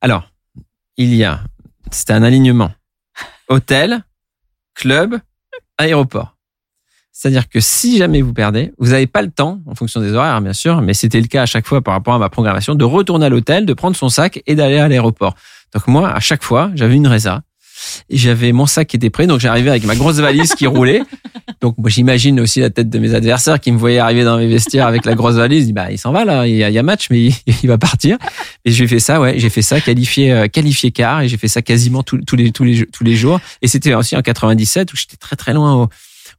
Alors, 0.00 0.28
il 0.96 1.14
y 1.14 1.24
a, 1.24 1.40
c'était 1.90 2.12
un 2.12 2.22
alignement. 2.22 2.70
hôtel, 3.48 4.02
club, 4.74 5.18
aéroport. 5.78 6.36
C'est-à-dire 7.12 7.48
que 7.48 7.60
si 7.60 7.98
jamais 7.98 8.22
vous 8.22 8.32
perdez, 8.32 8.72
vous 8.78 8.90
n'avez 8.90 9.06
pas 9.06 9.22
le 9.22 9.30
temps, 9.30 9.60
en 9.66 9.74
fonction 9.74 10.00
des 10.00 10.12
horaires 10.14 10.40
bien 10.40 10.54
sûr, 10.54 10.80
mais 10.80 10.94
c'était 10.94 11.20
le 11.20 11.26
cas 11.26 11.42
à 11.42 11.46
chaque 11.46 11.66
fois 11.66 11.82
par 11.82 11.94
rapport 11.94 12.14
à 12.14 12.18
ma 12.18 12.30
programmation, 12.30 12.74
de 12.74 12.84
retourner 12.84 13.26
à 13.26 13.28
l'hôtel, 13.28 13.66
de 13.66 13.74
prendre 13.74 13.94
son 13.94 14.08
sac 14.08 14.42
et 14.46 14.54
d'aller 14.54 14.78
à 14.78 14.88
l'aéroport. 14.88 15.34
Donc 15.74 15.86
moi, 15.86 16.10
à 16.10 16.20
chaque 16.20 16.42
fois, 16.42 16.70
j'avais 16.74 16.94
une 16.94 17.06
résa. 17.06 17.42
J'avais 18.10 18.52
mon 18.52 18.66
sac 18.66 18.88
qui 18.88 18.96
était 18.96 19.10
prêt, 19.10 19.26
donc 19.26 19.40
j'arrivais 19.40 19.70
avec 19.70 19.84
ma 19.84 19.94
grosse 19.94 20.16
valise 20.16 20.54
qui 20.54 20.66
roulait. 20.66 21.02
Donc 21.60 21.76
moi 21.78 21.90
j'imagine 21.90 22.40
aussi 22.40 22.60
la 22.60 22.70
tête 22.70 22.90
de 22.90 22.98
mes 22.98 23.14
adversaires 23.14 23.60
qui 23.60 23.72
me 23.72 23.78
voyaient 23.78 23.98
arriver 23.98 24.24
dans 24.24 24.36
mes 24.38 24.48
vestiaires 24.48 24.86
avec 24.86 25.04
la 25.04 25.14
grosse 25.14 25.36
valise. 25.36 25.72
Bah 25.72 25.90
il 25.90 25.98
s'en 25.98 26.12
va 26.12 26.24
là, 26.24 26.46
il 26.46 26.56
y, 26.56 26.78
a, 26.78 26.82
match, 26.82 27.08
mais 27.10 27.26
il, 27.26 27.34
il, 27.62 27.68
va 27.68 27.78
partir. 27.78 28.18
Et 28.64 28.72
j'ai 28.72 28.86
fait 28.86 28.98
ça, 28.98 29.20
ouais, 29.20 29.38
j'ai 29.38 29.50
fait 29.50 29.62
ça, 29.62 29.80
qualifié 29.80 30.32
euh, 30.32 30.48
qualifié 30.48 30.90
quart, 30.90 31.22
et 31.22 31.28
j'ai 31.28 31.36
fait 31.36 31.48
ça 31.48 31.62
quasiment 31.62 32.02
tous 32.02 32.18
les 32.36 32.52
tous 32.52 32.64
les 32.64 32.86
tous 32.86 33.04
les 33.04 33.14
jours. 33.14 33.40
Et 33.62 33.68
c'était 33.68 33.94
aussi 33.94 34.16
en 34.16 34.22
97 34.22 34.92
où 34.92 34.96
j'étais 34.96 35.16
très 35.16 35.36
très 35.36 35.52
loin 35.54 35.74
au, 35.74 35.88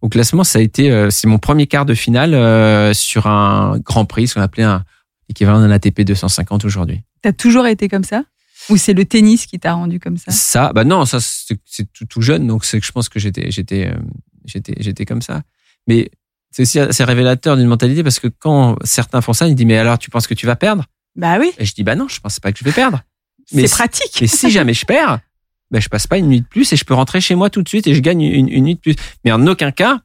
au 0.02 0.10
classement. 0.10 0.44
Ça 0.44 0.60
a 0.60 0.62
été 0.62 0.92
euh, 0.92 1.10
c'est 1.10 1.28
mon 1.28 1.40
premier 1.40 1.68
quart 1.68 1.86
de 1.86 1.94
finale 1.94 2.34
euh, 2.34 2.94
sur 2.94 3.28
un 3.28 3.80
Grand 3.80 4.06
Prix, 4.06 4.28
ce 4.28 4.36
qu'on 4.36 4.42
appelait 4.42 4.64
un 4.64 4.84
équivalent 5.30 5.60
d'un 5.60 5.72
ATP 5.72 6.02
250 6.02 6.66
aujourd'hui. 6.66 7.02
T'as 7.22 7.34
toujours 7.34 7.66
été 7.66 7.88
comme 7.88 8.04
ça? 8.04 8.24
Ou 8.70 8.78
c'est 8.78 8.94
le 8.94 9.06
tennis 9.06 9.46
qui 9.46 9.60
t'a 9.60 9.74
rendu 9.74 10.00
comme 10.00 10.18
ça 10.18 10.32
Ça, 10.32 10.72
bah 10.74 10.84
non, 10.84 11.06
ça 11.06 11.20
c'est 11.20 11.58
tout, 11.94 12.06
tout, 12.06 12.22
jeune, 12.22 12.48
donc 12.48 12.66
c'est 12.66 12.80
que 12.80 12.86
je 12.86 12.92
pense 12.92 13.10
que 13.10 13.20
j'étais 13.20 13.52
j'étais 13.52 13.88
euh, 13.88 14.00
j'étais 14.46 14.76
j'étais 14.80 15.06
comme 15.06 15.22
ça. 15.22 15.44
Mais 15.88 16.10
c'est 16.52 16.62
aussi 16.62 16.80
assez 16.80 17.04
révélateur 17.04 17.58
d'une 17.58 17.68
mentalité 17.68 18.04
parce 18.04 18.20
que 18.20 18.28
quand 18.28 18.78
certains 18.84 19.22
font 19.22 19.34
ça, 19.34 19.48
ils 19.48 19.56
disent 19.56 19.66
mais 19.66 19.78
alors 19.78 19.98
tu 19.98 20.10
penses 20.10 20.28
que 20.28 20.34
tu 20.34 20.46
vas 20.46 20.56
perdre? 20.56 20.86
Bah 21.16 21.38
oui. 21.40 21.52
Et 21.58 21.66
je 21.66 21.74
dis 21.74 21.84
bah 21.84 21.96
non, 21.96 22.08
je 22.08 22.20
pense 22.20 22.40
pas 22.40 22.52
que 22.52 22.60
je 22.60 22.64
vais 22.64 22.72
perdre. 22.72 23.02
C'est 23.46 23.70
pratique. 23.70 24.20
Mais 24.22 24.28
si 24.28 24.50
jamais 24.50 24.74
je 24.74 24.86
perds, 24.86 25.20
ben 25.70 25.82
je 25.82 25.90
passe 25.90 26.08
pas 26.08 26.18
une 26.18 26.28
nuit 26.28 26.42
de 26.42 26.48
plus 26.48 26.72
et 26.72 26.76
je 26.76 26.86
peux 26.86 26.94
rentrer 26.94 27.20
chez 27.22 27.36
moi 27.36 27.50
tout 27.50 27.62
de 27.62 27.70
suite 27.70 27.88
et 27.88 27.94
je 27.94 28.00
gagne 28.00 28.22
une, 28.22 28.48
une 28.48 28.64
nuit 28.64 28.76
de 28.76 28.80
plus. 28.80 28.96
Mais 29.26 29.32
en 29.32 29.46
aucun 29.48 29.72
cas, 29.72 30.00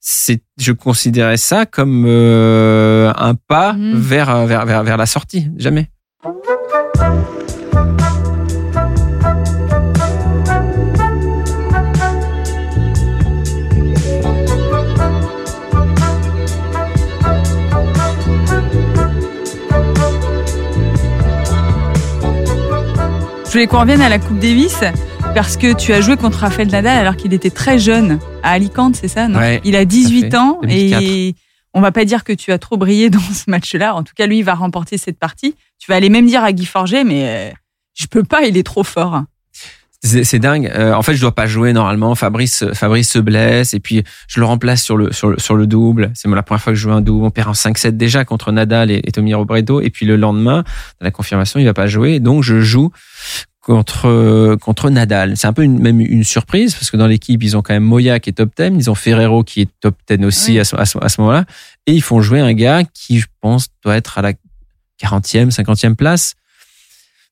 c'est 0.00 0.42
je 0.58 0.72
considérais 0.72 1.36
ça 1.36 1.66
comme 1.66 2.06
euh, 2.06 3.12
un 3.16 3.34
pas 3.34 3.74
mmh. 3.74 3.94
vers, 3.94 4.46
vers 4.46 4.66
vers 4.66 4.82
vers 4.82 4.96
la 4.96 5.06
sortie. 5.06 5.48
Jamais. 5.56 5.90
Je 23.50 23.54
voulais 23.54 23.66
qu'on 23.66 23.80
revienne 23.80 24.00
à 24.00 24.08
la 24.08 24.20
Coupe 24.20 24.38
Davis 24.38 24.78
parce 25.34 25.56
que 25.56 25.72
tu 25.72 25.92
as 25.92 26.00
joué 26.00 26.16
contre 26.16 26.38
Rafael 26.38 26.68
Nadal 26.68 26.96
alors 26.96 27.16
qu'il 27.16 27.34
était 27.34 27.50
très 27.50 27.80
jeune 27.80 28.20
à 28.44 28.52
Alicante, 28.52 28.94
c'est 28.94 29.08
ça 29.08 29.26
non 29.26 29.40
ouais, 29.40 29.60
Il 29.64 29.74
a 29.74 29.84
18 29.84 30.32
ans 30.36 30.60
2004. 30.62 31.02
et 31.02 31.34
on 31.74 31.80
va 31.80 31.90
pas 31.90 32.04
dire 32.04 32.22
que 32.22 32.32
tu 32.32 32.52
as 32.52 32.58
trop 32.58 32.76
brillé 32.76 33.10
dans 33.10 33.18
ce 33.18 33.50
match-là. 33.50 33.96
En 33.96 34.04
tout 34.04 34.12
cas, 34.14 34.28
lui, 34.28 34.38
il 34.38 34.44
va 34.44 34.54
remporter 34.54 34.98
cette 34.98 35.18
partie. 35.18 35.56
Tu 35.80 35.90
vas 35.90 35.96
aller 35.96 36.10
même 36.10 36.28
dire 36.28 36.44
à 36.44 36.52
Guy 36.52 36.64
Forget, 36.64 37.02
mais 37.02 37.24
euh, 37.24 37.50
je 37.94 38.06
peux 38.06 38.22
pas, 38.22 38.42
il 38.44 38.56
est 38.56 38.62
trop 38.62 38.84
fort. 38.84 39.24
C'est 40.02 40.38
dingue. 40.38 40.72
Euh, 40.74 40.94
en 40.94 41.02
fait, 41.02 41.14
je 41.14 41.20
dois 41.20 41.34
pas 41.34 41.46
jouer 41.46 41.74
normalement. 41.74 42.14
Fabrice, 42.14 42.64
Fabrice 42.72 43.10
se 43.10 43.18
blesse 43.18 43.74
et 43.74 43.80
puis 43.80 44.02
je 44.28 44.40
le 44.40 44.46
remplace 44.46 44.82
sur 44.82 44.96
le 44.96 45.12
sur 45.12 45.28
le, 45.28 45.38
sur 45.38 45.54
le 45.56 45.66
double. 45.66 46.10
C'est 46.14 46.26
la 46.28 46.42
première 46.42 46.62
fois 46.62 46.72
que 46.72 46.76
je 46.78 46.82
joue 46.82 46.92
un 46.92 47.02
double. 47.02 47.26
On 47.26 47.30
perd 47.30 47.48
en 47.48 47.52
5-7 47.52 47.90
déjà 47.90 48.24
contre 48.24 48.50
Nadal 48.50 48.90
et, 48.90 49.02
et 49.04 49.12
Tommy 49.12 49.34
Robredo. 49.34 49.82
Et 49.82 49.90
puis 49.90 50.06
le 50.06 50.16
lendemain, 50.16 50.64
dans 51.00 51.04
la 51.04 51.10
confirmation, 51.10 51.60
il 51.60 51.66
va 51.66 51.74
pas 51.74 51.86
jouer. 51.86 52.18
Donc 52.18 52.42
je 52.42 52.62
joue 52.62 52.90
contre 53.60 54.56
contre 54.56 54.88
Nadal. 54.88 55.36
C'est 55.36 55.46
un 55.46 55.52
peu 55.52 55.64
une, 55.64 55.78
même 55.78 56.00
une 56.00 56.24
surprise 56.24 56.74
parce 56.74 56.90
que 56.90 56.96
dans 56.96 57.06
l'équipe 57.06 57.42
ils 57.42 57.56
ont 57.56 57.62
quand 57.62 57.74
même 57.74 57.84
Moya 57.84 58.20
qui 58.20 58.30
est 58.30 58.34
top 58.34 58.50
10, 58.56 58.72
ils 58.76 58.90
ont 58.90 58.94
Ferrero 58.94 59.44
qui 59.44 59.60
est 59.60 59.68
top 59.80 59.96
10 60.08 60.24
aussi 60.24 60.52
oui. 60.52 60.60
à 60.60 60.64
ce, 60.64 60.76
à 60.76 60.86
ce, 60.86 60.98
à 60.98 61.10
ce 61.10 61.20
moment-là, 61.20 61.44
et 61.86 61.92
ils 61.92 62.02
font 62.02 62.22
jouer 62.22 62.40
un 62.40 62.54
gars 62.54 62.84
qui 62.94 63.20
je 63.20 63.26
pense 63.42 63.68
doit 63.84 63.96
être 63.96 64.16
à 64.16 64.22
la 64.22 64.32
40e, 65.02 65.50
50e 65.54 65.94
place. 65.94 66.34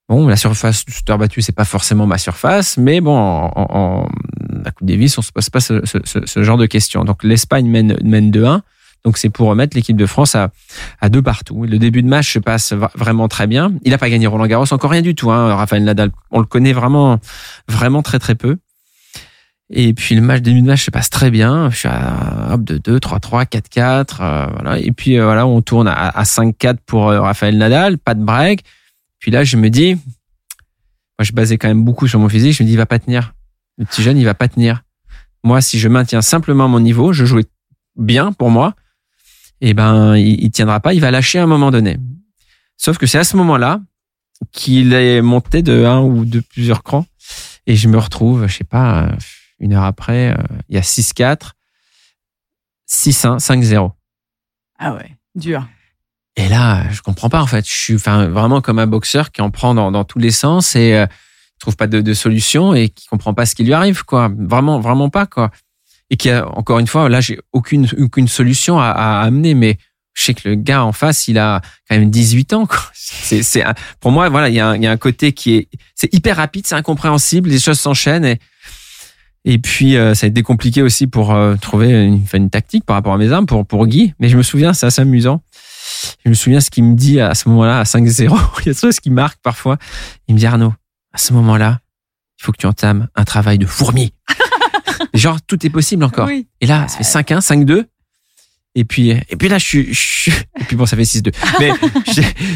Bon, 0.09 0.27
la 0.27 0.37
surface 0.37 0.87
du 0.87 0.93
shooter 0.93 1.17
battu, 1.19 1.43
c'est 1.43 1.53
pas 1.55 1.67
forcément 1.67 2.07
ma 2.07 2.17
surface, 2.17 2.79
mais 2.79 3.01
bon, 3.03 3.17
en, 3.17 3.53
en, 3.55 3.67
en 3.71 4.09
la 4.65 4.71
Coupe 4.71 4.87
Davis, 4.89 5.19
on 5.19 5.23
se 5.23 5.33
pose 5.33 5.51
pas 5.51 5.61
ce, 5.61 5.85
ce, 5.85 5.99
ce 6.25 6.43
genre 6.43 6.57
de 6.57 6.67
questions. 6.67 7.05
Donc 7.05 7.23
l'Espagne 7.25 7.69
mène, 7.69 7.97
mène 8.03 8.31
2-1. 8.31 8.61
Donc 9.05 9.17
c'est 9.19 9.29
pour 9.29 9.49
remettre 9.49 9.77
l'équipe 9.77 9.97
de 9.97 10.07
France 10.07 10.35
à, 10.35 10.51
à 11.01 11.09
deux 11.09 11.23
partout. 11.23 11.65
Le 11.65 11.79
début 11.79 12.03
de 12.03 12.09
match 12.09 12.33
se 12.33 12.39
passe 12.39 12.73
vraiment 12.95 13.29
très 13.29 13.47
bien. 13.47 13.73
Il 13.85 13.91
n'a 13.91 13.99
pas 13.99 14.11
gagné 14.11 14.27
Roland 14.27 14.47
Garros, 14.47 14.73
encore 14.73 14.91
rien 14.91 15.03
du 15.03 15.15
tout. 15.15 15.31
Hein, 15.31 15.55
Rafael 15.55 15.85
Nadal, 15.85 16.11
on 16.31 16.41
le 16.41 16.47
connaît 16.47 16.73
vraiment, 16.73 17.19
vraiment 17.69 18.03
très 18.03 18.19
très 18.19 18.35
peu. 18.35 18.57
Et 19.71 19.93
puis 19.93 20.15
le 20.15 20.23
match 20.23 20.41
début 20.41 20.63
de 20.63 20.67
match 20.67 20.85
se 20.85 20.91
passe 20.91 21.11
très 21.11 21.31
bien. 21.31 21.71
Je 21.71 21.77
suis 21.77 21.89
à 21.89 22.55
hop 22.55 22.65
de 22.65 22.79
2, 22.79 22.99
3, 22.99 23.21
3, 23.21 23.45
4, 23.45 23.69
4. 23.69 24.21
Euh, 24.21 24.47
voilà. 24.55 24.79
Et 24.79 24.93
puis 24.93 25.19
euh, 25.19 25.25
voilà, 25.25 25.47
on 25.47 25.61
tourne 25.61 25.89
à, 25.89 26.09
à 26.09 26.25
5, 26.25 26.57
4 26.57 26.81
pour 26.81 27.11
euh, 27.11 27.21
Rafael 27.21 27.57
Nadal, 27.57 27.99
pas 27.99 28.15
de 28.15 28.25
break. 28.25 28.65
Puis 29.19 29.31
là, 29.31 29.45
je 29.45 29.57
me 29.57 29.71
dis, 29.71 29.95
moi, 29.95 31.25
je 31.25 31.33
basais 31.33 31.59
quand 31.59 31.69
même 31.69 31.85
beaucoup 31.85 32.07
sur 32.07 32.19
mon 32.19 32.29
physique. 32.29 32.53
Je 32.53 32.63
me 32.63 32.67
dis, 32.67 32.75
il 32.75 32.79
va 32.79 32.87
pas 32.87 32.99
tenir. 32.99 33.35
Le 33.77 33.85
petit 33.85 34.03
jeune, 34.03 34.19
il 34.19 34.25
va 34.25 34.35
pas 34.35 34.49
tenir. 34.49 34.83
Moi, 35.45 35.61
si 35.61 35.79
je 35.79 35.89
maintiens 35.89 36.23
simplement 36.23 36.69
mon 36.69 36.81
niveau, 36.81 37.13
je 37.13 37.25
jouais 37.25 37.47
bien 37.97 38.33
pour 38.33 38.51
moi. 38.51 38.75
Et 39.61 39.75
ben, 39.75 40.17
il, 40.17 40.43
il 40.43 40.51
tiendra 40.51 40.81
pas. 40.81 40.95
Il 40.95 41.01
va 41.01 41.11
lâcher 41.11 41.39
à 41.39 41.45
un 41.45 41.47
moment 41.47 41.71
donné. 41.71 41.99
Sauf 42.77 42.99
que 42.99 43.07
c'est 43.07 43.19
à 43.19 43.25
ce 43.25 43.37
moment-là 43.37 43.81
qu'il 44.53 44.93
est 44.93 45.21
monté 45.21 45.63
de 45.63 45.85
un 45.85 46.01
ou 46.01 46.25
de 46.25 46.41
plusieurs 46.41 46.83
crans. 46.83 47.07
Et 47.67 47.77
je 47.77 47.89
me 47.89 47.99
retrouve, 47.99 48.47
je 48.47 48.57
sais 48.57 48.65
pas, 48.65 49.17
une 49.59 49.75
heure 49.75 49.85
après, 49.85 50.35
il 50.69 50.77
y 50.77 50.79
a 50.79 50.83
6-4, 50.83 51.53
6-1, 52.89 53.39
5-0. 53.39 53.91
Ah 54.79 54.95
ouais, 54.95 55.17
dur. 55.35 55.67
Et 56.39 56.49
là, 56.49 56.89
je 56.93 57.03
comprends 57.03 57.29
pas 57.29 57.43
en 57.43 57.47
fait. 57.47 57.67
Je 57.67 57.73
suis 57.73 57.95
enfin 57.97 58.29
vraiment 58.29 58.61
comme 58.61 58.79
un 58.79 58.87
boxeur 58.87 59.33
qui 59.33 59.43
en 59.43 59.51
prend 59.51 59.75
dans, 59.75 60.05
tous 60.05 60.21
les 60.21 60.31
sens 60.31 60.77
et 60.77 60.95
euh, 60.95 61.05
trouve 61.59 61.75
pas 61.75 61.89
de, 61.89 62.01
de, 62.01 62.15
solution 62.15 62.75
et 62.75 62.91
qui 62.91 63.09
comprend 63.09 63.35
pas 63.35 63.45
ce 63.45 63.57
qui 63.57 63.65
lui 63.65 63.73
arrive 63.73 64.05
quoi. 64.05 64.31
Vraiment, 64.39 64.79
vraiment 64.79 65.11
pas 65.11 65.27
quoi. 65.27 65.51
Et 66.11 66.17
qui 66.17 66.31
a 66.31 66.49
encore 66.57 66.79
une 66.79 66.87
fois, 66.87 67.09
là, 67.09 67.21
j'ai 67.21 67.41
aucune 67.53 67.89
aucune 67.99 68.29
solution 68.29 68.79
à, 68.79 68.87
à, 68.87 69.23
amener, 69.23 69.55
mais 69.55 69.79
je 70.15 70.23
sais 70.23 70.35
que 70.35 70.49
le 70.49 70.55
gars 70.55 70.85
en 70.85 70.93
face, 70.93 71.27
il 71.27 71.39
a 71.39 71.61
quand 71.89 71.99
même 71.99 72.09
18 72.09 72.53
ans. 72.53 72.69
C'est, 72.95 73.43
c'est 73.43 73.65
pour 73.99 74.13
moi, 74.13 74.29
voilà, 74.29 74.49
il 74.49 74.55
y, 74.55 74.61
a 74.61 74.69
un, 74.69 74.77
il 74.77 74.83
y 74.85 74.87
a 74.87 74.93
un 74.93 74.97
côté 74.97 75.33
qui 75.33 75.57
est, 75.57 75.69
c'est 75.97 76.13
hyper 76.15 76.37
rapide, 76.37 76.67
c'est 76.67 76.77
incompréhensible, 76.77 77.51
les 77.51 77.59
choses 77.59 77.81
s'enchaînent 77.81 78.25
et 78.25 78.39
et 79.45 79.59
puis 79.59 79.97
euh, 79.97 80.15
ça 80.15 80.27
a 80.27 80.29
été 80.29 80.43
compliqué 80.43 80.83
aussi 80.83 81.07
pour 81.07 81.33
euh, 81.33 81.57
trouver 81.57 81.91
une, 81.91 82.23
une 82.33 82.51
tactique 82.51 82.85
par 82.85 82.97
rapport 82.97 83.15
à 83.15 83.19
mes 83.19 83.33
armes 83.33 83.47
pour 83.47 83.67
pour 83.67 83.87
Guy. 83.87 84.15
Mais 84.21 84.29
je 84.29 84.37
me 84.37 84.43
souviens, 84.43 84.73
c'est 84.73 84.87
assez 84.87 85.03
amusant 85.03 85.43
je 86.25 86.29
me 86.29 86.35
souviens 86.35 86.61
ce 86.61 86.71
qu'il 86.71 86.85
me 86.85 86.95
dit 86.95 87.21
à 87.21 87.35
ce 87.35 87.49
moment-là, 87.49 87.81
à 87.81 87.83
5-0. 87.85 88.39
Il 88.65 88.67
y 88.67 88.71
a 88.71 88.75
ce 88.75 89.01
qui 89.01 89.11
marque 89.11 89.39
parfois. 89.43 89.79
Il 90.27 90.35
me 90.35 90.41
dit 90.41 90.47
Arnaud, 90.47 90.75
à 91.13 91.19
ce 91.19 91.33
moment-là, 91.33 91.81
il 92.39 92.45
faut 92.45 92.53
que 92.53 92.59
tu 92.59 92.67
entames 92.67 93.09
un 93.15 93.25
travail 93.25 93.59
de 93.59 93.67
fourmi. 93.67 94.13
Genre, 95.15 95.41
tout 95.43 95.65
est 95.67 95.71
possible 95.71 96.05
encore. 96.05 96.27
Oui. 96.27 96.47
Et 96.61 96.67
là, 96.67 96.87
ça 96.89 96.99
fait 96.99 97.35
5-1, 97.35 97.65
5-2. 97.65 97.85
Et 98.75 98.85
puis, 98.85 99.11
et 99.11 99.37
puis 99.37 99.49
là, 99.49 99.59
je 99.59 99.65
suis, 99.65 99.93
je 99.93 100.31
et 100.31 100.65
puis 100.65 100.77
bon, 100.77 100.87
ça 100.87 100.97
fait 100.97 101.03
6-2. 101.03 101.33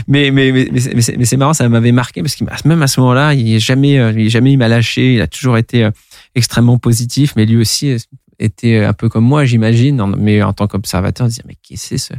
Mais, 0.06 0.30
mais, 0.30 0.30
mais, 0.30 0.52
mais, 0.52 0.68
mais, 0.70 1.02
mais 1.18 1.24
c'est 1.24 1.36
marrant, 1.36 1.54
ça 1.54 1.68
m'avait 1.68 1.90
marqué 1.90 2.22
parce 2.22 2.36
que 2.36 2.44
même 2.64 2.82
à 2.82 2.86
ce 2.86 3.00
moment-là, 3.00 3.34
il 3.34 3.54
est 3.54 3.58
jamais, 3.58 3.94
il 4.12 4.26
est 4.26 4.28
jamais, 4.28 4.52
il 4.52 4.56
m'a 4.56 4.68
lâché. 4.68 5.14
Il 5.14 5.20
a 5.20 5.26
toujours 5.26 5.56
été 5.56 5.88
extrêmement 6.34 6.78
positif, 6.78 7.32
mais 7.34 7.46
lui 7.46 7.56
aussi 7.56 7.96
était 8.38 8.84
un 8.84 8.92
peu 8.92 9.08
comme 9.08 9.24
moi, 9.24 9.44
j'imagine, 9.44 10.04
mais 10.16 10.42
en 10.42 10.52
tant 10.52 10.66
qu'observateur, 10.66 11.26
dire 11.28 11.44
mais 11.46 11.56
qui 11.62 11.76
c'est 11.76 11.98
ce, 11.98 12.12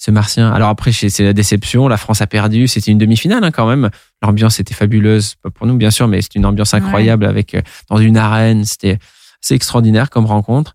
ce 0.00 0.10
martien. 0.10 0.50
Alors 0.50 0.70
après, 0.70 0.92
c'est 0.92 1.22
la 1.22 1.34
déception. 1.34 1.86
La 1.86 1.98
France 1.98 2.22
a 2.22 2.26
perdu. 2.26 2.66
C'était 2.66 2.90
une 2.90 2.98
demi-finale 2.98 3.44
hein, 3.44 3.50
quand 3.50 3.68
même. 3.68 3.90
L'ambiance 4.22 4.58
était 4.58 4.72
fabuleuse, 4.72 5.34
pas 5.42 5.50
pour 5.50 5.66
nous 5.66 5.76
bien 5.76 5.90
sûr, 5.90 6.08
mais 6.08 6.22
c'était 6.22 6.38
une 6.38 6.46
ambiance 6.46 6.72
incroyable 6.72 7.24
ouais. 7.24 7.30
avec 7.30 7.56
dans 7.90 7.98
une 7.98 8.16
arène. 8.16 8.64
C'était 8.64 8.98
c'est 9.42 9.54
extraordinaire 9.54 10.08
comme 10.08 10.24
rencontre. 10.24 10.74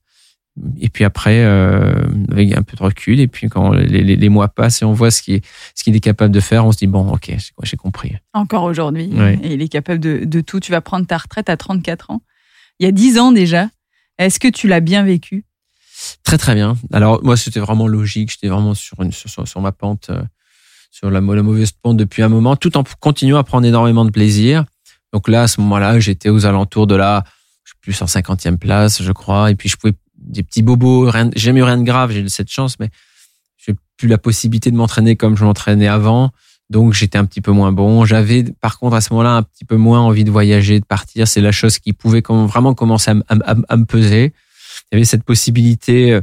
Et 0.80 0.90
puis 0.90 1.04
après, 1.04 1.44
euh, 1.44 2.06
avec 2.32 2.56
un 2.56 2.62
peu 2.62 2.78
de 2.78 2.84
recul, 2.84 3.20
et 3.20 3.28
puis 3.28 3.50
quand 3.50 3.74
les, 3.74 4.04
les, 4.04 4.16
les, 4.16 4.30
mois 4.30 4.48
passent 4.48 4.84
et 4.84 4.86
on 4.86 4.94
voit 4.94 5.12
ce 5.12 5.22
qu'il 5.22 5.42
ce 5.74 5.84
qu'il 5.84 5.96
est 5.96 6.00
capable 6.00 6.34
de 6.34 6.40
faire, 6.40 6.66
on 6.66 6.72
se 6.72 6.78
dit 6.78 6.88
bon, 6.88 7.12
ok, 7.12 7.36
j'ai 7.64 7.78
compris. 7.78 8.16
Encore 8.34 8.64
aujourd'hui, 8.64 9.10
ouais. 9.12 9.40
et 9.44 9.56
il 9.56 9.62
est 9.62 9.68
capable 9.68 10.00
de, 10.00 10.24
de 10.24 10.42
tout. 10.42 10.60
Tu 10.60 10.72
vas 10.72 10.82
prendre 10.82 11.06
ta 11.08 11.18
retraite 11.18 11.50
à 11.50 11.58
34 11.58 12.12
ans. 12.12 12.22
Il 12.80 12.86
y 12.86 12.88
a 12.88 12.92
10 12.92 13.20
ans 13.20 13.32
déjà. 13.32 13.70
Est-ce 14.18 14.40
que 14.40 14.48
tu 14.48 14.68
l'as 14.68 14.80
bien 14.80 15.04
vécu? 15.04 15.46
Très 16.24 16.38
très 16.38 16.56
bien. 16.56 16.78
Alors 16.92 17.24
moi 17.24 17.38
c'était 17.38 17.60
vraiment 17.60 17.88
logique, 17.88 18.32
j'étais 18.32 18.48
vraiment 18.48 18.74
sur, 18.74 18.98
sur, 19.12 19.62
ma 19.62 19.72
pente, 19.72 20.10
euh, 20.10 20.22
sur 20.92 21.10
la, 21.10 21.20
la, 21.22 21.44
mauvaise 21.44 21.72
pente 21.72 21.98
depuis 21.98 22.22
un 22.24 22.30
moment, 22.30 22.56
tout 22.56 22.78
en 22.78 22.84
continuant 23.00 23.38
à 23.38 23.44
prendre 23.44 23.66
énormément 23.68 24.06
de 24.06 24.12
plaisir. 24.12 24.66
Donc 25.14 25.28
là 25.28 25.44
à 25.44 25.48
ce 25.48 25.62
moment-là 25.62 26.00
j'étais 26.00 26.30
aux 26.30 26.46
alentours 26.46 26.88
de 26.88 26.96
la 26.96 27.24
plus 27.82 27.94
150e 27.94 28.58
place 28.58 29.04
je 29.04 29.12
crois, 29.12 29.52
et 29.52 29.56
puis 29.56 29.70
je 29.70 29.78
pouvais 29.78 29.94
des 30.18 30.44
petits 30.44 30.64
bobos, 30.64 31.10
rien, 31.10 31.30
jamais 31.36 31.60
eu 31.60 31.64
rien 31.64 31.78
de 31.78 31.84
grave, 31.84 32.12
j'ai 32.12 32.22
eu 32.22 32.30
cette 32.30 32.50
chance, 32.50 32.80
mais 32.80 32.90
j'ai 33.58 33.76
plus 33.98 34.08
la 34.08 34.18
possibilité 34.18 34.72
de 34.72 34.76
m'entraîner 34.76 35.16
comme 35.16 35.38
je 35.38 35.46
m'entraînais 35.46 35.88
avant. 35.88 36.32
Donc 36.70 36.94
j'étais 36.94 37.18
un 37.18 37.26
petit 37.26 37.42
peu 37.42 37.52
moins 37.52 37.72
bon. 37.72 38.06
J'avais 38.06 38.44
par 38.44 38.80
contre 38.80 38.96
à 38.96 39.02
ce 39.02 39.14
moment-là 39.14 39.34
un 39.34 39.44
petit 39.44 39.66
peu 39.66 39.76
moins 39.76 40.00
envie 40.00 40.24
de 40.24 40.32
voyager, 40.32 40.80
de 40.80 40.86
partir. 40.86 41.28
C'est 41.28 41.42
la 41.42 41.52
chose 41.52 41.78
qui 41.78 41.94
pouvait 41.94 42.24
vraiment 42.28 42.74
commencer 42.74 43.12
à, 43.30 43.76
me 43.78 43.86
peser. 43.86 44.34
Il 44.92 44.96
y 44.96 44.98
avait 44.98 45.06
cette 45.06 45.24
possibilité 45.24 46.14
euh, 46.14 46.22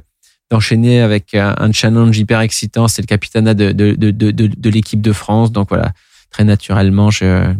d'enchaîner 0.51 1.01
avec 1.01 1.35
un 1.35 1.73
challenge 1.73 2.19
hyper 2.19 2.41
excitant. 2.41 2.87
C'est 2.87 3.01
le 3.03 3.07
capitanat 3.07 3.55
de, 3.55 3.73
de, 3.73 3.95
de, 3.95 4.31
de, 4.31 4.71
l'équipe 4.71 5.01
de 5.01 5.13
France. 5.13 5.51
Donc 5.51 5.71
voilà, 5.71 5.93
très 6.31 6.45
naturellement, 6.45 7.11
je, 7.11 7.55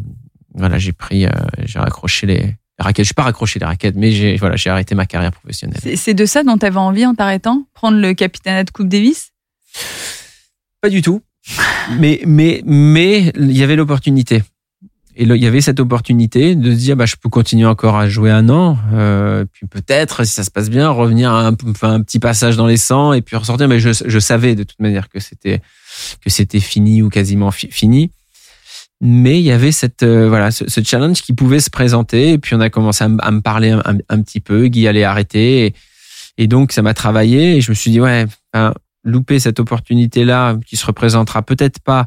voilà, 0.55 0.77
j'ai 0.77 0.93
pris, 0.93 1.25
euh, 1.25 1.31
j'ai 1.65 1.79
raccroché 1.79 2.27
les, 2.27 2.55
raquettes. 2.79 3.05
Je 3.05 3.09
suis 3.09 3.15
pas 3.15 3.23
raccroché 3.23 3.59
les 3.59 3.65
raquettes, 3.65 3.97
mais 3.97 4.13
j'ai 4.13 4.37
voilà, 4.37 4.57
j'ai 4.57 4.69
arrêté 4.69 4.95
ma 4.95 5.07
carrière 5.07 5.33
professionnelle. 5.33 5.81
C'est 5.97 6.13
de 6.13 6.27
ça 6.27 6.43
dont 6.45 6.59
tu 6.59 6.67
avais 6.67 6.77
envie 6.77 7.07
en 7.07 7.15
t'arrêtant? 7.15 7.67
Prendre 7.73 7.99
le 7.99 8.13
capitanat 8.13 8.65
de 8.65 8.71
Coupe 8.71 8.89
Davis? 8.89 9.33
Pas 10.83 10.91
du 10.91 11.01
tout 11.01 11.23
mais 11.99 12.21
mais 12.27 12.63
mais 12.65 13.33
il 13.37 13.57
y 13.57 13.63
avait 13.63 13.77
l'opportunité. 13.77 14.43
Et 15.15 15.25
il 15.25 15.37
y 15.37 15.47
avait 15.47 15.61
cette 15.61 15.79
opportunité 15.79 16.55
de 16.55 16.71
se 16.71 16.77
dire, 16.77 16.97
bah, 16.97 17.05
je 17.05 17.17
peux 17.17 17.29
continuer 17.29 17.67
encore 17.67 17.97
à 17.97 18.09
jouer 18.09 18.31
un 18.31 18.49
an, 18.49 18.79
euh, 18.95 19.45
puis 19.53 19.67
peut-être, 19.67 20.25
si 20.25 20.33
ça 20.33 20.43
se 20.43 20.51
passe 20.51 20.71
bien, 20.71 20.89
revenir 20.89 21.31
à 21.33 21.47
un, 21.47 21.55
petit 21.55 22.19
passage 22.19 22.57
dans 22.57 22.67
les 22.67 22.79
100 22.79 23.13
et 23.13 23.23
puis 23.23 23.37
ressortir. 23.37 23.69
Mais 23.69 23.79
je, 23.79 24.19
savais 24.19 24.55
de 24.55 24.63
toute 24.63 24.81
manière 24.81 25.11
que 25.11 25.21
c'était 25.21 25.61
que 26.23 26.31
c'était 26.31 26.61
fini 26.61 27.03
ou 27.03 27.11
quasiment 27.11 27.51
fini. 27.51 28.11
Mais 29.03 29.39
il 29.41 29.45
y 29.45 29.51
avait 29.51 29.73
cette 29.73 30.05
euh, 30.05 30.29
voilà 30.29 30.51
ce, 30.51 30.65
challenge 30.83 31.21
qui 31.21 31.35
pouvait 31.35 31.61
se 31.61 31.69
présenter. 31.69 32.31
Et 32.31 32.39
puis 32.39 32.55
on 32.55 32.61
a 32.61 32.71
commencé 32.71 33.05
à, 33.05 33.09
me 33.09 33.41
parler 33.41 33.71
un, 33.71 34.23
petit 34.23 34.41
peu. 34.41 34.69
Guy 34.69 34.89
allait 34.89 35.05
arrêter. 35.05 35.75
Et, 36.39 36.47
donc 36.47 36.73
ça 36.73 36.81
m'a 36.81 36.95
travaillé. 36.95 37.57
Et 37.57 37.61
je 37.61 37.71
me 37.71 37.75
suis 37.75 37.91
dit 37.91 38.01
ouais, 38.01 38.27
louper 39.05 39.41
cette 39.41 39.61
opportunité-là 39.61 40.57
qui 40.67 40.77
se 40.77 40.87
représentera 40.87 41.43
peut-être 41.43 41.81
pas 41.81 42.07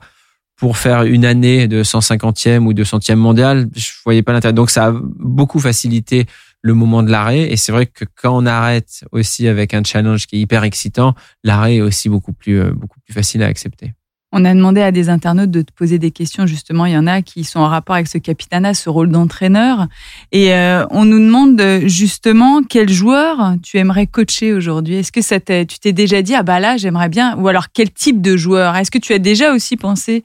pour 0.55 0.77
faire 0.77 1.03
une 1.03 1.25
année 1.25 1.67
de 1.67 1.83
150e 1.83 2.65
ou 2.65 2.73
200e 2.73 3.15
mondial, 3.15 3.67
je 3.75 3.89
voyais 4.03 4.23
pas 4.23 4.33
l'intérêt. 4.33 4.53
Donc 4.53 4.69
ça 4.69 4.87
a 4.87 4.93
beaucoup 4.93 5.59
facilité 5.59 6.25
le 6.61 6.73
moment 6.73 7.03
de 7.03 7.11
l'arrêt. 7.11 7.51
Et 7.51 7.57
c'est 7.57 7.71
vrai 7.71 7.85
que 7.85 8.05
quand 8.15 8.35
on 8.35 8.45
arrête 8.45 9.05
aussi 9.11 9.47
avec 9.47 9.73
un 9.73 9.83
challenge 9.83 10.25
qui 10.25 10.37
est 10.37 10.39
hyper 10.39 10.63
excitant, 10.63 11.13
l'arrêt 11.43 11.75
est 11.75 11.81
aussi 11.81 12.09
beaucoup 12.09 12.33
plus, 12.33 12.59
euh, 12.59 12.71
beaucoup 12.71 12.99
plus 13.01 13.13
facile 13.13 13.43
à 13.43 13.47
accepter. 13.47 13.93
On 14.31 14.43
a 14.43 14.53
demandé 14.53 14.81
à 14.81 14.91
des 14.91 15.09
internautes 15.09 15.51
de 15.51 15.61
te 15.61 15.71
poser 15.71 15.99
des 15.99 16.11
questions. 16.11 16.45
Justement, 16.47 16.85
il 16.85 16.93
y 16.93 16.97
en 16.97 17.07
a 17.07 17.21
qui 17.21 17.43
sont 17.43 17.59
en 17.59 17.69
rapport 17.69 17.95
avec 17.95 18.07
ce 18.07 18.17
capitanat, 18.17 18.73
ce 18.73 18.89
rôle 18.89 19.09
d'entraîneur. 19.09 19.87
Et 20.31 20.53
euh, 20.53 20.85
on 20.89 21.05
nous 21.05 21.19
demande 21.19 21.61
justement 21.85 22.61
quel 22.63 22.89
joueur 22.89 23.55
tu 23.61 23.77
aimerais 23.77 24.07
coacher 24.07 24.51
aujourd'hui. 24.51 24.95
Est-ce 24.95 25.11
que 25.11 25.21
ça 25.21 25.39
tu 25.39 25.79
t'es 25.79 25.93
déjà 25.93 26.21
dit 26.21 26.35
ah 26.35 26.43
bah 26.43 26.59
là 26.59 26.75
j'aimerais 26.75 27.09
bien 27.09 27.37
ou 27.37 27.47
alors 27.47 27.67
quel 27.71 27.91
type 27.91 28.21
de 28.21 28.35
joueur? 28.35 28.75
Est-ce 28.75 28.91
que 28.91 28.97
tu 28.97 29.13
as 29.13 29.19
déjà 29.19 29.53
aussi 29.53 29.77
pensé 29.77 30.23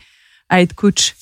à 0.51 0.61
être 0.61 0.75
coach 0.75 1.15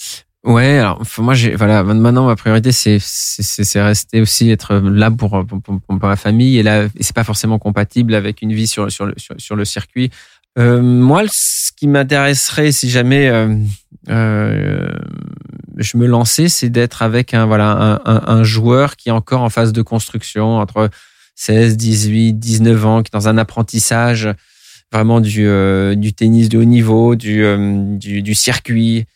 Ouais, 0.44 0.78
alors 0.78 1.02
moi 1.18 1.34
j'ai 1.34 1.54
voilà 1.56 1.82
maintenant 1.82 2.26
ma 2.26 2.36
priorité 2.36 2.72
c'est 2.72 2.98
c'est 3.00 3.82
rester 3.82 4.20
aussi 4.20 4.50
être 4.50 4.76
là 4.76 5.10
pour 5.10 5.44
pour, 5.46 5.60
pour, 5.80 6.16
famille 6.16 6.58
et 6.58 6.62
là 6.62 6.88
c'est 7.00 7.14
pas 7.14 7.24
forcément 7.24 7.58
compatible 7.58 8.14
avec 8.14 8.40
une 8.40 8.52
vie 8.52 8.68
sur 8.68 8.90
sur 8.90 9.06
le 9.06 9.14
sur 9.36 9.56
le 9.56 9.64
circuit 9.64 10.10
euh, 10.58 10.82
moi, 10.82 11.22
ce 11.30 11.70
qui 11.72 11.86
m'intéresserait 11.86 12.72
si 12.72 12.90
jamais 12.90 13.28
euh, 13.28 13.54
euh, 14.08 14.88
je 15.76 15.96
me 15.96 16.06
lançais, 16.06 16.48
c'est 16.48 16.68
d'être 16.68 17.02
avec 17.02 17.32
un 17.32 17.46
voilà 17.46 18.00
un, 18.04 18.22
un, 18.26 18.42
joueur 18.42 18.96
qui 18.96 19.10
est 19.10 19.12
encore 19.12 19.42
en 19.42 19.50
phase 19.50 19.72
de 19.72 19.82
construction 19.82 20.56
entre 20.56 20.90
16, 21.36 21.76
18, 21.76 22.34
19 22.34 22.86
ans, 22.86 23.02
qui 23.02 23.10
est 23.10 23.16
dans 23.16 23.28
un 23.28 23.38
apprentissage 23.38 24.28
vraiment 24.92 25.20
du, 25.20 25.46
du 25.96 26.12
tennis 26.14 26.48
de 26.48 26.58
haut 26.58 26.64
niveau, 26.64 27.14
du, 27.14 27.44
du 27.98 28.34
circuit. 28.34 29.06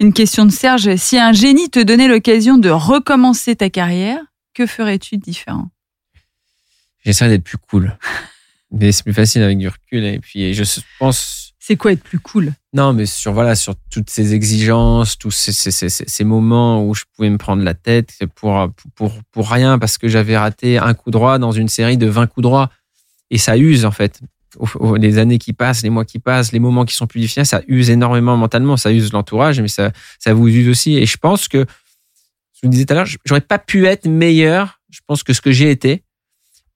Une 0.00 0.12
question 0.12 0.46
de 0.46 0.50
Serge. 0.50 0.96
Si 0.96 1.18
un 1.18 1.32
génie 1.32 1.70
te 1.70 1.82
donnait 1.82 2.08
l'occasion 2.08 2.58
de 2.58 2.70
recommencer 2.70 3.56
ta 3.56 3.70
carrière, 3.70 4.20
que 4.54 4.66
ferais-tu 4.66 5.18
de 5.18 5.22
différent? 5.22 5.70
J'essaierais 7.04 7.30
d'être 7.30 7.44
plus 7.44 7.58
cool. 7.58 7.96
Mais 8.72 8.92
c'est 8.92 9.04
plus 9.04 9.14
facile 9.14 9.42
avec 9.42 9.58
du 9.58 9.68
recul. 9.68 10.04
Et 10.04 10.18
puis, 10.18 10.52
je 10.54 10.64
pense. 10.98 11.54
C'est 11.58 11.76
quoi 11.76 11.92
être 11.92 12.02
plus 12.02 12.20
cool? 12.20 12.52
Non, 12.74 12.92
mais 12.92 13.06
sur 13.06 13.32
voilà, 13.32 13.56
sur 13.56 13.74
toutes 13.90 14.08
ces 14.08 14.34
exigences, 14.34 15.18
tous 15.18 15.32
ces, 15.32 15.50
ces, 15.50 15.72
ces, 15.72 15.88
ces, 15.88 16.24
moments 16.24 16.86
où 16.86 16.94
je 16.94 17.02
pouvais 17.16 17.28
me 17.28 17.38
prendre 17.38 17.64
la 17.64 17.74
tête 17.74 18.14
pour 18.36 18.70
pour 18.94 19.12
pour 19.32 19.50
rien 19.50 19.76
parce 19.76 19.98
que 19.98 20.06
j'avais 20.06 20.36
raté 20.36 20.78
un 20.78 20.94
coup 20.94 21.10
droit 21.10 21.38
dans 21.38 21.50
une 21.50 21.66
série 21.66 21.96
de 21.96 22.06
20 22.06 22.28
coups 22.28 22.44
droits 22.44 22.70
et 23.30 23.38
ça 23.38 23.56
use 23.56 23.84
en 23.84 23.90
fait. 23.90 24.20
Les 24.98 25.18
années 25.18 25.38
qui 25.38 25.52
passent, 25.52 25.82
les 25.82 25.90
mois 25.90 26.04
qui 26.04 26.18
passent, 26.18 26.52
les 26.52 26.58
moments 26.58 26.84
qui 26.84 26.94
sont 26.94 27.06
plus 27.06 27.20
difficiles, 27.20 27.46
ça 27.46 27.62
use 27.68 27.90
énormément 27.90 28.36
mentalement. 28.36 28.76
Ça 28.76 28.92
use 28.92 29.12
l'entourage, 29.12 29.60
mais 29.60 29.68
ça 29.68 29.92
ça 30.18 30.34
vous 30.34 30.48
use 30.48 30.68
aussi. 30.68 30.96
Et 30.96 31.06
je 31.06 31.16
pense 31.16 31.48
que 31.48 31.66
je 32.54 32.60
vous 32.62 32.68
disais 32.68 32.84
tout 32.84 32.94
à 32.94 32.96
l'heure, 32.96 33.06
j'aurais 33.24 33.40
pas 33.40 33.58
pu 33.58 33.86
être 33.86 34.06
meilleur. 34.06 34.80
Je 34.90 35.00
pense 35.06 35.22
que 35.22 35.32
ce 35.32 35.40
que 35.40 35.52
j'ai 35.52 35.70
été 35.70 36.02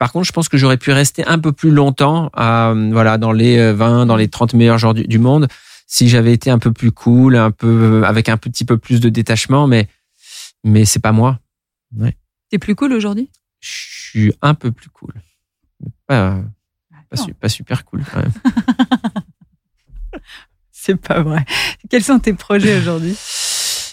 par 0.00 0.12
contre, 0.12 0.26
je 0.26 0.32
pense 0.32 0.48
que 0.48 0.56
j'aurais 0.56 0.78
pu 0.78 0.92
rester 0.92 1.26
un 1.26 1.38
peu 1.38 1.52
plus 1.52 1.70
longtemps, 1.70 2.30
euh, 2.38 2.88
voilà, 2.90 3.18
dans 3.18 3.32
les 3.32 3.70
20, 3.74 4.02
euh, 4.02 4.04
dans 4.06 4.16
les 4.16 4.28
30 4.28 4.54
meilleurs 4.54 4.78
joueurs 4.78 4.94
du, 4.94 5.18
monde, 5.18 5.46
si 5.86 6.08
j'avais 6.08 6.32
été 6.32 6.50
un 6.50 6.58
peu 6.58 6.72
plus 6.72 6.90
cool, 6.90 7.36
un 7.36 7.50
peu 7.50 8.02
avec 8.06 8.30
un 8.30 8.38
petit 8.38 8.64
peu 8.64 8.78
plus 8.78 9.00
de 9.00 9.10
détachement, 9.10 9.66
mais 9.66 9.88
mais 10.64 10.86
c'est 10.86 11.00
pas 11.00 11.12
moi. 11.12 11.38
Ouais. 11.94 12.16
T'es 12.48 12.58
plus 12.58 12.74
cool 12.74 12.94
aujourd'hui? 12.94 13.28
Je 13.60 13.68
suis 13.70 14.32
un 14.40 14.54
peu 14.54 14.72
plus 14.72 14.88
cool, 14.88 15.12
pas 16.06 16.40
pas, 17.40 17.48
super 17.48 17.84
cool 17.84 18.02
quand 18.11 18.20
même. 18.20 18.32
c'est 20.72 20.96
pas 20.96 21.22
vrai. 21.22 21.44
Quels 21.88 22.04
sont 22.04 22.18
tes 22.18 22.32
projets 22.32 22.78
aujourd'hui? 22.78 23.16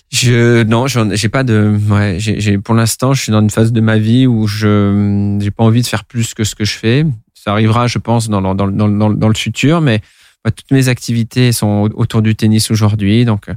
Je 0.09 0.63
non, 0.63 0.87
j'ai 0.87 1.29
pas 1.29 1.43
de 1.43 1.77
ouais, 1.89 2.15
j'ai 2.19 2.57
pour 2.57 2.75
l'instant, 2.75 3.13
je 3.13 3.23
suis 3.23 3.31
dans 3.31 3.41
une 3.41 3.49
phase 3.49 3.73
de 3.73 3.81
ma 3.81 3.97
vie 3.97 4.25
où 4.25 4.47
je 4.47 5.37
j'ai 5.41 5.51
pas 5.51 5.63
envie 5.63 5.81
de 5.81 5.87
faire 5.87 6.05
plus 6.05 6.33
que 6.33 6.43
ce 6.43 6.55
que 6.55 6.63
je 6.63 6.73
fais. 6.73 7.05
Ça 7.33 7.51
arrivera, 7.51 7.87
je 7.87 7.97
pense, 7.97 8.29
dans 8.29 8.41
dans 8.41 8.55
dans 8.55 8.67
dans, 8.67 9.09
dans 9.09 9.27
le 9.27 9.35
futur, 9.35 9.81
mais 9.81 10.01
toutes 10.45 10.71
mes 10.71 10.87
activités 10.87 11.51
sont 11.51 11.89
autour 11.95 12.21
du 12.21 12.35
tennis 12.35 12.71
aujourd'hui, 12.71 13.25
donc 13.25 13.49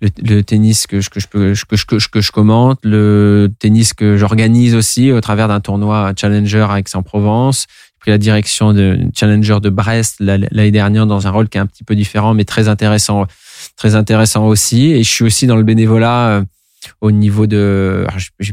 le, 0.00 0.08
le, 0.22 0.42
tennis 0.42 0.86
que 0.86 1.00
je, 1.00 1.10
que 1.10 1.20
je 1.20 1.28
peux 1.28 1.54
que 1.68 1.76
je, 1.76 1.86
que 1.86 1.98
je, 1.98 2.08
que 2.08 2.20
je 2.20 2.32
commente, 2.32 2.78
le 2.82 3.50
tennis 3.58 3.92
que 3.92 4.16
j'organise 4.16 4.74
aussi 4.74 5.12
au 5.12 5.20
travers 5.20 5.48
d'un 5.48 5.60
tournoi 5.60 6.12
Challenger 6.16 6.66
à 6.68 6.78
Aix-en-Provence. 6.78 7.66
Pris 8.04 8.10
la 8.10 8.18
direction 8.18 8.74
de 8.74 8.98
Challenger 9.14 9.60
de 9.62 9.70
Brest 9.70 10.16
l'année 10.20 10.70
dernière 10.70 11.06
dans 11.06 11.26
un 11.26 11.30
rôle 11.30 11.48
qui 11.48 11.56
est 11.56 11.60
un 11.62 11.66
petit 11.66 11.84
peu 11.84 11.96
différent 11.96 12.34
mais 12.34 12.44
très 12.44 12.68
intéressant 12.68 13.26
très 13.76 13.94
intéressant 13.94 14.46
aussi. 14.46 14.92
Et 14.92 15.02
je 15.02 15.10
suis 15.10 15.24
aussi 15.24 15.46
dans 15.46 15.56
le 15.56 15.62
bénévolat 15.62 16.28
euh, 16.28 16.44
au 17.00 17.10
niveau 17.10 17.46
de. 17.46 18.06
J'ai 18.38 18.52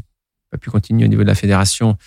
pas 0.49 0.57
pu 0.57 0.69
continuer 0.69 1.05
au 1.05 1.07
niveau 1.07 1.23
de 1.23 1.27
la 1.27 1.35
fédération. 1.35 1.97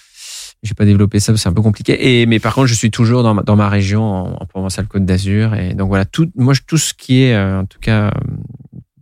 J'ai 0.62 0.74
pas 0.74 0.86
développé 0.86 1.20
ça, 1.20 1.36
c'est 1.36 1.48
un 1.48 1.52
peu 1.52 1.60
compliqué. 1.62 2.20
Et 2.22 2.26
mais 2.26 2.40
par 2.40 2.54
contre, 2.54 2.68
je 2.68 2.74
suis 2.74 2.90
toujours 2.90 3.22
dans 3.22 3.34
ma, 3.34 3.42
dans 3.42 3.56
ma 3.56 3.68
région, 3.68 4.02
en, 4.02 4.32
en 4.40 4.46
Provence-Alpes-Côte 4.46 5.04
d'Azur. 5.04 5.54
Et 5.54 5.74
donc 5.74 5.88
voilà, 5.88 6.06
tout, 6.06 6.30
moi, 6.36 6.54
tout 6.66 6.78
ce 6.78 6.94
qui 6.94 7.22
est, 7.22 7.34
euh, 7.34 7.60
en 7.60 7.66
tout 7.66 7.80
cas, 7.80 8.10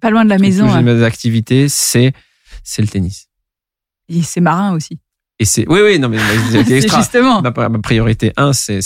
pas 0.00 0.10
loin 0.10 0.24
de 0.24 0.30
la 0.30 0.38
maison. 0.38 0.66
Toutes 0.66 0.84
mes 0.84 1.02
activités, 1.04 1.68
c'est 1.68 2.12
c'est 2.64 2.82
le 2.82 2.88
tennis. 2.88 3.28
Et 4.08 4.22
c'est 4.22 4.40
marin 4.40 4.74
aussi. 4.74 4.98
Et 5.38 5.44
c'est 5.44 5.66
oui 5.68 5.80
oui 5.82 5.98
non 5.98 6.08
mais 6.08 6.18
justement. 6.64 7.42
Ma, 7.42 7.52
priorité 7.80 8.32
un 8.36 8.52
c'est 8.52 8.80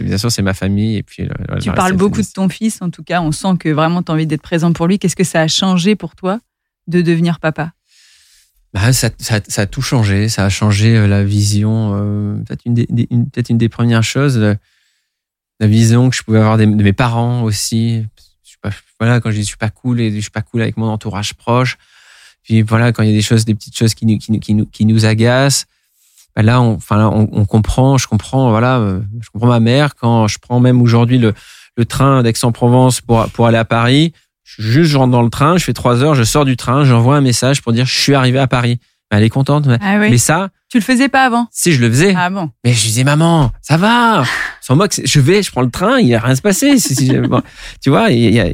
bien 0.00 0.18
sûr 0.18 0.32
c'est 0.32 0.42
ma 0.42 0.54
famille 0.54 0.96
et 0.96 1.02
puis 1.02 1.28
tu 1.60 1.70
parles 1.70 1.92
beaucoup 1.92 2.22
de 2.22 2.26
ton 2.26 2.48
fils 2.48 2.80
en 2.80 2.90
tout 2.90 3.02
cas 3.02 3.20
on 3.20 3.30
sent 3.30 3.56
que 3.60 3.68
vraiment 3.68 4.02
tu 4.02 4.10
as 4.10 4.14
envie 4.14 4.26
d'être 4.26 4.42
présent 4.42 4.72
pour 4.72 4.86
lui. 4.86 4.98
Qu'est-ce 4.98 5.16
que 5.16 5.24
ça 5.24 5.42
a 5.42 5.48
changé 5.48 5.94
pour 5.94 6.16
toi 6.16 6.40
de 6.88 7.02
devenir 7.02 7.38
papa? 7.38 7.72
Bah, 8.72 8.92
ça, 8.92 9.10
ça, 9.18 9.40
ça, 9.46 9.62
a 9.62 9.66
tout 9.66 9.82
changé. 9.82 10.30
Ça 10.30 10.46
a 10.46 10.48
changé 10.48 10.96
euh, 10.96 11.06
la 11.06 11.24
vision 11.24 11.92
euh, 11.94 12.36
peut-être 12.46 12.62
une, 12.64 12.74
des, 12.74 12.86
peut-être 12.86 13.50
une 13.50 13.58
des 13.58 13.68
premières 13.68 14.02
choses 14.02 14.38
la, 14.38 14.56
vision 15.66 16.10
que 16.10 16.16
je 16.16 16.22
pouvais 16.22 16.38
avoir 16.38 16.56
de 16.56 16.64
mes 16.64 16.92
parents 16.92 17.42
aussi. 17.42 18.04
Je 18.42 18.48
suis 18.48 18.58
pas, 18.60 18.70
voilà 18.98 19.20
quand 19.20 19.30
je 19.30 19.36
dis 19.36 19.42
je 19.42 19.48
suis 19.48 19.56
pas 19.56 19.70
cool 19.70 20.00
et 20.00 20.10
je 20.10 20.20
suis 20.20 20.30
pas 20.30 20.42
cool 20.42 20.62
avec 20.62 20.76
mon 20.76 20.88
entourage 20.88 21.34
proche 21.34 21.76
puis 22.42 22.62
voilà 22.62 22.92
quand 22.92 23.02
il 23.04 23.10
y 23.10 23.12
a 23.12 23.14
des 23.14 23.22
choses 23.22 23.44
des 23.44 23.54
petites 23.54 23.76
choses 23.76 23.94
qui 23.94 24.06
nous 24.06 24.18
qui, 24.18 24.40
qui, 24.40 24.66
qui 24.66 24.84
nous 24.84 25.04
agacent 25.04 25.66
là, 26.36 26.60
on, 26.62 26.74
enfin, 26.74 27.08
on, 27.08 27.28
on, 27.32 27.44
comprend, 27.44 27.98
je 27.98 28.06
comprends, 28.06 28.50
voilà, 28.50 28.78
euh, 28.78 29.00
je 29.20 29.28
comprends 29.30 29.48
ma 29.48 29.60
mère 29.60 29.94
quand 29.94 30.28
je 30.28 30.38
prends 30.38 30.60
même 30.60 30.80
aujourd'hui 30.80 31.18
le, 31.18 31.34
le 31.76 31.84
train 31.84 32.22
d'Aix-en-Provence 32.22 33.00
pour, 33.00 33.28
pour 33.30 33.46
aller 33.46 33.58
à 33.58 33.64
Paris. 33.64 34.12
Je, 34.44 34.62
juste, 34.62 34.90
je 34.90 34.96
rentre 34.96 35.12
dans 35.12 35.22
le 35.22 35.30
train, 35.30 35.58
je 35.58 35.64
fais 35.64 35.72
trois 35.72 36.02
heures, 36.02 36.14
je 36.14 36.24
sors 36.24 36.44
du 36.44 36.56
train, 36.56 36.84
j'envoie 36.84 37.16
un 37.16 37.20
message 37.20 37.60
pour 37.62 37.72
dire 37.72 37.84
je 37.86 37.98
suis 37.98 38.14
arrivé 38.14 38.38
à 38.38 38.46
Paris. 38.46 38.78
Bah, 39.10 39.18
elle 39.18 39.24
est 39.24 39.30
contente. 39.30 39.68
Ah 39.82 39.98
mais 39.98 40.16
ça. 40.16 40.48
Tu 40.70 40.78
le 40.78 40.82
faisais 40.82 41.10
pas 41.10 41.26
avant? 41.26 41.46
Si, 41.50 41.72
je 41.74 41.82
le 41.82 41.90
faisais. 41.90 42.14
Ah 42.16 42.30
bon? 42.30 42.48
Mais 42.64 42.72
je 42.72 42.80
disais, 42.80 43.04
maman, 43.04 43.50
ça 43.60 43.76
va. 43.76 44.24
Sans 44.62 44.74
moi, 44.74 44.86
je 44.90 45.20
vais, 45.20 45.42
je 45.42 45.50
prends 45.50 45.60
le 45.60 45.70
train, 45.70 45.98
il 45.98 46.06
n'y 46.06 46.14
a 46.14 46.20
rien 46.20 46.32
à 46.32 46.36
se 46.36 46.40
passer. 46.40 46.76
tu 47.82 47.90
vois, 47.90 48.08
il 48.08 48.32
y 48.32 48.40
a, 48.40 48.46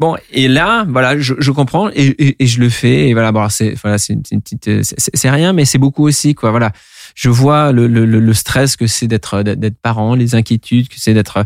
bon, 0.00 0.16
et 0.32 0.48
là, 0.48 0.84
voilà, 0.88 1.16
je, 1.20 1.34
je 1.38 1.50
comprends 1.52 1.88
et, 1.90 2.34
et, 2.42 2.46
je 2.48 2.58
le 2.58 2.68
fais. 2.68 3.10
Et 3.10 3.12
voilà, 3.12 3.30
bon, 3.30 3.48
c'est, 3.48 3.76
voilà, 3.80 3.96
c'est 3.96 4.14
une, 4.14 4.22
petite, 4.22 4.68
c'est 4.82 5.30
rien, 5.30 5.52
mais 5.52 5.64
c'est 5.64 5.78
beaucoup 5.78 6.04
aussi, 6.04 6.34
quoi. 6.34 6.50
Voilà 6.50 6.72
je 7.14 7.28
vois 7.28 7.72
le, 7.72 7.86
le, 7.86 8.04
le 8.04 8.34
stress 8.34 8.76
que 8.76 8.86
c'est 8.86 9.06
d'être 9.06 9.42
d'être 9.42 9.78
parent, 9.80 10.14
les 10.14 10.34
inquiétudes 10.34 10.88
que 10.88 10.96
c'est 10.98 11.14
d'être 11.14 11.44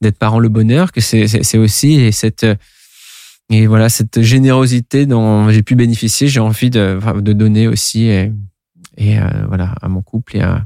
d'être 0.00 0.18
parent, 0.18 0.38
le 0.38 0.48
bonheur 0.48 0.92
que 0.92 1.00
c'est 1.00 1.58
aussi 1.58 1.94
et 1.94 2.12
cette 2.12 2.46
et 3.50 3.66
voilà, 3.66 3.88
cette 3.88 4.22
générosité 4.22 5.04
dont 5.04 5.50
j'ai 5.50 5.62
pu 5.62 5.74
bénéficier, 5.74 6.28
j'ai 6.28 6.40
envie 6.40 6.70
de, 6.70 6.98
de 7.20 7.32
donner 7.32 7.68
aussi 7.68 8.04
et, 8.04 8.32
et 8.96 9.18
euh, 9.18 9.28
voilà, 9.48 9.74
à 9.82 9.88
mon 9.88 10.00
couple 10.00 10.38
et 10.38 10.40
à, 10.40 10.64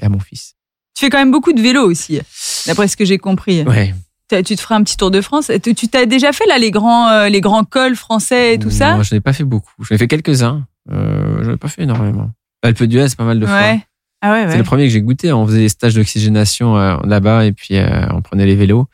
et 0.00 0.06
à 0.06 0.08
mon 0.08 0.18
fils. 0.18 0.54
Tu 0.94 1.04
fais 1.04 1.10
quand 1.10 1.18
même 1.18 1.30
beaucoup 1.30 1.52
de 1.52 1.60
vélo 1.60 1.82
aussi, 1.82 2.20
d'après 2.66 2.88
ce 2.88 2.96
que 2.96 3.04
j'ai 3.04 3.18
compris. 3.18 3.62
Ouais. 3.64 3.94
Tu 4.28 4.56
te 4.56 4.60
feras 4.62 4.76
un 4.76 4.82
petit 4.82 4.96
tour 4.96 5.10
de 5.10 5.20
France. 5.20 5.50
Tu 5.62 5.74
tu 5.74 5.88
t'as 5.88 6.06
déjà 6.06 6.32
fait 6.32 6.46
là 6.46 6.56
les 6.56 6.70
grands, 6.70 7.08
euh, 7.08 7.28
les 7.28 7.42
grands 7.42 7.64
cols 7.64 7.96
français 7.96 8.54
et 8.54 8.58
tout 8.58 8.70
ça? 8.70 8.96
Non, 8.96 9.02
je 9.02 9.14
n'ai 9.14 9.20
pas 9.20 9.34
fait 9.34 9.44
beaucoup. 9.44 9.74
J'en 9.80 9.94
ai 9.94 9.98
fait 9.98 10.08
quelques-uns. 10.08 10.66
Euh, 10.90 11.44
je 11.44 11.50
n'ai 11.50 11.56
pas 11.58 11.68
fait 11.68 11.82
énormément. 11.82 12.30
Alpe 12.62 12.84
d'Huez, 12.84 13.08
c'est 13.08 13.16
pas 13.16 13.24
mal 13.24 13.40
de 13.40 13.46
fois. 13.46 13.54
Ouais. 13.56 13.80
Ah 14.24 14.32
ouais, 14.32 14.42
C'est 14.44 14.52
ouais. 14.52 14.58
le 14.58 14.62
premier 14.64 14.84
que 14.84 14.90
j'ai 14.92 15.02
goûté. 15.02 15.32
On 15.32 15.46
faisait 15.46 15.58
des 15.58 15.68
stages 15.68 15.94
d'oxygénation 15.94 16.76
euh, 16.76 16.96
là-bas 17.04 17.44
et 17.44 17.52
puis 17.52 17.76
euh, 17.76 18.06
on 18.12 18.22
prenait 18.22 18.46
les 18.46 18.54
vélos. 18.54 18.86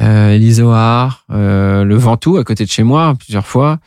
Euh, 0.00 0.36
l'Isoard, 0.38 1.24
euh, 1.30 1.84
le 1.84 1.96
Ventoux 1.96 2.36
à 2.38 2.44
côté 2.44 2.64
de 2.64 2.70
chez 2.70 2.82
moi 2.82 3.14
plusieurs 3.18 3.46
fois. 3.46 3.78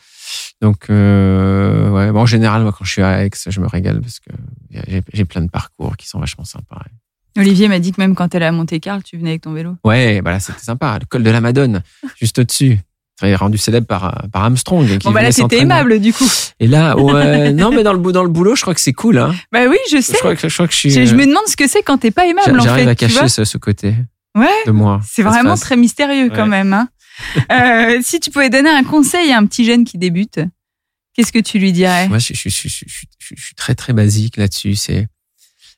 Donc 0.62 0.90
euh, 0.90 1.90
ouais, 1.90 2.12
bon, 2.12 2.22
en 2.22 2.26
général 2.26 2.62
moi 2.64 2.72
quand 2.78 2.84
je 2.86 2.92
suis 2.92 3.02
à 3.02 3.24
Aix, 3.26 3.30
je 3.48 3.60
me 3.60 3.68
régale 3.68 4.02
parce 4.02 4.20
que 4.20 4.32
j'ai- 5.14 5.26
plein 5.26 5.42
de 5.42 5.50
parcours 5.50 5.98
qui 5.98 6.08
sont 6.08 6.20
vachement 6.20 6.46
sympas. 6.46 6.82
Olivier 7.38 7.68
m'a 7.68 7.78
dit 7.80 7.92
que 7.92 8.02
même 8.02 8.16
quand 8.16 8.34
elle 8.34 8.42
est 8.42 8.48
à 8.48 8.52
Monte-Carlo, 8.52 9.02
tu 9.04 9.18
venais 9.18 9.30
avec 9.32 9.42
ton 9.44 9.54
vélo. 9.54 9.76
Ouais, 9.84 10.22
bah 10.22 10.32
là 10.32 10.40
c'était 10.40 10.60
sympa. 10.64 10.98
Le 11.00 11.06
col 11.06 11.22
de 11.24 11.30
la 11.30 11.42
Madone, 11.42 11.82
juste 12.20 12.40
au-dessus. 12.40 12.80
Très 13.18 13.34
rendu 13.36 13.58
célèbre 13.58 13.88
par, 13.88 14.28
par 14.32 14.44
Armstrong. 14.44 14.86
qui 15.00 15.08
Bon 15.08 15.12
bah 15.12 15.24
là 15.24 15.32
c'était 15.32 15.58
aimable 15.60 16.00
du 16.00 16.14
coup. 16.14 16.30
Et 16.60 16.68
là, 16.68 16.96
ouais, 16.96 17.52
non 17.54 17.72
mais 17.72 17.82
dans 17.84 17.94
le, 17.94 18.12
dans 18.12 18.22
le 18.24 18.30
boulot, 18.30 18.56
je 18.56 18.62
crois 18.62 18.76
que 18.76 18.80
c'est 18.82 18.94
cool. 18.94 19.18
Hein. 19.18 19.34
Bah 19.52 19.62
oui, 19.68 19.78
je 19.92 20.00
sais. 20.00 20.14
Je 20.14 20.20
crois 20.20 20.36
que 20.36 20.48
je, 20.48 20.54
crois 20.54 20.68
que 20.68 20.74
je 20.74 20.78
suis. 20.78 20.90
Je, 20.92 21.04
je 21.06 21.14
euh, 21.16 21.18
me 21.18 21.26
demande 21.26 21.48
ce 21.48 21.58
que 21.58 21.68
c'est 21.68 21.82
quand 21.82 21.98
t'es 21.98 22.12
pas 22.12 22.28
aimable 22.28 22.60
en 22.60 22.64
J'arrive 22.64 22.86
fait. 22.86 22.92
à 22.92 22.96
tu 22.96 23.08
cacher 23.08 23.28
ce, 23.28 23.44
ce 23.44 23.58
côté 23.58 23.96
Ouais. 24.38 24.46
de 24.68 24.72
moi. 24.72 25.02
C'est 25.10 25.24
vraiment 25.24 25.56
très 25.58 25.78
mystérieux 25.78 26.30
quand 26.30 26.44
Ouais. 26.44 26.50
même. 26.50 26.74
Hein. 26.74 26.90
Euh, 27.52 27.98
si 28.04 28.20
tu 28.20 28.30
pouvais 28.30 28.52
donner 28.52 28.70
un 28.70 28.84
conseil 28.84 29.32
à 29.32 29.40
un 29.40 29.46
petit 29.48 29.66
jeune 29.66 29.84
qui 29.86 29.98
débute, 29.98 30.40
qu'est-ce 31.16 31.32
que 31.32 31.40
tu 31.40 31.58
lui 31.58 31.72
dirais? 31.72 32.08
Moi, 32.08 32.20
je, 32.20 32.36
je, 32.36 32.50
je, 32.50 32.68
je, 32.68 32.68
je- 32.68 32.84
je- 33.18 33.34
je 33.36 33.44
suis 33.44 33.56
très 33.56 33.74
très 33.74 33.92
basique 33.94 34.38
là-dessus. 34.38 34.76
C'est 34.76 35.08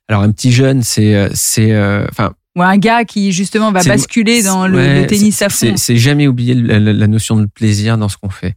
alors 0.09 0.21
un 0.23 0.31
petit 0.33 0.51
jeune, 0.51 0.83
c'est 0.83 1.15
euh, 1.15 1.29
c'est 1.33 1.71
euh, 1.71 2.05
enfin 2.09 2.33
Ou 2.59 2.63
un 2.63 2.77
gars 2.77 3.05
qui 3.05 3.31
justement 3.31 3.71
va 3.71 3.81
basculer 3.89 4.43
dans 4.43 4.67
le, 4.67 4.77
ouais, 4.77 5.01
le 5.01 5.07
tennis 5.07 5.41
à 5.41 5.47
fond. 5.49 5.77
C'est 5.77 5.95
jamais 5.97 6.27
oublier 6.27 6.53
la, 6.55 7.07
notion 7.07 7.37
de 7.37 7.45
plaisir 7.45 7.97
dans 7.97 8.09
ce 8.09 8.17
qu'on 8.17 8.29
fait. 8.29 8.55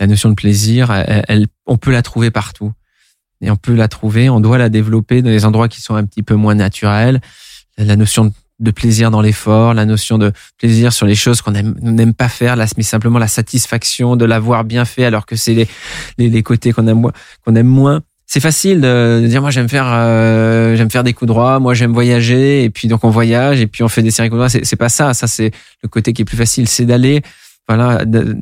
La 0.00 0.06
notion 0.06 0.28
de 0.30 0.34
plaisir, 0.34 0.90
elle, 0.90 1.24
elle- 1.28 1.46
on 1.66 1.76
peut 1.76 1.90
la 1.92 2.02
trouver 2.02 2.30
partout. 2.30 2.72
Et 3.42 3.50
on 3.50 3.56
peut 3.56 3.74
la 3.74 3.88
trouver, 3.88 4.30
on 4.30 4.40
doit 4.40 4.56
la 4.56 4.70
développer 4.70 5.20
dans 5.20 5.28
les 5.30 5.44
endroits 5.44 5.68
qui 5.68 5.82
sont 5.82 5.94
un 5.94 6.04
petit 6.04 6.22
peu 6.22 6.34
moins 6.34 6.54
naturels. 6.54 7.20
La 7.76 7.96
notion 7.96 8.32
de 8.58 8.70
plaisir 8.70 9.10
dans 9.10 9.20
l'effort, 9.20 9.74
la 9.74 9.84
notion 9.84 10.16
de 10.16 10.32
plaisir 10.56 10.90
sur 10.94 11.04
les 11.04 11.14
choses 11.14 11.42
qu'on 11.42 11.54
aime- 11.54 11.78
on 11.82 11.90
n'aime 11.90 12.14
pas 12.14 12.30
faire, 12.30 12.56
mais 12.78 12.82
simplement 12.82 13.18
la 13.18 13.28
satisfaction 13.28 14.16
de 14.16 14.24
l'avoir 14.24 14.64
bien 14.64 14.86
fait 14.86 15.04
alors 15.04 15.26
que 15.26 15.36
c'est 15.36 15.52
les, 15.52 15.68
les, 16.16 16.30
les 16.30 16.42
côtés 16.42 16.72
qu'on 16.72 16.86
aime, 16.86 17.10
qu'on 17.44 17.54
aime 17.54 17.66
moins. 17.66 18.00
C'est 18.26 18.40
facile 18.40 18.80
de 18.80 19.24
dire 19.28 19.40
moi 19.40 19.50
j'aime 19.50 19.68
faire 19.68 19.86
euh, 19.88 20.74
j'aime 20.74 20.90
faire 20.90 21.04
des 21.04 21.12
coups 21.12 21.28
droits, 21.28 21.60
moi 21.60 21.74
j'aime 21.74 21.92
voyager 21.92 22.64
et 22.64 22.70
puis 22.70 22.88
donc 22.88 23.04
on 23.04 23.10
voyage 23.10 23.60
et 23.60 23.68
puis 23.68 23.84
on 23.84 23.88
fait 23.88 24.02
des 24.02 24.10
séries 24.10 24.28
coups 24.28 24.38
droits. 24.38 24.48
C'est 24.48 24.76
pas 24.76 24.88
ça, 24.88 25.14
ça 25.14 25.28
c'est 25.28 25.52
le 25.82 25.88
côté 25.88 26.12
qui 26.12 26.22
est 26.22 26.24
plus 26.24 26.36
facile, 26.36 26.66
c'est 26.68 26.86
d'aller 26.86 27.22
voilà 27.68 28.04
de- 28.04 28.36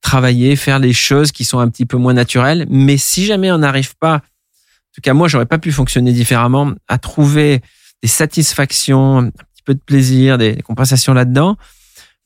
travailler, 0.00 0.56
faire 0.56 0.78
les 0.78 0.94
choses 0.94 1.30
qui 1.30 1.44
sont 1.44 1.58
un 1.58 1.68
petit 1.68 1.84
peu 1.84 1.98
moins 1.98 2.14
naturelles. 2.14 2.66
Mais 2.70 2.96
si 2.96 3.26
jamais 3.26 3.52
on 3.52 3.58
n'arrive 3.58 3.94
pas, 3.96 4.14
en 4.16 4.92
tout 4.94 5.02
cas 5.02 5.12
moi 5.12 5.28
j'aurais 5.28 5.46
pas 5.46 5.58
pu 5.58 5.72
fonctionner 5.72 6.12
différemment, 6.12 6.72
à 6.88 6.96
trouver 6.96 7.60
des 8.02 8.08
satisfactions, 8.08 9.18
un 9.18 9.30
petit 9.30 9.62
peu 9.66 9.74
de 9.74 9.80
plaisir, 9.80 10.38
des, 10.38 10.56
compensations 10.62 11.12
là-dedans. 11.12 11.58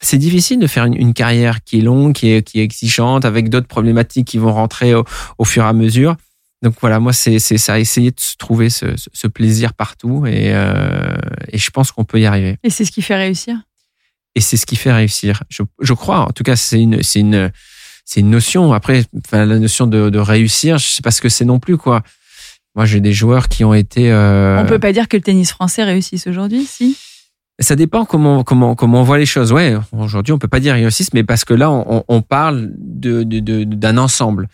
C'est 0.00 0.18
difficile 0.18 0.60
de 0.60 0.66
faire 0.68 0.84
une, 0.84 1.14
carrière 1.14 1.64
qui 1.64 1.78
est 1.78 1.82
longue, 1.82 2.12
qui 2.12 2.30
est, 2.30 2.42
qui 2.42 2.60
est 2.60 2.64
exigeante, 2.64 3.24
avec 3.24 3.48
d'autres 3.48 3.68
problématiques 3.68 4.26
qui 4.26 4.38
vont 4.38 4.52
rentrer 4.52 4.94
au 4.94 5.44
fur 5.44 5.64
et 5.64 5.66
à 5.66 5.72
mesure. 5.72 6.16
Donc 6.62 6.76
voilà, 6.80 7.00
moi 7.00 7.12
c'est 7.12 7.38
ça, 7.40 7.80
essayer 7.80 8.12
de 8.12 8.20
se 8.20 8.36
trouver 8.36 8.70
ce, 8.70 9.26
plaisir 9.26 9.74
partout 9.74 10.26
et, 10.26 10.52
euh, 10.54 11.16
et 11.48 11.58
je 11.58 11.70
pense 11.70 11.90
qu'on 11.90 12.04
peut 12.04 12.20
y 12.20 12.26
arriver. 12.26 12.56
Et 12.62 12.70
c'est 12.70 12.84
ce 12.84 12.92
qui 12.92 13.02
fait 13.02 13.16
réussir? 13.16 13.56
Et 14.34 14.40
c'est 14.40 14.56
ce 14.56 14.64
qui 14.64 14.76
fait 14.76 14.92
réussir. 14.92 15.42
Je, 15.48 15.62
je 15.80 15.92
crois, 15.92 16.20
en 16.20 16.30
tout 16.30 16.44
cas, 16.44 16.56
c'est 16.56 16.80
une, 16.80 17.50
notion. 18.18 18.72
Après, 18.72 19.04
enfin, 19.26 19.44
la 19.44 19.58
notion 19.58 19.86
de, 19.86 20.08
de 20.08 20.18
réussir, 20.18 20.78
je 20.78 20.88
sais 20.88 21.02
pas 21.02 21.10
ce 21.10 21.20
que 21.20 21.28
c'est 21.28 21.44
non 21.44 21.58
plus, 21.58 21.76
quoi. 21.76 22.02
Moi, 22.74 22.86
j'ai 22.86 23.00
des 23.00 23.12
joueurs 23.12 23.48
qui 23.48 23.64
ont 23.64 23.74
été. 23.74 24.10
Euh, 24.10 24.62
On 24.62 24.66
peut 24.66 24.78
pas 24.78 24.92
dire 24.92 25.08
que 25.08 25.16
le 25.16 25.22
tennis 25.22 25.50
français 25.50 25.84
réussisse 25.84 26.26
aujourd'hui, 26.26 26.64
si? 26.64 26.96
Ça 27.58 27.76
dépend 27.76 28.06
comment 28.06 28.42
comment 28.44 28.74
comment 28.74 29.00
on 29.00 29.04
voit 29.04 29.18
les 29.18 29.26
choses. 29.26 29.52
Ouais, 29.52 29.76
aujourd'hui, 29.92 30.32
on 30.32 30.38
peut 30.38 30.48
pas 30.48 30.58
dire 30.60 30.72
réussissent, 30.72 31.12
mais 31.12 31.22
parce 31.22 31.44
que 31.44 31.52
là, 31.52 31.70
on, 31.70 32.02
on 32.08 32.22
parle 32.22 32.70
de- 32.78 33.24
d'un 33.64 33.98
ensemble. 33.98 34.48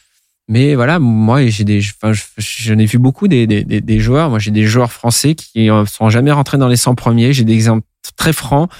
Mais 0.48 0.74
voilà, 0.74 0.98
moi, 0.98 1.46
j'ai 1.46 1.64
des, 1.64 1.80
enfin, 2.02 2.12
je- 2.14 2.22
j'en 2.38 2.78
ai 2.78 2.86
vu 2.86 2.98
beaucoup 2.98 3.28
des, 3.28 3.46
des, 3.46 3.64
des- 3.64 3.80
des 3.82 4.00
joueurs. 4.00 4.30
Moi, 4.30 4.38
j'ai 4.38 4.50
des 4.50 4.64
joueurs 4.64 4.90
français 4.92 5.34
qui 5.34 5.70
euh, 5.70 5.84
sont 5.84 6.08
jamais 6.08 6.32
rentrés 6.32 6.56
dans 6.58 6.68
les 6.68 6.76
100 6.76 6.94
premiers. 6.94 7.32
J'ai 7.34 7.44
des 7.44 7.52
exemples 7.52 7.86
très 8.16 8.32
francs. 8.32 8.70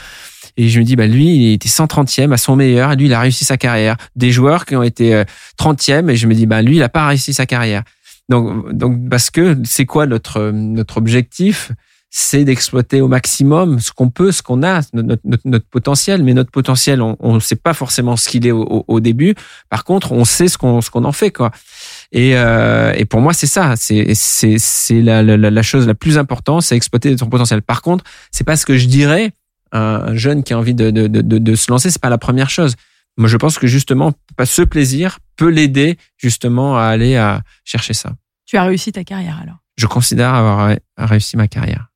Et 0.56 0.68
je 0.70 0.80
me 0.80 0.84
dis, 0.84 0.96
bah, 0.96 1.06
lui, 1.06 1.26
il 1.36 1.52
était 1.52 1.68
130e 1.68 2.32
à 2.32 2.36
son 2.38 2.56
meilleur. 2.56 2.92
Et 2.92 2.96
lui, 2.96 3.06
il 3.06 3.12
a 3.12 3.20
réussi 3.20 3.44
sa 3.44 3.56
carrière. 3.58 3.96
Des 4.16 4.32
joueurs 4.32 4.64
qui 4.64 4.76
ont 4.76 4.82
été 4.82 5.14
euh, 5.14 5.24
30e. 5.58 6.08
Et 6.10 6.16
je 6.16 6.26
me 6.26 6.34
dis, 6.34 6.46
bah, 6.46 6.62
lui, 6.62 6.76
il 6.76 6.82
a 6.82 6.88
pas 6.88 7.06
réussi 7.06 7.34
sa 7.34 7.44
carrière. 7.46 7.82
Donc, 8.30 8.72
donc, 8.72 9.08
parce 9.08 9.30
que 9.30 9.56
c'est 9.64 9.86
quoi 9.86 10.06
notre, 10.06 10.50
notre 10.50 10.96
objectif? 10.96 11.72
C'est 12.20 12.42
d'exploiter 12.44 13.00
au 13.00 13.06
maximum 13.06 13.78
ce 13.78 13.92
qu'on 13.92 14.10
peut, 14.10 14.32
ce 14.32 14.42
qu'on 14.42 14.64
a, 14.64 14.80
notre, 14.92 15.22
notre, 15.24 15.42
notre 15.44 15.66
potentiel. 15.66 16.24
Mais 16.24 16.34
notre 16.34 16.50
potentiel, 16.50 17.00
on 17.00 17.34
ne 17.34 17.38
sait 17.38 17.54
pas 17.54 17.74
forcément 17.74 18.16
ce 18.16 18.28
qu'il 18.28 18.44
est 18.44 18.50
au, 18.50 19.00
début. 19.00 19.36
Par 19.70 19.84
contre, 19.84 20.10
on 20.10 20.24
sait 20.24 20.48
ce 20.48 20.58
qu'on 20.58 20.80
ce 20.80 20.90
qu'on 20.90 21.04
en 21.04 21.12
fait, 21.12 21.30
quoi. 21.30 21.52
Et, 22.10 22.36
euh, 22.36 22.92
et 22.96 23.04
pour 23.04 23.20
moi, 23.20 23.32
c'est 23.34 23.46
ça. 23.46 23.74
C'est 23.76 24.14
c'est 24.16 24.56
c'est 24.58 25.00
la, 25.00 25.22
la, 25.22 25.36
la 25.36 25.62
chose 25.62 25.86
la 25.86 25.94
plus 25.94 26.18
importante, 26.18 26.62
c'est 26.62 26.74
exploiter 26.74 27.16
son 27.16 27.28
potentiel. 27.28 27.62
Par 27.62 27.82
contre, 27.82 28.02
c'est 28.32 28.44
pas 28.44 28.56
ce 28.56 28.66
que 28.66 28.76
je 28.76 28.86
dirais 28.86 29.30
à 29.70 30.08
un 30.08 30.14
jeune 30.16 30.42
qui 30.42 30.54
a 30.54 30.58
envie 30.58 30.74
de 30.74 30.90
de 30.90 31.06
de, 31.06 31.38
de, 31.38 31.54
se 31.54 31.70
lancer. 31.70 31.88
C'est 31.88 32.02
pas 32.02 32.10
la 32.10 32.18
première 32.18 32.50
chose. 32.50 32.74
Moi, 33.16 33.28
je 33.28 33.36
pense 33.36 33.58
que 33.58 33.68
justement, 33.68 34.12
ce 34.44 34.62
plaisir 34.62 35.20
peut 35.36 35.50
l'aider 35.50 35.98
justement 36.16 36.76
à 36.76 36.84
aller 36.86 37.16
à 37.16 37.42
chercher 37.64 37.94
ça. 37.94 38.10
tu 38.44 38.56
as 38.56 38.64
réussi 38.64 38.90
ta 38.90 39.04
carrière 39.04 39.38
alors? 39.40 39.58
Je 39.76 39.86
considère 39.86 40.34
avoir 40.34 40.66
ré- 40.66 40.80
réussi 40.96 41.36
ma 41.36 41.46
carrière. 41.46 41.87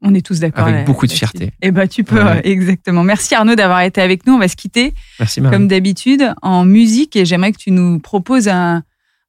On 0.00 0.14
est 0.14 0.24
tous 0.24 0.38
d'accord. 0.40 0.64
Avec 0.64 0.74
là- 0.76 0.84
beaucoup 0.84 1.06
de 1.06 1.12
fierté. 1.12 1.50
Eh 1.60 1.70
ben, 1.72 1.88
tu 1.88 2.04
peux, 2.04 2.22
Ouais. 2.22 2.36
euh, 2.38 2.40
exactement. 2.44 3.02
Merci 3.02 3.34
Arnaud 3.34 3.56
d'avoir 3.56 3.80
été 3.80 4.00
avec 4.00 4.26
nous. 4.26 4.34
On 4.34 4.38
va 4.38 4.46
se 4.48 4.54
quitter, 4.56 4.94
Merci 5.18 5.40
Marie. 5.40 5.56
comme 5.56 5.66
d'habitude, 5.68 6.32
en 6.42 6.64
musique 6.64 7.16
et 7.16 7.24
j'aimerais 7.24 7.50
que 7.52 7.58
tu 7.58 7.70
nous 7.72 7.98
proposes 7.98 8.46
un, 8.48 8.82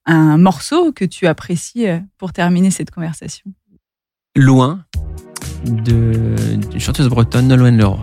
un 0.05 0.37
morceau 0.37 0.91
que 0.91 1.05
tu 1.05 1.25
apprécies 1.25 1.87
euh, 1.87 1.97
pour 2.19 2.33
terminer 2.33 2.69
cette 2.71 2.91
conversation. 2.91 3.45
Loin 4.35 4.85
de 5.65 6.35
d'une 6.69 6.79
chanteuse 6.79 7.09
bretonne 7.09 7.47
Nolwenn 7.47 7.77
Leroy. 7.77 7.99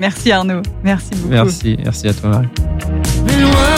Merci 0.00 0.32
Arnaud. 0.32 0.62
Merci 0.82 1.10
beaucoup. 1.16 1.28
Merci, 1.28 1.76
merci 1.84 2.08
à 2.08 2.14
toi 2.14 2.30
Marie. 2.30 2.48
Mais 3.26 3.40
loin 3.40 3.69